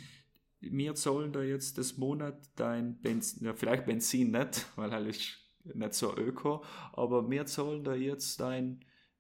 wir 0.60 0.96
zahlen 0.96 1.32
da 1.32 1.42
jetzt 1.42 1.78
das 1.78 1.98
Monat 1.98 2.40
dein 2.56 3.00
Benzin, 3.00 3.46
ja, 3.46 3.54
vielleicht 3.54 3.86
Benzin 3.86 4.32
nicht, 4.32 4.66
weil 4.76 4.92
halt 4.92 5.08
ist 5.08 5.38
nicht 5.64 5.94
so 5.94 6.16
öko, 6.16 6.64
aber 6.94 7.30
wir 7.30 7.46
zahlen 7.46 7.84
da 7.84 7.94
jetzt 7.94 8.40
dein 8.40 8.80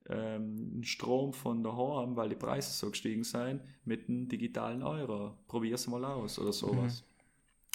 ähm, 0.09 0.81
Strom 0.83 1.33
von 1.33 1.63
daheim, 1.63 2.15
weil 2.15 2.29
die 2.29 2.35
Preise 2.35 2.71
so 2.71 2.89
gestiegen 2.89 3.23
sind, 3.23 3.61
mit 3.83 4.07
einem 4.07 4.29
digitalen 4.29 4.81
Euro. 4.81 5.37
Probier's 5.47 5.87
mal 5.87 6.03
aus 6.05 6.39
oder 6.39 6.53
sowas. 6.53 7.03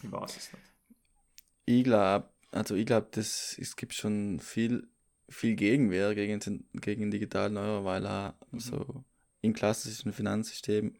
Mhm. 0.02 0.06
Ich 0.06 0.12
weiß 0.12 0.36
es 0.36 0.52
nicht. 0.52 0.72
Ich 1.66 1.84
glaube, 1.84 2.28
also 2.50 2.74
ich 2.74 2.86
glaube, 2.86 3.08
es 3.16 3.74
gibt 3.76 3.94
schon 3.94 4.40
viel, 4.40 4.88
viel 5.28 5.54
Gegenwehr 5.54 6.14
gegen 6.14 6.40
den, 6.40 6.64
gegen 6.74 7.02
den 7.02 7.10
digitalen 7.10 7.56
Euro, 7.56 7.84
weil 7.84 8.06
er 8.06 8.34
mhm. 8.50 8.58
so 8.58 9.04
im 9.42 9.52
klassischen 9.52 10.12
Finanzsystem 10.12 10.94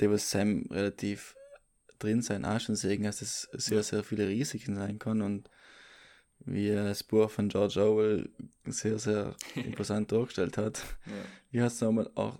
was 0.00 0.30
Sam 0.30 0.66
relativ 0.70 1.34
drin 1.98 2.22
sein 2.22 2.44
auch 2.44 2.60
schon 2.60 2.76
sehen, 2.76 3.02
dass 3.02 3.22
es 3.22 3.48
sehr, 3.52 3.82
sehr 3.82 4.04
viele 4.04 4.28
Risiken 4.28 4.76
sein 4.76 4.98
kann 4.98 5.20
und 5.22 5.50
wie 6.40 6.70
das 6.70 7.02
Buch 7.02 7.28
von 7.30 7.48
George 7.48 7.80
Orwell 7.82 8.30
sehr, 8.66 8.98
sehr 8.98 9.34
imposant 9.56 10.10
dargestellt 10.12 10.56
hat. 10.56 10.82
Ja. 11.06 11.12
Wie 11.50 11.62
heißt 11.62 11.76
es 11.76 11.80
nochmal? 11.82 12.10
Auch 12.14 12.38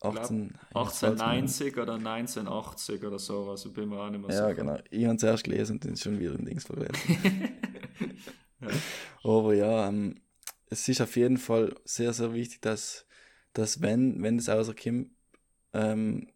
18, 0.00 0.54
1890 0.74 1.76
oder 1.76 1.94
1980 1.94 3.02
oder 3.04 3.18
so, 3.18 3.50
also 3.50 3.72
bin 3.72 3.88
mir 3.88 4.00
auch 4.00 4.10
nicht 4.10 4.20
mehr 4.20 4.30
Ja, 4.30 4.48
sicher. 4.48 4.54
genau. 4.54 4.78
Ich 4.90 5.04
habe 5.04 5.16
es 5.16 5.22
erst 5.24 5.44
gelesen 5.44 5.72
und 5.72 5.84
den 5.84 5.96
schon 5.96 6.18
wieder 6.20 6.34
im 6.34 6.44
Dings 6.44 6.64
vergessen. 6.64 7.18
ja. 8.60 8.68
Aber 9.24 9.54
ja, 9.54 9.88
ähm, 9.88 10.20
es 10.70 10.88
ist 10.88 11.00
auf 11.00 11.16
jeden 11.16 11.36
Fall 11.36 11.74
sehr, 11.84 12.12
sehr 12.12 12.32
wichtig, 12.32 12.62
dass, 12.62 13.06
dass 13.52 13.82
wenn, 13.82 14.22
wenn 14.22 14.36
das 14.36 14.48
rauskommt, 14.48 15.10
ähm, 15.72 16.28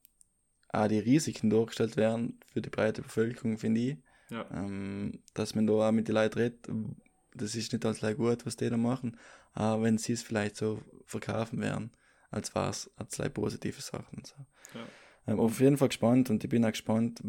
auch 0.73 0.89
die 0.89 0.99
Risiken 0.99 1.51
dargestellt 1.51 1.97
werden 1.97 2.41
für 2.53 2.63
die 2.63 2.71
breite 2.71 3.03
Bevölkerung, 3.03 3.59
finde 3.59 3.81
ich. 3.81 3.97
Ja. 4.31 4.47
Ähm, 4.51 5.21
dass 5.35 5.55
man 5.55 5.67
da 5.67 5.75
auch 5.75 5.93
mit 5.93 6.09
den 6.09 6.15
Leuten 6.15 6.39
redet, 6.39 6.69
das 7.35 7.55
ist 7.55 7.73
nicht 7.73 7.85
alles 7.85 8.01
gut, 8.17 8.47
was 8.47 8.57
die 8.57 8.71
da 8.71 8.77
machen, 8.77 9.19
aber 9.53 9.83
wenn 9.83 9.99
sie 9.99 10.13
es 10.13 10.23
vielleicht 10.23 10.57
so 10.57 10.81
verkaufen 11.05 11.61
werden, 11.61 11.91
als 12.31 12.55
war 12.55 12.71
es 12.71 12.91
als 12.97 13.19
positive 13.33 13.81
Sachen. 13.81 14.23
So. 14.25 14.35
Ja. 14.75 14.87
Ähm, 15.27 15.41
auf 15.41 15.61
jeden 15.61 15.77
Fall 15.77 15.89
gespannt 15.89 16.31
und 16.31 16.43
ich 16.43 16.51
bin 16.51 16.65
auch 16.65 16.71
gespannt, 16.71 17.23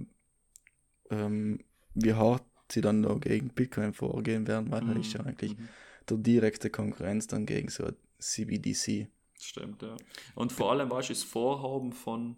ähm, 1.09 1.59
wie 1.93 2.13
hart 2.13 2.43
sie 2.71 2.81
dann 2.81 3.01
noch 3.01 3.19
gegen 3.19 3.49
Bitcoin 3.49 3.93
vorgehen 3.93 4.47
werden, 4.47 4.71
weil 4.71 4.83
mhm. 4.83 5.01
ist 5.01 5.13
ja 5.13 5.21
eigentlich 5.21 5.57
mhm. 5.57 5.69
der 6.09 6.17
direkte 6.17 6.69
Konkurrenz 6.69 7.27
dann 7.27 7.45
gegen 7.45 7.69
so 7.69 7.91
CBDC. 8.19 9.09
Stimmt, 9.39 9.81
ja. 9.81 9.97
Und 10.35 10.53
vor 10.53 10.71
allem, 10.71 10.89
weißt 10.89 11.09
du, 11.09 11.13
das 11.13 11.23
Vorhaben 11.23 11.91
von, 11.91 12.37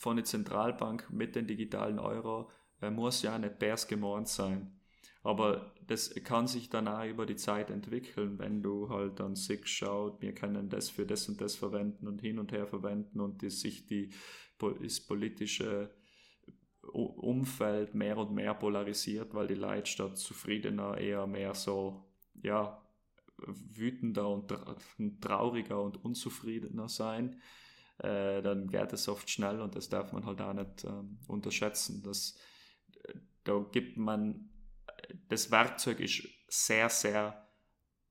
von 0.00 0.16
der 0.16 0.24
Zentralbank 0.24 1.10
mit 1.10 1.36
den 1.36 1.46
digitalen 1.46 1.98
Euro 1.98 2.50
äh, 2.80 2.90
muss 2.90 3.20
ja 3.20 3.38
nicht 3.38 3.58
bärs 3.58 3.86
gemeint 3.86 4.28
sein. 4.28 4.80
Aber 5.22 5.74
das 5.86 6.14
kann 6.24 6.46
sich 6.46 6.70
dann 6.70 6.88
auch 6.88 7.04
über 7.04 7.26
die 7.26 7.36
Zeit 7.36 7.68
entwickeln, 7.68 8.38
wenn 8.38 8.62
du 8.62 8.88
halt 8.88 9.20
dann 9.20 9.36
siehst, 9.36 9.68
schaut, 9.68 10.22
wir 10.22 10.34
können 10.34 10.70
das 10.70 10.88
für 10.88 11.04
das 11.04 11.28
und 11.28 11.42
das 11.42 11.54
verwenden 11.54 12.08
und 12.08 12.22
hin 12.22 12.38
und 12.38 12.50
her 12.50 12.66
verwenden 12.66 13.20
und 13.20 13.42
die, 13.42 13.50
sich 13.50 13.86
die, 13.86 14.08
das 14.58 15.00
politische 15.02 15.90
Umfeld 16.80 17.94
mehr 17.94 18.16
und 18.16 18.32
mehr 18.32 18.54
polarisiert, 18.54 19.34
weil 19.34 19.48
die 19.48 19.54
Leute 19.54 19.90
statt 19.90 20.16
zufriedener 20.16 20.96
eher 20.96 21.26
mehr 21.26 21.54
so, 21.54 22.10
ja, 22.42 22.80
wütender 23.36 24.30
und 24.30 24.54
trauriger 25.20 25.82
und 25.82 26.02
unzufriedener 26.02 26.88
sein, 26.88 27.38
äh, 28.02 28.42
dann 28.42 28.68
geht 28.68 28.92
es 28.92 29.08
oft 29.08 29.28
schnell 29.28 29.60
und 29.60 29.76
das 29.76 29.88
darf 29.88 30.12
man 30.12 30.24
halt 30.24 30.40
auch 30.40 30.52
nicht 30.52 30.84
ähm, 30.84 31.18
unterschätzen. 31.26 32.02
Das, 32.02 32.36
äh, 33.04 33.14
da 33.44 33.58
gibt 33.70 33.96
man, 33.96 34.50
das 35.28 35.50
Werkzeug 35.50 36.00
ist 36.00 36.22
sehr, 36.48 36.88
sehr 36.88 37.46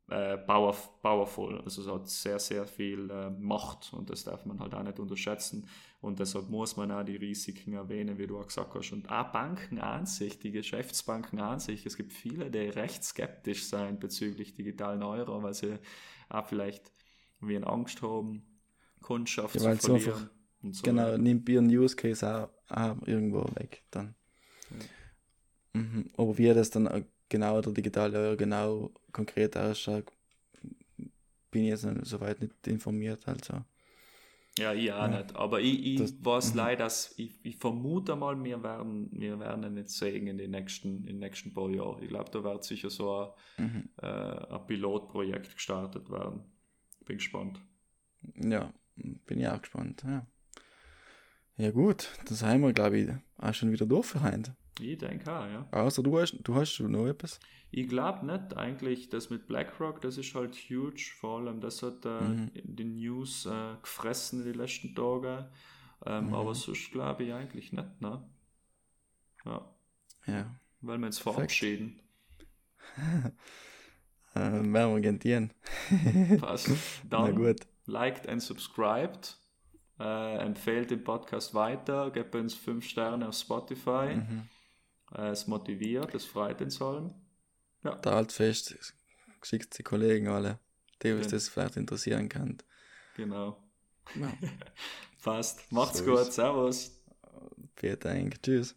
äh, 0.09 0.37
power, 0.37 0.75
powerful, 1.01 1.61
also 1.61 1.81
es 1.81 1.87
hat 1.87 2.09
sehr, 2.09 2.39
sehr 2.39 2.65
viel 2.65 3.09
äh, 3.09 3.29
Macht 3.29 3.93
und 3.93 4.09
das 4.09 4.23
darf 4.23 4.45
man 4.45 4.59
halt 4.59 4.73
auch 4.73 4.83
nicht 4.83 4.99
unterschätzen. 4.99 5.67
Und 6.01 6.19
deshalb 6.19 6.49
muss 6.49 6.77
man 6.77 6.91
auch 6.91 7.03
die 7.03 7.17
Risiken 7.17 7.73
erwähnen, 7.73 8.17
wie 8.17 8.25
du 8.25 8.39
auch 8.39 8.47
gesagt 8.47 8.73
hast. 8.73 8.93
Und 8.93 9.11
auch 9.11 9.31
Banken 9.31 9.79
an 9.79 10.05
sich, 10.05 10.39
die 10.39 10.51
Geschäftsbanken 10.51 11.39
an 11.39 11.59
sich, 11.59 11.85
es 11.85 11.97
gibt 11.97 12.13
viele, 12.13 12.49
die 12.49 12.69
recht 12.69 13.03
skeptisch 13.03 13.65
sein 13.65 13.99
bezüglich 13.99 14.53
digitalen 14.53 15.03
Euro, 15.03 15.43
weil 15.43 15.53
sie 15.53 15.77
auch 16.29 16.47
vielleicht 16.47 16.91
wie 17.41 17.55
eine 17.55 17.67
Angst 17.67 18.01
haben, 18.01 18.48
Kundschaft 19.01 19.55
ja, 19.55 19.77
zu 19.77 19.97
verlieren. 19.97 20.29
So. 20.71 20.83
Genau, 20.83 21.17
nimmt 21.17 21.47
Ihren 21.47 21.67
Use 21.67 21.95
Case 21.95 22.27
auch, 22.27 22.49
auch, 22.69 23.07
irgendwo 23.07 23.43
weg 23.55 23.83
dann. 23.91 24.15
Ja. 24.71 25.81
Mhm. 25.81 26.09
Aber 26.17 26.37
wie 26.37 26.53
das 26.53 26.69
dann 26.69 27.05
genau 27.29 27.61
der 27.61 27.71
digitale 27.73 28.35
genau 28.35 28.91
konkret 29.11 29.55
ausschaut, 29.55 30.11
bin 31.51 31.63
ich 31.63 31.69
jetzt 31.69 31.87
soweit 32.03 32.41
nicht 32.41 32.67
informiert. 32.67 33.27
Also. 33.27 33.63
Ja, 34.57 34.73
ich 34.73 34.91
auch 34.91 35.07
ja. 35.07 35.07
nicht. 35.07 35.35
Aber 35.35 35.61
ich, 35.61 35.85
ich 35.85 35.99
das, 35.99 36.13
weiß 36.25 36.51
mhm. 36.51 36.57
leider, 36.57 36.83
dass 36.83 37.17
ich, 37.17 37.39
ich, 37.45 37.55
vermute 37.55 38.15
mal, 38.15 38.43
wir 38.43 38.61
werden, 38.61 39.09
wir 39.13 39.39
werden 39.39 39.63
ihn 39.63 39.75
nicht 39.75 39.89
sehen 39.89 40.27
in 40.27 40.37
den 40.37 40.51
nächsten, 40.51 40.97
in 40.99 41.05
den 41.05 41.19
nächsten 41.19 41.53
paar 41.53 41.69
Jahren. 41.69 42.03
Ich 42.03 42.09
glaube, 42.09 42.29
da 42.31 42.43
wird 42.43 42.63
sicher 42.65 42.89
so 42.89 43.33
ein, 43.57 43.65
mhm. 43.65 43.89
äh, 44.01 44.07
ein 44.07 44.67
Pilotprojekt 44.67 45.53
gestartet 45.53 46.09
werden. 46.09 46.41
Bin 47.05 47.17
gespannt. 47.17 47.61
Ja, 48.35 48.73
bin 49.25 49.39
ich 49.39 49.47
auch 49.47 49.61
gespannt. 49.61 50.03
Ja, 50.05 50.25
ja 51.57 51.71
gut, 51.71 52.09
das 52.25 52.43
haben 52.43 52.61
wir, 52.61 52.73
glaube 52.73 52.97
ich, 52.97 53.09
auch 53.37 53.53
schon 53.53 53.71
wieder 53.71 53.85
durch 53.85 54.05
für 54.05 54.21
heute. 54.23 54.55
Ich 54.79 54.97
denke 54.97 55.31
auch, 55.31 55.45
ja. 55.45 55.67
Außer 55.71 56.01
du 56.01 56.19
hast, 56.19 56.37
du 56.41 56.55
hast 56.55 56.79
noch 56.79 57.05
etwas? 57.05 57.39
Ich 57.71 57.87
glaube 57.87 58.25
nicht. 58.25 58.55
Eigentlich, 58.55 59.09
das 59.09 59.29
mit 59.29 59.47
BlackRock, 59.47 60.01
das 60.01 60.17
ist 60.17 60.33
halt 60.33 60.55
huge. 60.55 61.11
Vor 61.19 61.39
allem, 61.39 61.59
das 61.59 61.83
hat 61.83 62.05
äh, 62.05 62.21
mhm. 62.21 62.51
die 62.63 62.85
News 62.85 63.45
äh, 63.45 63.75
gefressen 63.81 64.39
in 64.39 64.45
den 64.45 64.55
letzten 64.55 64.95
Tagen. 64.95 65.45
Ähm, 66.05 66.27
mhm. 66.27 66.33
Aber 66.33 66.55
sonst 66.55 66.91
glaube 66.91 67.25
ich 67.25 67.33
eigentlich 67.33 67.73
nicht, 67.73 68.01
ne? 68.01 68.23
Ja. 69.45 69.75
Ja. 70.25 70.55
Weil 70.81 70.97
wir 70.97 71.07
uns 71.07 71.19
verabschieden. 71.19 71.99
äh, 74.33 74.39
werden 74.39 74.71
wir 74.71 75.01
gentieren. 75.01 75.51
Passt. 76.39 76.69
Dann 77.09 77.23
Na 77.23 77.31
gut. 77.31 77.67
Liked 77.89 78.27
und 78.27 78.39
subscribed. 78.39 79.37
Äh, 79.99 80.37
empfehlt 80.37 80.91
den 80.91 81.03
Podcast 81.03 81.53
weiter, 81.53 82.09
gebt 82.11 82.33
uns 82.33 82.53
5 82.53 82.87
Sterne 82.87 83.27
auf 83.27 83.35
Spotify. 83.35 84.15
Mhm. 84.15 84.47
Äh, 85.13 85.29
es 85.29 85.47
motiviert, 85.47 86.15
es 86.15 86.25
freut 86.25 86.61
uns 86.61 86.81
allen. 86.81 87.13
Ja. 87.83 87.95
Da 87.95 88.15
halt 88.15 88.31
fest, 88.31 88.77
schickt 89.41 89.77
die 89.77 89.83
Kollegen 89.83 90.29
alle, 90.29 90.59
die 91.03 91.11
uns 91.11 91.25
ja. 91.25 91.31
das 91.31 91.49
vielleicht 91.49 91.75
interessieren 91.75 92.29
kann. 92.29 92.57
Genau. 93.15 93.61
Ja. 94.15 94.31
Passt. 95.23 95.69
Macht's 95.71 95.99
so 95.99 96.05
gut. 96.05 96.31
Servus. 96.31 96.91
Vielen 97.75 97.99
Dank. 97.99 98.41
Tschüss. 98.41 98.75